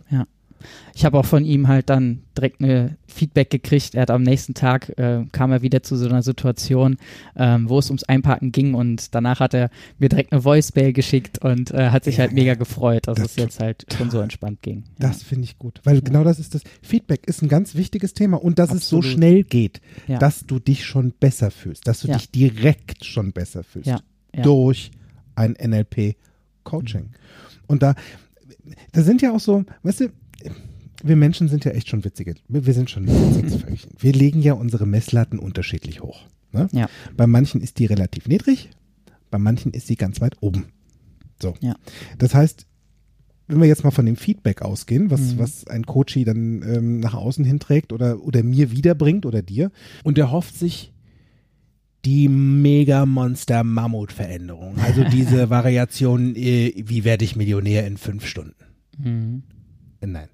Ich 0.96 1.06
habe 1.06 1.18
auch 1.18 1.26
von 1.26 1.46
ihm 1.46 1.68
halt 1.68 1.90
dann 1.90 2.22
direkt 2.38 2.62
eine 2.62 2.98
Feedback 3.08 3.50
gekriegt. 3.50 3.96
Er 3.96 4.04
hat 4.04 4.12
am 4.12 4.24
nächsten 4.24 4.54
Tag 4.54 4.90
äh, 4.98 5.26
kam 5.32 5.52
er 5.52 5.62
wieder 5.62 5.84
zu 5.84 5.96
so 5.96 6.08
einer 6.08 6.24
Situation, 6.24 6.98
ähm, 7.36 7.70
wo 7.70 7.80
es 7.80 7.90
ums 7.90 8.04
Einparken 8.04 8.52
ging 8.52 8.74
und 8.74 9.14
danach 9.16 9.40
hat 9.40 9.54
er 9.54 9.70
mir 10.00 10.10
direkt 10.10 10.32
eine 10.32 10.44
Voicemail 10.44 10.94
geschickt 10.94 11.40
und 11.40 11.72
äh, 11.72 11.90
hat 11.90 12.04
sich 12.06 12.18
Ja, 12.18 12.22
halt 12.22 12.34
mega 12.34 12.56
gefreut, 12.56 13.08
dass 13.08 13.18
das 13.18 13.32
es 13.32 13.36
jetzt 13.36 13.60
halt 13.60 13.86
schon 13.98 14.10
so 14.10 14.20
entspannt 14.20 14.62
ging. 14.62 14.84
Ja. 15.00 15.08
Das 15.10 15.24
finde 15.24 15.46
ich 15.46 15.58
gut, 15.58 15.80
weil 15.84 16.02
genau 16.02 16.24
das 16.24 16.40
ist 16.40 16.56
das. 16.56 16.62
Feedback 16.82 17.28
ist 17.28 17.42
ein 17.42 17.50
ganz 17.50 17.76
wichtiges 17.76 18.14
Thema 18.14 18.42
und 18.44 18.60
dass 18.60 18.72
es 18.72 18.90
so 18.90 18.98
Absolut. 18.98 19.06
schnell 19.18 19.44
geht, 19.44 19.82
Ja. 20.08 20.20
dass 20.20 20.46
du 20.46 20.60
dich 20.60 20.86
schon 20.86 21.12
besser 21.20 21.52
fühlst, 21.52 21.88
dass 21.88 22.02
du 22.02 22.08
Ja. 22.08 22.18
dich 22.18 22.32
direkt 22.32 23.06
schon 23.06 23.32
besser 23.32 23.64
fühlst 23.64 23.88
Ja, 23.88 24.00
ja. 24.36 24.42
durch 24.44 24.92
ein 25.36 25.56
NLP-Coaching. 25.56 27.10
Und 27.68 27.84
da, 27.84 27.96
da 28.92 29.02
sind 29.02 29.22
ja 29.22 29.32
auch 29.34 29.40
so, 29.40 29.64
weißt 29.84 30.02
du, 30.02 30.10
wir 31.02 31.16
Menschen 31.16 31.48
sind 31.48 31.66
ja 31.66 31.72
echt 31.72 31.90
schon 31.90 32.04
witzige. 32.06 32.36
Wir, 32.48 32.74
sind 32.74 32.90
schon 32.90 33.08
Völkchen. 33.08 33.92
Wir 33.98 34.14
legen 34.14 34.42
ja 34.42 34.54
unsere 34.54 34.86
Messlatten 34.86 35.40
unterschiedlich 35.40 36.02
hoch. 36.02 36.22
Ne? 36.52 36.68
Ja. 36.72 36.88
Bei 37.18 37.26
manchen 37.28 37.62
ist 37.62 37.80
die 37.80 37.86
relativ 37.86 38.28
niedrig, 38.28 38.70
bei 39.32 39.40
manchen 39.40 39.72
ist 39.72 39.88
sie 39.88 39.96
ganz 39.96 40.22
weit 40.22 40.36
oben. 40.42 40.66
So. 41.42 41.56
Ja. 41.62 41.76
Das 42.20 42.36
heißt, 42.36 42.68
wenn 43.48 43.60
wir 43.60 43.68
jetzt 43.68 43.84
mal 43.84 43.92
von 43.92 44.06
dem 44.06 44.16
Feedback 44.16 44.62
ausgehen, 44.62 45.10
was, 45.12 45.34
Mhm. 45.34 45.40
was 45.40 45.68
ein 45.68 45.86
Coachie 45.86 46.24
dann 46.24 46.62
ähm, 46.64 47.00
nach 47.00 47.14
außen 47.16 47.44
hinträgt 47.44 47.92
oder, 47.92 48.22
oder 48.24 48.44
mir 48.44 48.72
wiederbringt 48.72 49.26
oder 49.26 49.42
dir, 49.42 49.72
und 50.04 50.18
er 50.18 50.32
hofft 50.32 50.56
sich 50.56 50.94
die 52.06 52.30
Mega-Monster-Mammut-Veränderung. 52.30 54.78
Also 54.80 55.04
diese 55.12 55.50
Variation, 55.50 56.36
äh, 56.36 56.74
wie 56.78 57.04
werde 57.04 57.26
ich 57.26 57.36
Millionär 57.36 57.86
in 57.88 57.98
fünf 57.98 58.26
Stunden? 58.26 58.56
Mhm. 58.98 59.44
Äh, 60.02 60.08
Nein. 60.08 60.30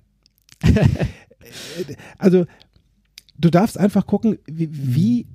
also, 2.17 2.45
du 3.37 3.49
darfst 3.49 3.77
einfach 3.77 4.05
gucken, 4.05 4.37
wie, 4.47 5.27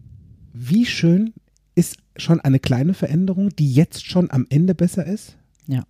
wie, 0.52 0.86
schön 0.86 1.32
ist 1.74 1.96
schon 2.16 2.40
eine 2.40 2.60
kleine 2.60 2.94
Veränderung, 2.94 3.50
die 3.50 3.72
jetzt 3.72 4.06
schon 4.06 4.30
am 4.30 4.46
Ende 4.48 4.74
besser 4.74 5.06
ist? 5.06 5.36
Ja. 5.66 5.84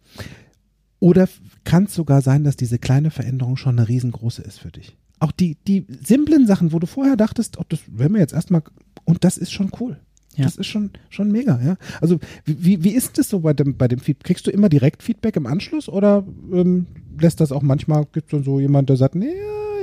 Oder 1.01 1.29
kann 1.64 1.85
es 1.85 1.94
sogar 1.94 2.23
sein, 2.23 2.44
dass 2.44 2.57
diese 2.57 2.79
kleine 2.79 3.11
Veränderung 3.11 3.57
schon 3.57 3.79
eine 3.79 3.88
riesengroße 3.88 4.42
ist 4.42 4.61
für 4.61 4.70
dich? 4.70 4.97
Auch 5.20 5.33
die, 5.33 5.57
die 5.66 5.87
simplen 6.05 6.47
Sachen, 6.47 6.73
wo 6.73 6.79
du 6.79 6.87
vorher 6.87 7.16
dachtest, 7.16 7.59
oh, 7.59 7.64
das 7.68 7.81
wäre 7.87 8.09
mir 8.09 8.20
jetzt 8.20 8.33
erstmal, 8.33 8.62
und 9.05 9.25
das 9.25 9.37
ist 9.37 9.53
schon 9.53 9.70
cool. 9.81 10.01
Ja. 10.37 10.44
Das 10.44 10.57
ist 10.57 10.66
schon, 10.66 10.90
schon 11.11 11.31
mega, 11.31 11.61
ja. 11.64 11.77
Also, 12.01 12.18
wie, 12.44 12.83
wie- 12.85 12.90
ist 12.94 13.18
das 13.18 13.29
so 13.29 13.40
bei 13.40 13.53
dem, 13.53 13.77
bei 13.77 13.88
dem 13.88 13.99
Feedback? 14.01 14.25
Kriegst 14.27 14.47
du 14.47 14.51
immer 14.51 14.68
direkt 14.68 15.03
Feedback 15.03 15.37
im 15.37 15.47
Anschluss 15.47 15.88
oder 15.88 16.25
ähm, 16.53 16.87
lässt 17.20 17.40
das 17.40 17.53
auch 17.53 17.62
manchmal, 17.62 18.07
gibt 18.12 18.27
es 18.27 18.31
dann 18.33 18.44
so 18.44 18.59
jemand, 18.61 18.88
der 18.88 18.97
sagt, 18.97 19.14
nee, 19.14 19.33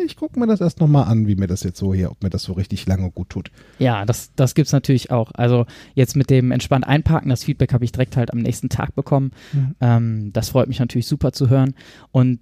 ich 0.06 0.16
gucke 0.16 0.40
mir 0.40 0.48
das 0.48 0.62
erst 0.62 0.80
nochmal 0.80 1.06
an, 1.06 1.28
wie 1.28 1.36
mir 1.36 1.48
das 1.48 1.62
jetzt 1.64 1.78
so 1.78 1.94
hier, 1.94 2.10
ob 2.12 2.24
mir 2.24 2.30
das 2.32 2.44
so 2.44 2.54
richtig 2.54 2.86
lange 2.88 3.12
gut 3.12 3.30
tut. 3.30 3.52
Ja, 3.80 4.04
das, 4.06 4.32
das 4.36 4.56
gibt's 4.56 4.72
natürlich 4.72 5.12
auch. 5.12 5.32
Also 5.36 5.66
jetzt 5.94 6.16
mit 6.16 6.30
dem 6.32 6.52
entspannt 6.52 6.88
einparken, 6.88 7.30
das 7.30 7.44
Feedback 7.44 7.72
habe 7.72 7.86
ich 7.86 7.92
direkt 7.92 8.18
halt 8.18 8.34
am 8.34 8.40
nächsten 8.40 8.68
Tag 8.70 8.96
bekommen. 8.96 9.32
Mhm. 9.54 9.76
Ähm, 9.80 10.30
das 10.34 10.50
freut 10.50 10.68
mich 10.68 10.80
natürlich 10.80 11.06
super 11.08 11.32
zu 11.34 11.50
hören. 11.50 11.76
Und 12.12 12.40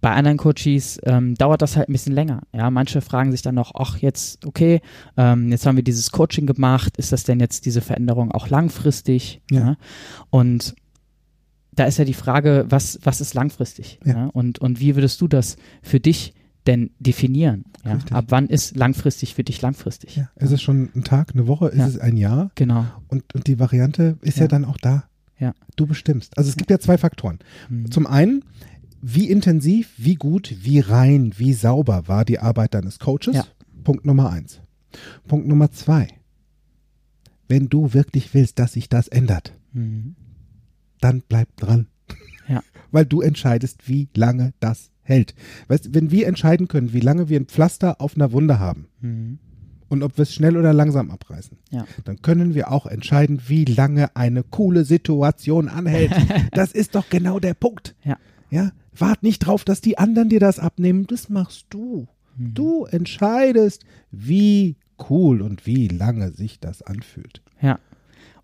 bei 0.00 0.12
anderen 0.12 0.36
Coaches 0.38 1.00
ähm, 1.04 1.34
dauert 1.34 1.62
das 1.62 1.76
halt 1.76 1.88
ein 1.88 1.92
bisschen 1.92 2.12
länger. 2.12 2.42
Ja, 2.52 2.70
manche 2.70 3.00
fragen 3.00 3.32
sich 3.32 3.42
dann 3.42 3.54
noch, 3.54 3.72
ach 3.74 3.98
jetzt, 3.98 4.46
okay, 4.46 4.80
ähm, 5.16 5.50
jetzt 5.50 5.66
haben 5.66 5.76
wir 5.76 5.82
dieses 5.82 6.10
Coaching 6.12 6.46
gemacht, 6.46 6.96
ist 6.96 7.12
das 7.12 7.24
denn 7.24 7.40
jetzt 7.40 7.66
diese 7.66 7.80
Veränderung 7.80 8.30
auch 8.30 8.48
langfristig? 8.48 9.40
Ja. 9.50 9.76
Und 10.30 10.74
da 11.74 11.84
ist 11.84 11.98
ja 11.98 12.04
die 12.04 12.14
Frage, 12.14 12.66
was, 12.68 12.98
was 13.02 13.20
ist 13.20 13.34
langfristig? 13.34 13.98
Ja. 14.04 14.26
Und, 14.32 14.58
und 14.58 14.80
wie 14.80 14.94
würdest 14.96 15.20
du 15.20 15.28
das 15.28 15.56
für 15.82 16.00
dich 16.00 16.34
denn 16.66 16.90
definieren? 16.98 17.64
Ja? 17.84 17.98
Ab 18.10 18.26
wann 18.28 18.46
ist 18.48 18.76
langfristig 18.76 19.34
für 19.34 19.44
dich 19.44 19.60
langfristig? 19.62 20.16
Ja. 20.16 20.30
Ist 20.36 20.52
es 20.52 20.62
schon 20.62 20.90
ein 20.94 21.04
Tag, 21.04 21.32
eine 21.34 21.46
Woche, 21.46 21.68
ist 21.68 21.78
Ja. 21.78 21.86
es 21.86 21.98
ein 21.98 22.16
Jahr? 22.16 22.50
Genau. 22.54 22.86
Und, 23.08 23.34
und 23.34 23.46
die 23.46 23.58
Variante 23.58 24.18
ist 24.22 24.36
ja. 24.38 24.44
Ja. 24.44 24.48
dann 24.48 24.64
auch 24.64 24.78
da. 24.78 25.04
Ja. 25.38 25.52
Du 25.76 25.86
bestimmst. 25.86 26.36
Also 26.38 26.48
es 26.48 26.56
gibt 26.56 26.70
ja 26.70 26.78
zwei 26.78 26.96
Faktoren. 26.96 27.38
Mhm. 27.68 27.90
Zum 27.90 28.06
einen, 28.06 28.42
wie 29.08 29.30
intensiv, 29.30 29.92
wie 29.96 30.14
gut, 30.16 30.54
wie 30.62 30.80
rein, 30.80 31.32
wie 31.36 31.52
sauber 31.52 32.08
war 32.08 32.24
die 32.24 32.38
Arbeit 32.40 32.74
deines 32.74 32.98
Coaches? 32.98 33.36
Ja. 33.36 33.44
Punkt 33.84 34.04
Nummer 34.04 34.30
eins. 34.30 34.60
Punkt 35.28 35.46
Nummer 35.46 35.70
zwei. 35.70 36.08
Wenn 37.48 37.68
du 37.68 37.94
wirklich 37.94 38.34
willst, 38.34 38.58
dass 38.58 38.72
sich 38.72 38.88
das 38.88 39.08
ändert, 39.08 39.52
Mhm. 39.72 40.16
dann 41.00 41.22
bleib 41.28 41.54
dran. 41.56 41.86
Ja. 42.48 42.62
Weil 42.90 43.04
du 43.06 43.20
entscheidest, 43.20 43.88
wie 43.88 44.08
lange 44.16 44.52
das 44.58 44.90
hält. 45.02 45.34
Weißt, 45.68 45.86
du, 45.86 45.94
wenn 45.94 46.10
wir 46.10 46.26
entscheiden 46.26 46.66
können, 46.66 46.92
wie 46.92 47.00
lange 47.00 47.28
wir 47.28 47.38
ein 47.38 47.46
Pflaster 47.46 48.00
auf 48.00 48.16
einer 48.16 48.32
Wunde 48.32 48.58
haben 48.58 48.86
Mhm. 49.00 49.38
und 49.88 50.02
ob 50.02 50.16
wir 50.18 50.22
es 50.22 50.34
schnell 50.34 50.56
oder 50.56 50.72
langsam 50.72 51.12
abreißen, 51.12 51.58
Ja. 51.70 51.86
dann 52.04 52.22
können 52.22 52.54
wir 52.56 52.72
auch 52.72 52.86
entscheiden, 52.86 53.42
wie 53.46 53.64
lange 53.66 54.16
eine 54.16 54.42
coole 54.42 54.84
Situation 54.84 55.68
anhält. 55.68 56.10
das 56.52 56.72
ist 56.72 56.96
doch 56.96 57.08
genau 57.08 57.38
der 57.38 57.54
Punkt. 57.54 57.94
Ja. 58.02 58.16
Ja, 58.50 58.72
wart 59.00 59.22
nicht 59.22 59.40
drauf, 59.40 59.64
dass 59.64 59.80
die 59.80 59.98
anderen 59.98 60.28
dir 60.28 60.40
das 60.40 60.58
abnehmen. 60.58 61.06
Das 61.06 61.28
machst 61.28 61.66
du. 61.70 62.06
Mhm. 62.36 62.54
Du 62.54 62.84
entscheidest, 62.84 63.84
wie 64.10 64.76
cool 65.10 65.42
und 65.42 65.66
wie 65.66 65.88
lange 65.88 66.30
sich 66.32 66.60
das 66.60 66.82
anfühlt. 66.82 67.42
Ja. 67.60 67.78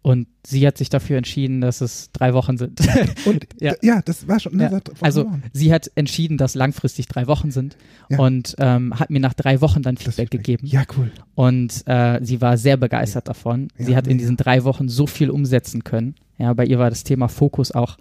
Und 0.04 0.26
sie 0.44 0.66
hat 0.66 0.76
sich 0.78 0.88
dafür 0.90 1.16
entschieden, 1.16 1.60
dass 1.60 1.80
es 1.80 2.10
drei 2.12 2.34
Wochen 2.34 2.58
sind. 2.58 2.80
Und 3.24 3.46
Ja. 3.60 3.74
ja, 3.82 4.02
das 4.04 4.26
war 4.26 4.40
schon. 4.40 4.56
Ne, 4.56 4.68
Ja, 4.72 4.80
also 5.00 5.26
Wochen. 5.26 5.44
sie 5.52 5.72
hat 5.72 5.92
entschieden, 5.94 6.38
dass 6.38 6.56
langfristig 6.56 7.06
drei 7.06 7.28
Wochen 7.28 7.52
sind 7.52 7.76
Ja. 8.08 8.18
und 8.18 8.56
ähm, 8.58 8.98
hat 8.98 9.10
mir 9.10 9.20
nach 9.20 9.34
drei 9.34 9.60
Wochen 9.60 9.80
dann 9.82 9.96
Feedback 9.96 10.14
Feedback. 10.30 10.44
gegeben. 10.44 10.66
Ja, 10.66 10.82
cool. 10.98 11.12
Und 11.36 11.84
äh, 11.86 12.18
sie 12.20 12.40
war 12.40 12.56
sehr 12.58 12.76
begeistert 12.76 13.28
davon. 13.28 13.68
Sie 13.78 13.94
hat 13.94 14.08
in 14.08 14.18
diesen 14.18 14.36
drei 14.36 14.64
Wochen 14.64 14.88
so 14.88 15.06
viel 15.06 15.30
umsetzen 15.30 15.84
können. 15.84 16.16
Ja, 16.36 16.52
bei 16.52 16.64
ihr 16.66 16.80
war 16.80 16.90
das 16.90 17.04
Thema 17.04 17.28
Fokus 17.28 17.70
auch, 17.70 17.96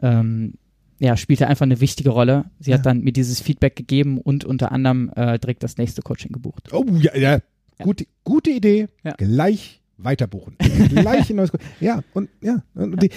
ähm, 0.00 0.54
ja, 0.98 1.16
spielte 1.16 1.46
einfach 1.48 1.64
eine 1.66 1.80
wichtige 1.80 2.10
Rolle. 2.10 2.44
Sie 2.60 2.70
Ja. 2.70 2.78
hat 2.78 2.86
dann 2.86 3.00
mir 3.00 3.12
dieses 3.12 3.40
Feedback 3.40 3.76
gegeben 3.76 4.18
und 4.18 4.44
unter 4.44 4.72
anderem 4.72 5.10
äh, 5.16 5.38
direkt 5.38 5.62
das 5.62 5.76
nächste 5.76 6.02
Coaching 6.02 6.32
gebucht. 6.32 6.72
Oh, 6.72 6.84
ja, 7.00 7.16
ja. 7.16 7.38
Gute, 7.82 8.06
gute 8.22 8.50
Idee. 8.50 8.88
Ja. 9.02 9.12
Gleich 9.18 9.82
weiterbuchen. 9.96 10.56
Gleich 10.88 11.30
ein 11.30 11.36
neues. 11.36 11.50
Ko- 11.52 11.58
Ja, 11.80 12.02
und 12.14 12.28
ja. 12.40 12.62
Und 12.74 13.02
die, 13.02 13.10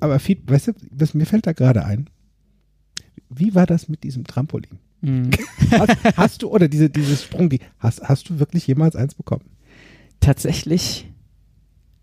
aber 0.00 0.18
Feed, 0.18 0.50
weißt 0.50 0.68
du, 0.68 0.72
was 0.90 1.14
mir 1.14 1.26
fällt 1.26 1.46
da 1.46 1.52
gerade 1.52 1.84
ein? 1.84 2.08
Wie 3.30 3.54
war 3.54 3.66
das 3.66 3.88
mit 3.88 4.04
diesem 4.04 4.24
Trampolin? 4.24 4.78
Mhm. 5.00 5.30
Hast, 5.70 6.16
hast 6.16 6.42
du, 6.42 6.48
oder 6.48 6.66
diese, 6.68 6.90
dieses 6.90 7.22
Sprung, 7.22 7.48
die, 7.50 7.60
hast, 7.78 8.02
hast 8.02 8.28
du 8.30 8.38
wirklich 8.40 8.66
jemals 8.66 8.96
eins 8.96 9.14
bekommen? 9.14 9.44
Tatsächlich 10.20 11.08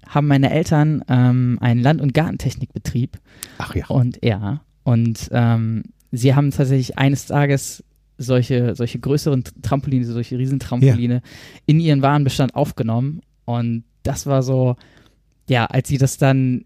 haben 0.07 0.27
meine 0.27 0.51
Eltern 0.51 1.03
ähm, 1.09 1.57
einen 1.61 1.81
Land- 1.81 1.99
und 2.01 2.13
Gartentechnikbetrieb 2.13 3.19
Ach 3.57 3.75
ja. 3.75 3.87
Und 3.87 4.19
ja, 4.23 4.61
und 4.85 5.29
ähm, 5.31 5.83
sie 6.11 6.35
haben 6.35 6.51
tatsächlich 6.51 6.97
eines 6.97 7.25
Tages 7.25 7.83
solche, 8.17 8.75
solche 8.75 8.99
größeren 8.99 9.43
Trampoline, 9.61 10.05
solche 10.05 10.37
Riesentrampoline 10.37 11.21
in 11.65 11.79
ihren 11.81 12.01
Warenbestand 12.01 12.55
aufgenommen. 12.55 13.21
Und 13.43 13.83
das 14.03 14.25
war 14.27 14.43
so, 14.43 14.77
ja, 15.49 15.65
als 15.65 15.89
sie 15.89 15.97
das 15.97 16.17
dann 16.17 16.63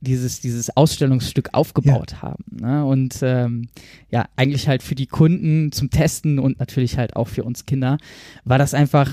dieses, 0.00 0.40
dieses 0.40 0.76
Ausstellungsstück 0.76 1.50
aufgebaut 1.52 2.20
haben. 2.22 2.44
Ne? 2.50 2.84
Und 2.84 3.20
ähm, 3.22 3.68
ja, 4.10 4.26
eigentlich 4.34 4.66
halt 4.66 4.82
für 4.82 4.96
die 4.96 5.06
Kunden 5.06 5.70
zum 5.70 5.90
Testen 5.90 6.40
und 6.40 6.58
natürlich 6.58 6.98
halt 6.98 7.14
auch 7.14 7.28
für 7.28 7.44
uns 7.44 7.66
Kinder, 7.66 7.98
war 8.44 8.58
das 8.58 8.74
einfach 8.74 9.10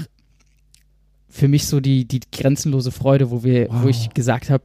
für 1.30 1.48
mich 1.48 1.68
so 1.68 1.80
die, 1.80 2.06
die 2.06 2.22
grenzenlose 2.32 2.90
Freude, 2.92 3.30
wo 3.30 3.44
wir, 3.44 3.70
wo 3.70 3.84
Wow. 3.84 3.90
ich 3.90 4.10
gesagt 4.16 4.50
habe, 4.50 4.64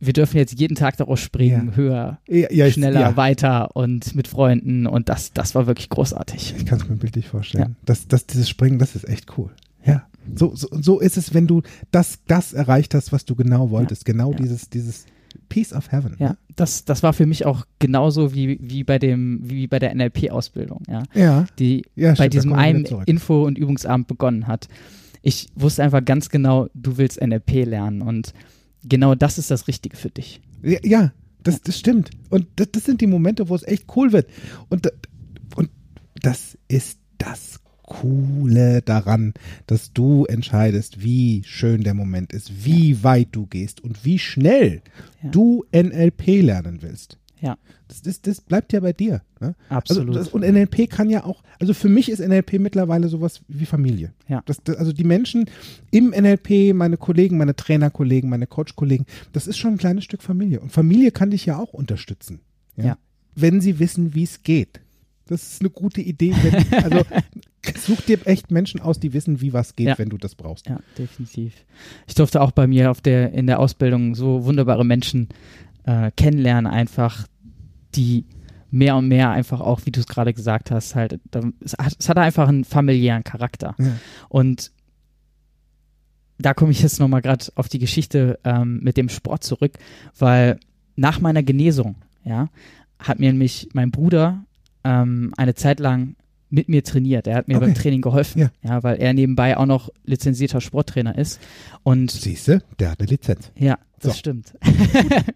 wir 0.00 0.12
dürfen 0.12 0.38
jetzt 0.38 0.58
jeden 0.58 0.74
Tag 0.74 0.96
daraus 0.96 1.20
springen, 1.20 1.68
Ja. 1.70 1.76
höher, 1.76 2.18
ja, 2.26 2.50
ja 2.50 2.70
schneller, 2.70 3.16
weiter 3.16 3.76
und 3.76 4.14
mit 4.14 4.26
Freunden 4.28 4.86
und 4.86 5.08
das, 5.08 5.32
das 5.32 5.54
war 5.54 5.66
wirklich 5.66 5.88
großartig. 5.90 6.54
Ich 6.56 6.66
kann 6.66 6.80
es 6.80 6.88
mir 6.88 6.96
bildlich 6.96 7.28
vorstellen. 7.28 7.76
Das, 7.84 8.08
das, 8.08 8.26
dieses 8.26 8.48
Springen, 8.48 8.78
das 8.78 8.96
ist 8.96 9.06
echt 9.08 9.36
cool. 9.38 9.50
Ja. 9.84 10.06
So, 10.34 10.54
so, 10.54 10.68
so 10.72 11.00
ist 11.00 11.16
es, 11.16 11.34
wenn 11.34 11.46
du 11.46 11.62
das, 11.90 12.18
das 12.26 12.52
erreicht 12.52 12.94
hast, 12.94 13.12
was 13.12 13.24
du 13.24 13.34
genau 13.34 13.70
wolltest. 13.70 14.04
Genau 14.04 14.32
dieses, 14.32 14.68
dieses 14.70 15.06
Piece 15.48 15.72
of 15.72 15.90
Heaven. 15.92 16.16
Ja, 16.18 16.36
das, 16.56 16.84
das 16.84 17.02
war 17.02 17.12
für 17.12 17.26
mich 17.26 17.46
auch 17.46 17.66
genauso 17.78 18.34
wie, 18.34 18.58
wie 18.60 18.84
bei 18.84 18.98
dem, 18.98 19.40
wie 19.42 19.66
bei 19.66 19.78
der 19.78 19.94
NLP-Ausbildung, 19.94 20.82
ja. 20.88 21.02
Ja. 21.14 21.46
Die 21.58 21.84
ja 21.96 22.10
bei 22.10 22.14
stimmt, 22.16 22.34
diesem 22.34 22.52
einen. 22.52 22.84
Info- 23.06 23.44
und 23.44 23.58
Übungsabend 23.58 24.06
begonnen 24.06 24.46
hat. 24.46 24.68
Ich 25.22 25.48
wusste 25.54 25.82
einfach 25.82 26.04
ganz 26.04 26.28
genau, 26.30 26.68
du 26.74 26.96
willst 26.96 27.20
NLP 27.20 27.64
lernen 27.66 28.02
und 28.02 28.32
genau 28.84 29.14
das 29.14 29.38
ist 29.38 29.50
das 29.50 29.68
Richtige 29.68 29.96
für 29.96 30.10
dich. 30.10 30.40
Ja, 30.62 30.78
ja, 30.82 31.12
Das, 31.42 31.62
das 31.62 31.78
stimmt. 31.78 32.10
Und 32.28 32.46
das, 32.56 32.68
das 32.72 32.84
sind 32.84 33.00
die 33.00 33.06
Momente, 33.06 33.48
wo 33.48 33.54
es 33.54 33.62
echt 33.62 33.84
cool 33.96 34.12
wird. 34.12 34.28
Und, 34.68 34.92
und 35.56 35.70
das 36.22 36.58
ist 36.68 36.98
das 37.18 37.60
Coole 37.82 38.82
daran, 38.82 39.34
dass 39.66 39.92
du 39.92 40.24
entscheidest, 40.26 41.02
wie 41.02 41.42
schön 41.44 41.82
der 41.82 41.94
Moment 41.94 42.32
ist, 42.32 42.64
wie 42.64 42.92
ja. 42.92 43.02
weit 43.02 43.28
du 43.32 43.46
gehst 43.46 43.82
und 43.82 44.04
wie 44.04 44.18
schnell 44.18 44.82
ja. 45.22 45.30
du 45.30 45.64
NLP 45.74 46.42
lernen 46.42 46.82
willst. 46.82 47.18
Ja. 47.40 47.56
Das, 47.88 48.02
das, 48.02 48.20
das 48.20 48.40
bleibt 48.40 48.72
ja 48.72 48.80
bei 48.80 48.92
dir. 48.92 49.22
Ne? 49.40 49.54
Absolut. 49.68 50.16
Also 50.16 50.18
das, 50.18 50.28
und 50.28 50.42
NLP 50.42 50.90
kann 50.90 51.08
ja 51.08 51.24
auch, 51.24 51.42
also 51.58 51.74
für 51.74 51.88
mich 51.88 52.10
ist 52.10 52.20
NLP 52.20 52.54
mittlerweile 52.54 53.08
sowas 53.08 53.40
wie 53.48 53.66
Familie. 53.66 54.12
Ja. 54.28 54.42
Das, 54.46 54.62
das, 54.62 54.76
also 54.76 54.92
die 54.92 55.04
Menschen 55.04 55.46
im 55.90 56.10
NLP, 56.10 56.74
meine 56.74 56.96
Kollegen, 56.96 57.38
meine 57.38 57.56
Trainerkollegen, 57.56 58.28
meine 58.28 58.46
Coachkollegen, 58.46 59.06
das 59.32 59.46
ist 59.46 59.58
schon 59.58 59.74
ein 59.74 59.78
kleines 59.78 60.04
Stück 60.04 60.22
Familie. 60.22 60.60
Und 60.60 60.70
Familie 60.70 61.10
kann 61.10 61.30
dich 61.30 61.46
ja 61.46 61.58
auch 61.58 61.72
unterstützen. 61.72 62.40
Ja. 62.76 62.84
ja. 62.84 62.98
Wenn 63.34 63.60
sie 63.60 63.78
wissen, 63.78 64.14
wie 64.14 64.24
es 64.24 64.42
geht. 64.42 64.80
Das 65.26 65.52
ist 65.52 65.60
eine 65.60 65.70
gute 65.70 66.00
Idee. 66.00 66.34
Wenn, 66.42 66.82
also 66.82 67.04
such 67.78 68.00
dir 68.02 68.18
echt 68.26 68.50
Menschen 68.50 68.80
aus, 68.80 68.98
die 68.98 69.12
wissen, 69.12 69.40
wie 69.40 69.52
was 69.52 69.76
geht, 69.76 69.86
ja. 69.86 69.98
wenn 69.98 70.08
du 70.08 70.18
das 70.18 70.34
brauchst. 70.34 70.68
Ja, 70.68 70.80
definitiv. 70.98 71.54
Ich 72.06 72.14
durfte 72.14 72.40
auch 72.40 72.50
bei 72.50 72.66
mir 72.66 72.90
auf 72.90 73.00
der, 73.00 73.32
in 73.32 73.46
der 73.46 73.60
Ausbildung 73.60 74.14
so 74.14 74.44
wunderbare 74.44 74.84
Menschen 74.84 75.28
äh, 75.90 76.10
kennenlernen, 76.16 76.70
einfach, 76.70 77.26
die 77.94 78.24
mehr 78.70 78.96
und 78.96 79.08
mehr 79.08 79.30
einfach 79.30 79.60
auch, 79.60 79.80
wie 79.84 79.90
du 79.90 79.98
es 79.98 80.06
gerade 80.06 80.32
gesagt 80.32 80.70
hast, 80.70 80.94
halt, 80.94 81.20
es 81.60 81.72
hat, 81.72 81.96
es 81.98 82.08
hat 82.08 82.18
einfach 82.18 82.48
einen 82.48 82.64
familiären 82.64 83.24
Charakter. 83.24 83.74
Ja. 83.78 83.96
Und 84.28 84.70
da 86.38 86.54
komme 86.54 86.70
ich 86.70 86.80
jetzt 86.80 87.00
nochmal 87.00 87.20
gerade 87.20 87.46
auf 87.56 87.68
die 87.68 87.80
Geschichte 87.80 88.38
ähm, 88.44 88.80
mit 88.82 88.96
dem 88.96 89.08
Sport 89.08 89.42
zurück, 89.42 89.72
weil 90.18 90.60
nach 90.94 91.20
meiner 91.20 91.42
Genesung, 91.42 91.96
ja, 92.24 92.48
hat 92.98 93.18
mir 93.18 93.32
nämlich 93.32 93.68
mein 93.72 93.90
Bruder 93.90 94.44
ähm, 94.84 95.32
eine 95.36 95.54
Zeit 95.54 95.80
lang 95.80 96.14
mit 96.50 96.68
mir 96.68 96.82
trainiert. 96.82 97.26
Er 97.26 97.36
hat 97.36 97.48
mir 97.48 97.56
okay. 97.56 97.66
beim 97.66 97.74
Training 97.74 98.00
geholfen, 98.02 98.40
ja. 98.40 98.50
ja. 98.62 98.82
weil 98.82 98.96
er 99.00 99.12
nebenbei 99.12 99.56
auch 99.56 99.66
noch 99.66 99.90
lizenzierter 100.04 100.60
Sporttrainer 100.60 101.16
ist. 101.16 101.40
Und 101.82 102.10
siehste, 102.10 102.62
der 102.78 102.92
hat 102.92 103.00
eine 103.00 103.08
Lizenz. 103.08 103.50
Ja, 103.56 103.78
das 104.00 104.12
so. 104.12 104.18
stimmt. 104.18 104.54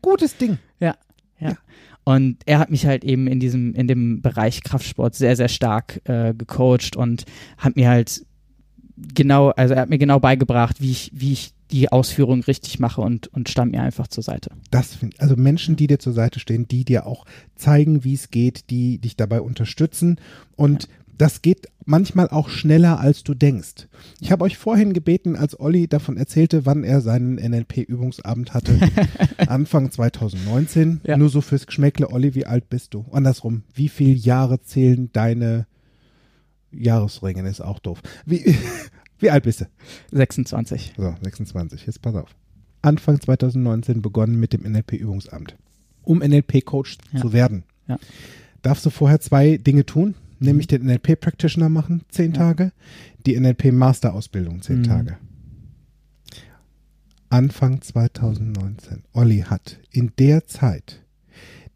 Gutes 0.03 0.37
Ding. 0.37 0.59
Ja, 0.81 0.97
ja, 1.41 1.51
ja. 1.51 1.57
Und 2.03 2.39
er 2.45 2.59
hat 2.59 2.71
mich 2.71 2.85
halt 2.85 3.05
eben 3.05 3.27
in 3.27 3.41
diesem, 3.41 3.75
in 3.75 3.89
dem 3.89 4.21
Bereich 4.21 4.63
Kraftsport 4.63 5.15
sehr, 5.15 5.37
sehr 5.37 5.49
stark 5.49 6.03
äh, 6.05 6.35
gecoacht 6.35 6.97
und 6.97 7.25
hat 7.57 7.77
mir 7.77 7.89
halt 7.89 8.27
genau, 8.97 9.51
also 9.51 9.75
er 9.75 9.83
hat 9.83 9.91
mir 9.91 9.99
genau 9.99 10.21
beigebracht, 10.21 10.81
wie 10.81 10.91
ich, 10.91 11.11
wie 11.15 11.33
ich 11.33 11.53
die 11.71 11.91
Ausführung 11.91 12.43
richtig 12.43 12.79
mache 12.79 13.01
und, 13.01 13.29
und 13.29 13.49
stand 13.49 13.73
mir 13.73 13.83
einfach 13.83 14.07
zur 14.07 14.23
Seite. 14.23 14.51
Das 14.71 14.95
find, 14.95 15.19
also 15.21 15.35
Menschen, 15.37 15.77
die 15.77 15.87
dir 15.87 15.99
zur 15.99 16.13
Seite 16.13 16.39
stehen, 16.39 16.69
die 16.69 16.85
dir 16.85 17.07
auch 17.07 17.25
zeigen, 17.57 18.05
wie 18.05 18.15
es 18.15 18.31
geht, 18.31 18.71
die 18.71 18.99
dich 18.99 19.17
dabei 19.17 19.41
unterstützen 19.41 20.21
und 20.57 20.85
ja. 20.85 20.89
Das 21.17 21.43
geht 21.43 21.69
manchmal 21.85 22.29
auch 22.29 22.49
schneller, 22.49 22.99
als 22.99 23.23
du 23.23 23.35
denkst. 23.35 23.89
Ich 24.21 24.33
habe 24.33 24.45
euch 24.45 24.57
vorhin 24.57 24.93
gebeten, 24.93 25.37
als 25.37 25.59
Olli 25.59 25.87
davon 25.87 26.17
erzählte, 26.17 26.67
wann 26.67 26.85
er 26.85 27.01
seinen 27.01 27.37
NLP-Übungsabend 27.37 28.55
hatte, 28.55 28.79
Anfang 29.47 29.91
2019. 29.91 31.01
Ja. 31.05 31.17
Nur 31.17 31.29
so 31.29 31.41
fürs 31.41 31.67
Geschmäckle, 31.67 32.11
Olli, 32.11 32.35
wie 32.35 32.47
alt 32.47 32.69
bist 32.69 32.95
du? 32.95 33.05
Andersrum, 33.13 33.63
wie 33.75 33.89
viele 33.89 34.15
Jahre 34.15 34.61
zählen 34.61 35.11
deine 35.13 35.67
Jahresringen? 36.73 37.47
Ist 37.47 37.61
auch 37.61 37.79
doof. 37.79 38.01
Wie, 38.27 38.57
wie 39.19 39.31
alt 39.31 39.45
bist 39.45 39.61
du? 39.61 39.67
26. 40.13 40.95
So, 40.97 41.15
26. 41.23 41.87
Jetzt 41.87 42.03
pass 42.03 42.15
auf. 42.15 42.35
Anfang 42.83 43.21
2019 43.21 44.03
begonnen 44.03 44.39
mit 44.39 44.53
dem 44.53 44.63
NLP-Übungsamt. 44.63 45.57
Um 46.03 46.19
NLP-Coach 46.19 46.99
ja. 47.13 47.21
zu 47.21 47.33
werden, 47.33 47.65
ja. 47.89 47.99
darfst 48.61 48.85
du 48.85 48.91
vorher 48.91 49.21
zwei 49.21 49.57
Dinge 49.57 49.87
tun, 49.87 50.15
nämlich 50.45 50.67
den 50.67 50.85
NLP-Practitioner 50.85 51.69
machen, 51.69 52.03
zehn 52.09 52.33
ja. 52.33 52.39
Tage, 52.39 52.73
die 53.27 53.39
NLP-Master-Ausbildung, 53.39 54.63
zehn 54.63 54.79
mhm. 54.79 54.85
Tage. 54.85 55.19
Anfang 57.31 57.81
2019. 57.81 59.03
Olli 59.13 59.41
hat 59.41 59.81
in 59.91 60.13
der 60.19 60.47
Zeit 60.47 61.05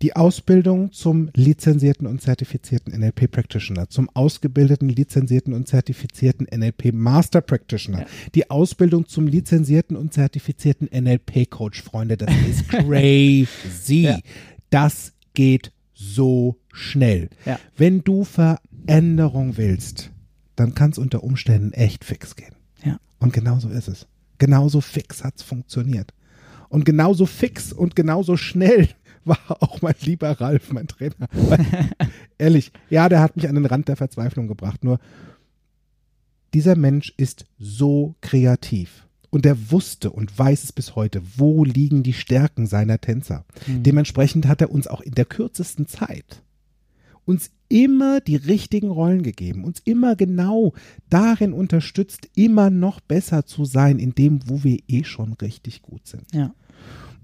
die 0.02 0.14
Ausbildung 0.14 0.92
zum 0.92 1.30
lizenzierten 1.34 2.06
und 2.06 2.22
zertifizierten 2.22 2.92
NLP 2.96 3.30
Practitioner, 3.30 3.88
zum 3.88 4.08
ausgebildeten, 4.14 4.88
lizenzierten 4.88 5.52
und 5.52 5.66
zertifizierten 5.66 6.46
NLP 6.54 6.92
Master 6.92 7.40
Practitioner, 7.40 8.00
ja. 8.00 8.06
die 8.34 8.50
Ausbildung 8.50 9.08
zum 9.08 9.26
lizenzierten 9.26 9.96
und 9.96 10.12
zertifizierten 10.12 10.88
NLP 10.92 11.50
Coach, 11.50 11.82
Freunde, 11.82 12.16
das 12.16 12.32
ist 12.48 12.68
crazy. 12.68 14.02
Ja. 14.02 14.18
Das 14.70 15.14
geht 15.34 15.72
so 15.94 16.56
schnell. 16.78 17.28
Ja. 17.44 17.58
Wenn 17.76 18.02
du 18.02 18.24
Veränderung 18.24 19.56
willst, 19.56 20.10
dann 20.56 20.74
kann 20.74 20.90
es 20.90 20.98
unter 20.98 21.22
Umständen 21.22 21.72
echt 21.72 22.04
fix 22.04 22.36
gehen. 22.36 22.54
Ja. 22.84 22.98
Und 23.18 23.32
genauso 23.32 23.68
ist 23.68 23.88
es. 23.88 24.06
Genauso 24.38 24.80
fix 24.80 25.24
hat 25.24 25.34
es 25.36 25.42
funktioniert. 25.42 26.12
Und 26.68 26.84
genauso 26.84 27.26
fix 27.26 27.72
und 27.72 27.96
genauso 27.96 28.36
schnell 28.36 28.88
war 29.24 29.38
auch 29.60 29.82
mein 29.82 29.94
lieber 30.00 30.30
Ralf, 30.40 30.72
mein 30.72 30.88
Trainer. 30.88 31.28
ehrlich, 32.38 32.72
ja, 32.90 33.08
der 33.08 33.20
hat 33.20 33.36
mich 33.36 33.48
an 33.48 33.54
den 33.54 33.66
Rand 33.66 33.88
der 33.88 33.96
Verzweiflung 33.96 34.48
gebracht. 34.48 34.84
Nur 34.84 34.98
dieser 36.54 36.76
Mensch 36.76 37.12
ist 37.16 37.44
so 37.58 38.14
kreativ. 38.20 39.06
Und 39.30 39.44
er 39.44 39.70
wusste 39.70 40.10
und 40.10 40.36
weiß 40.38 40.64
es 40.64 40.72
bis 40.72 40.96
heute, 40.96 41.20
wo 41.36 41.62
liegen 41.62 42.02
die 42.02 42.14
Stärken 42.14 42.66
seiner 42.66 42.98
Tänzer. 42.98 43.44
Mhm. 43.66 43.82
Dementsprechend 43.82 44.46
hat 44.46 44.62
er 44.62 44.70
uns 44.70 44.86
auch 44.86 45.02
in 45.02 45.12
der 45.12 45.26
kürzesten 45.26 45.86
Zeit 45.86 46.42
uns 47.28 47.50
immer 47.68 48.20
die 48.22 48.36
richtigen 48.36 48.88
Rollen 48.88 49.22
gegeben, 49.22 49.64
uns 49.64 49.80
immer 49.80 50.16
genau 50.16 50.72
darin 51.10 51.52
unterstützt, 51.52 52.30
immer 52.34 52.70
noch 52.70 53.00
besser 53.00 53.44
zu 53.44 53.66
sein, 53.66 53.98
in 53.98 54.14
dem, 54.14 54.48
wo 54.48 54.64
wir 54.64 54.78
eh 54.88 55.04
schon 55.04 55.34
richtig 55.34 55.82
gut 55.82 56.06
sind. 56.06 56.24
Ja. 56.32 56.54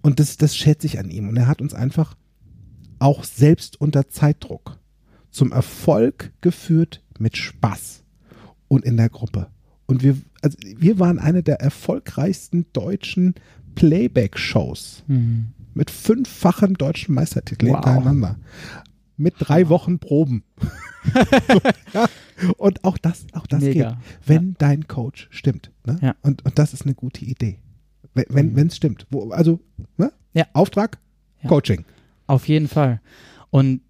Und 0.02 0.20
das, 0.20 0.36
das 0.36 0.54
schätze 0.54 0.86
ich 0.86 0.98
an 0.98 1.08
ihm. 1.08 1.30
Und 1.30 1.38
er 1.38 1.46
hat 1.46 1.62
uns 1.62 1.72
einfach 1.72 2.16
auch 2.98 3.24
selbst 3.24 3.80
unter 3.80 4.06
Zeitdruck 4.08 4.78
zum 5.30 5.52
Erfolg 5.52 6.34
geführt 6.42 7.02
mit 7.18 7.38
Spaß 7.38 8.04
und 8.68 8.84
in 8.84 8.98
der 8.98 9.08
Gruppe. 9.08 9.46
Und 9.86 10.02
wir, 10.02 10.18
also 10.42 10.58
wir 10.76 10.98
waren 10.98 11.18
eine 11.18 11.42
der 11.42 11.62
erfolgreichsten 11.62 12.66
deutschen 12.74 13.36
Playback-Shows 13.74 15.04
mhm. 15.06 15.46
mit 15.72 15.90
fünffachem 15.90 16.76
deutschen 16.76 17.14
Meistertitel 17.14 17.68
wow. 17.68 17.76
hintereinander. 17.76 18.36
Mit 19.16 19.34
drei 19.38 19.68
Wochen 19.68 19.98
Proben. 19.98 20.44
so, 21.48 21.60
ja. 21.92 22.06
Und 22.56 22.84
auch 22.84 22.98
das, 22.98 23.26
auch 23.32 23.46
das 23.46 23.62
Mega. 23.62 23.90
geht, 23.90 23.98
wenn 24.26 24.48
ja. 24.48 24.54
dein 24.58 24.88
Coach 24.88 25.28
stimmt. 25.30 25.70
Ne? 25.86 25.98
Ja. 26.02 26.16
Und, 26.22 26.44
und 26.44 26.58
das 26.58 26.72
ist 26.72 26.82
eine 26.82 26.94
gute 26.94 27.24
Idee. 27.24 27.58
Wenn 28.14 28.56
es 28.56 28.64
mhm. 28.64 28.70
stimmt. 28.70 29.06
Wo, 29.10 29.30
also, 29.30 29.60
ne? 29.96 30.12
ja. 30.32 30.46
Auftrag. 30.52 30.98
Coaching. 31.46 31.84
Auf 32.26 32.48
jeden 32.48 32.68
Fall. 32.68 33.00
Und 33.50 33.82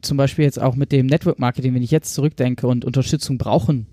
zum 0.00 0.16
Beispiel 0.16 0.44
jetzt 0.44 0.60
auch 0.60 0.76
mit 0.76 0.92
dem 0.92 1.06
Network 1.06 1.38
Marketing, 1.38 1.74
wenn 1.74 1.82
ich 1.82 1.90
jetzt 1.90 2.14
zurückdenke 2.14 2.66
und 2.66 2.84
Unterstützung 2.84 3.38
brauchen 3.38 3.86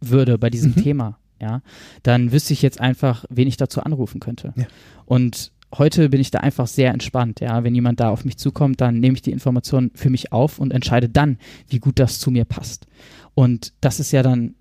würde 0.00 0.38
bei 0.38 0.48
diesem 0.48 0.72
mhm. 0.72 0.82
Thema, 0.82 1.18
ja, 1.40 1.62
dann 2.02 2.32
wüsste 2.32 2.52
ich 2.52 2.62
jetzt 2.62 2.80
einfach, 2.80 3.24
wen 3.28 3.48
ich 3.48 3.56
dazu 3.56 3.82
anrufen 3.82 4.20
könnte. 4.20 4.52
Ja. 4.56 4.66
Und 5.06 5.52
heute 5.76 6.08
bin 6.08 6.20
ich 6.20 6.30
da 6.30 6.40
einfach 6.40 6.66
sehr 6.66 6.92
entspannt, 6.92 7.40
ja. 7.40 7.64
Wenn 7.64 7.74
jemand 7.74 8.00
da 8.00 8.10
auf 8.10 8.24
mich 8.24 8.36
zukommt, 8.36 8.80
dann 8.80 9.00
nehme 9.00 9.14
ich 9.14 9.22
die 9.22 9.32
Information 9.32 9.90
für 9.94 10.10
mich 10.10 10.32
auf 10.32 10.58
und 10.58 10.72
entscheide 10.72 11.08
dann, 11.08 11.38
wie 11.68 11.78
gut 11.78 11.98
das 11.98 12.18
zu 12.18 12.30
mir 12.30 12.44
passt. 12.44 12.86
Und 13.34 13.72
das 13.80 14.00
ist 14.00 14.12
ja 14.12 14.22
dann 14.22 14.54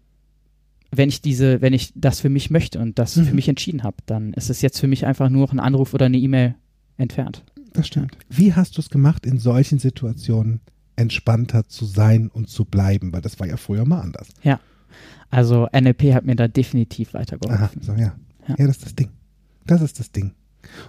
wenn 0.92 1.10
ich 1.10 1.22
diese, 1.22 1.62
wenn 1.62 1.74
ich 1.74 1.92
das 1.96 2.20
für 2.20 2.30
mich 2.30 2.50
möchte 2.50 2.80
und 2.80 2.98
das 2.98 3.16
mhm. 3.16 3.26
für 3.26 3.36
mich 3.36 3.48
entschieden 3.48 3.84
habe, 3.84 3.98
dann 4.06 4.34
ist 4.34 4.50
es 4.50 4.62
jetzt 4.62 4.80
für 4.80 4.88
mich 4.88 5.06
einfach 5.06 5.30
nur 5.30 5.42
noch 5.42 5.54
ein 5.54 5.60
Anruf 5.60 5.94
oder 5.94 6.08
eine 6.08 6.18
E-Mail 6.18 6.56
entfernt. 6.98 7.44
Das 7.74 7.88
stimmt. 7.88 8.18
Wie 8.30 8.54
hast 8.54 8.78
du 8.78 8.82
es 8.82 8.90
gemacht, 8.90 9.26
in 9.26 9.38
solchen 9.38 9.80
Situationen 9.80 10.62
entspannter 10.96 11.68
zu 11.68 11.86
sein 11.86 12.30
und 12.30 12.50
zu 12.50 12.66
bleiben? 12.66 13.14
Weil 13.14 13.22
das 13.22 13.40
war 13.40 13.48
ja 13.48 13.58
früher 13.58 13.86
mal 13.86 14.02
anders. 14.02 14.30
Ja. 14.44 14.60
Also 15.30 15.68
NLP 15.72 16.14
hat 16.14 16.26
mir 16.26 16.36
da 16.36 16.48
definitiv 16.48 17.14
weitergeholfen. 17.14 17.64
Aha, 17.64 17.72
so, 17.82 17.94
ja. 17.94 18.16
ja. 18.48 18.56
Ja, 18.58 18.68
das 18.68 18.78
ist 18.78 18.86
das 18.86 18.96
Ding. 18.96 19.10
Das 19.66 19.82
ist 19.82 20.00
das 20.00 20.12
Ding. 20.12 20.34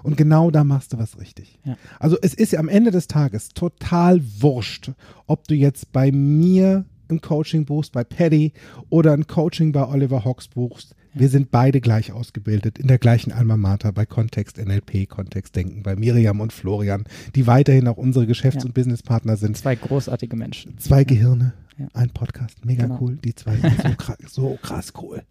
Und 0.02 0.16
genau 0.16 0.50
da 0.50 0.64
machst 0.64 0.92
du 0.92 0.98
was 0.98 1.18
richtig. 1.18 1.58
Ja. 1.64 1.76
Also 1.98 2.16
es 2.20 2.34
ist 2.34 2.52
ja 2.52 2.60
am 2.60 2.68
Ende 2.68 2.90
des 2.90 3.06
Tages 3.06 3.50
total 3.50 4.20
wurscht, 4.38 4.92
ob 5.26 5.46
du 5.48 5.54
jetzt 5.54 5.92
bei 5.92 6.12
mir 6.12 6.84
ein 7.10 7.20
Coaching 7.20 7.64
buchst 7.64 7.92
bei 7.92 8.04
Paddy 8.04 8.52
oder 8.88 9.12
ein 9.12 9.26
Coaching 9.26 9.72
bei 9.72 9.86
Oliver 9.86 10.24
Hawks 10.24 10.48
buchst. 10.48 10.94
Wir 11.12 11.28
sind 11.28 11.50
beide 11.50 11.80
gleich 11.80 12.12
ausgebildet, 12.12 12.78
in 12.78 12.86
der 12.86 12.98
gleichen 12.98 13.32
Alma 13.32 13.56
Mater, 13.56 13.92
bei 13.92 14.06
Kontext 14.06 14.58
NLP, 14.58 15.08
Kontext 15.08 15.56
Denken, 15.56 15.82
bei 15.82 15.96
Miriam 15.96 16.40
und 16.40 16.52
Florian, 16.52 17.04
die 17.34 17.48
weiterhin 17.48 17.88
auch 17.88 17.96
unsere 17.96 18.26
Geschäfts- 18.26 18.62
ja. 18.62 18.66
und 18.66 18.74
Businesspartner 18.74 19.36
sind. 19.36 19.56
Zwei 19.56 19.74
großartige 19.74 20.36
Menschen. 20.36 20.78
Zwei 20.78 21.02
Gehirne, 21.02 21.52
ja. 21.78 21.88
ein 21.94 22.10
Podcast, 22.10 22.64
mega 22.64 22.84
genau. 22.84 22.98
cool. 23.00 23.16
Die 23.24 23.34
zwei 23.34 23.56
sind 23.60 23.82
so 23.82 23.94
krass, 23.96 24.18
so 24.28 24.58
krass 24.62 24.92
cool. 25.02 25.22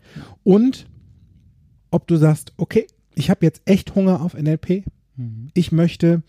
Und 0.43 0.85
ob 1.91 2.07
du 2.07 2.17
sagst, 2.17 2.51
okay, 2.57 2.85
ich 3.15 3.29
habe 3.29 3.45
jetzt 3.45 3.61
echt 3.65 3.95
Hunger 3.95 4.21
auf 4.21 4.33
NLP, 4.33 4.83
mhm. 5.15 5.49
ich 5.53 5.71
möchte 5.71 6.23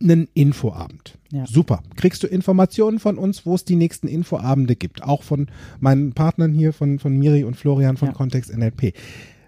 einen 0.00 0.28
Infoabend. 0.34 1.18
Ja. 1.32 1.46
Super. 1.46 1.82
Kriegst 1.96 2.22
du 2.22 2.26
Informationen 2.26 2.98
von 2.98 3.18
uns, 3.18 3.46
wo 3.46 3.54
es 3.54 3.64
die 3.64 3.76
nächsten 3.76 4.08
Infoabende 4.08 4.76
gibt. 4.76 5.02
Auch 5.02 5.22
von 5.22 5.48
meinen 5.80 6.12
Partnern 6.12 6.52
hier, 6.52 6.72
von, 6.72 6.98
von 6.98 7.16
Miri 7.16 7.44
und 7.44 7.56
Florian 7.56 7.96
von 7.96 8.08
Ja. 8.08 8.14
Kontext 8.14 8.54
NLP. 8.54 8.92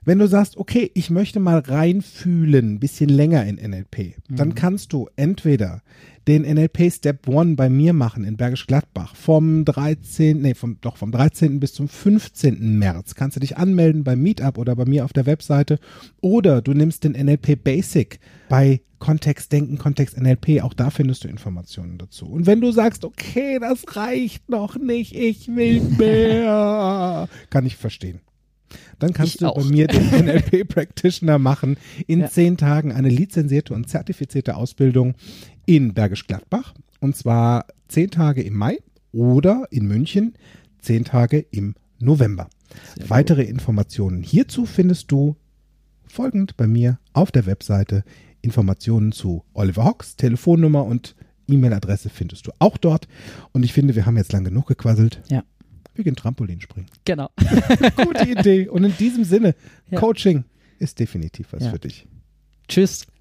Wenn 0.05 0.19
du 0.19 0.27
sagst, 0.27 0.57
okay, 0.57 0.91
ich 0.95 1.11
möchte 1.11 1.39
mal 1.39 1.59
reinfühlen, 1.59 2.75
ein 2.75 2.81
bisschen 2.81 3.11
länger 3.11 3.45
in 3.45 3.57
NLP, 3.57 4.15
dann 4.31 4.55
kannst 4.55 4.95
du 4.95 5.09
entweder 5.17 5.83
den 6.29 6.43
NLP 6.43 6.93
Step 6.93 7.27
One 7.27 7.55
bei 7.57 7.69
mir 7.71 7.93
machen 7.95 8.23
in 8.25 8.37
Bergisch 8.37 8.67
Gladbach 8.67 9.17
vom 9.17 9.65
13. 9.65 10.41
Nee, 10.41 10.55
vom, 10.55 10.77
doch 10.83 10.97
vom 10.99 11.11
13. 11.11 11.59
bis 11.59 11.73
zum 11.73 11.89
15. 11.89 12.79
März. 12.79 13.15
Kannst 13.15 13.37
du 13.37 13.41
dich 13.41 13.57
anmelden 13.57 14.05
beim 14.05 14.21
Meetup 14.21 14.59
oder 14.59 14.77
bei 14.77 14.85
mir 14.85 15.05
auf 15.07 15.13
der 15.15 15.25
Webseite. 15.27 15.79
Oder 16.21 16.61
du 16.61 16.75
nimmst 16.75 17.05
den 17.05 17.13
NLP 17.13 17.65
Basic 17.65 18.21
bei 18.51 18.83
Kontext 18.99 19.53
Denken, 19.53 19.79
Kontext 19.79 20.21
NLP. 20.21 20.61
Auch 20.63 20.75
da 20.75 20.91
findest 20.91 21.25
du 21.25 21.29
Informationen 21.29 21.97
dazu. 21.99 22.27
Und 22.27 22.47
wenn 22.47 22.61
du 22.61 22.73
sagst, 22.73 23.05
okay, 23.07 23.59
das 23.61 23.85
reicht 23.97 24.51
noch 24.51 24.77
nicht, 24.77 25.15
ich 25.17 25.49
will 25.49 25.81
mehr, 25.81 27.29
kann 27.51 27.65
ich 27.65 27.77
verstehen. 27.77 28.21
Dann 28.99 29.15
kannst 29.15 29.35
Ich 29.37 29.39
du 29.39 29.47
auch. 29.47 29.55
bei 29.57 29.65
mir 29.65 29.87
den 29.87 30.11
NLP 30.27 30.69
Practitioner 30.69 31.39
machen. 31.39 31.79
In 32.07 32.21
Ja. 32.21 32.29
zehn 32.29 32.59
Tagen 32.59 32.93
eine 32.93 33.09
lizenzierte 33.09 33.73
und 33.73 33.89
zertifizierte 33.89 34.57
Ausbildung 34.57 35.15
in 35.69 35.93
Bergisch 35.93 36.27
Gladbach. 36.27 36.73
Und 36.99 37.15
zwar 37.15 37.67
zehn 37.89 38.11
Tage 38.11 38.43
im 38.43 38.57
Mai 38.57 38.79
oder 39.13 39.67
in 39.71 39.87
München 39.87 40.33
zehn 40.81 41.05
Tage 41.05 41.41
im 41.51 41.75
November. 41.99 42.49
Sehr 42.97 43.11
Weitere 43.11 43.43
Informationen 43.43 44.23
hierzu 44.23 44.65
findest 44.65 45.13
du 45.13 45.37
folgend 46.07 46.57
bei 46.57 46.67
mir 46.67 46.99
auf 47.13 47.31
der 47.31 47.45
Webseite. 47.45 48.03
Informationen 48.41 49.13
zu 49.13 49.45
Oliver 49.53 49.85
Hawks, 49.85 50.17
Telefonnummer 50.17 50.85
und 50.85 51.15
E-Mail-Adresse 51.49 52.09
findest 52.09 52.47
du 52.47 52.53
auch 52.61 52.79
dort. 52.79 53.07
Und 53.53 53.63
ich 53.65 53.73
finde, 53.75 53.95
wir 53.95 54.07
haben 54.07 54.17
jetzt 54.17 54.33
lang 54.33 54.45
genug 54.45 54.67
gequasselt. 54.69 55.21
Ja. 55.29 55.45
Wir 55.95 56.05
gehen 56.05 56.17
Trampolin 56.17 56.61
springen. 56.63 56.87
Genau. 57.05 57.29
Gute 57.97 58.31
Idee. 58.31 58.69
Und 58.69 58.85
in 58.85 58.97
diesem 58.97 59.25
Sinne, 59.25 59.55
Ja. 59.91 59.99
Coaching 60.01 60.45
ist 60.79 60.99
definitiv 60.99 61.49
was 61.53 61.65
Ja. 61.65 61.71
für 61.71 61.79
dich. 61.79 62.07
Tschüss 62.69 63.07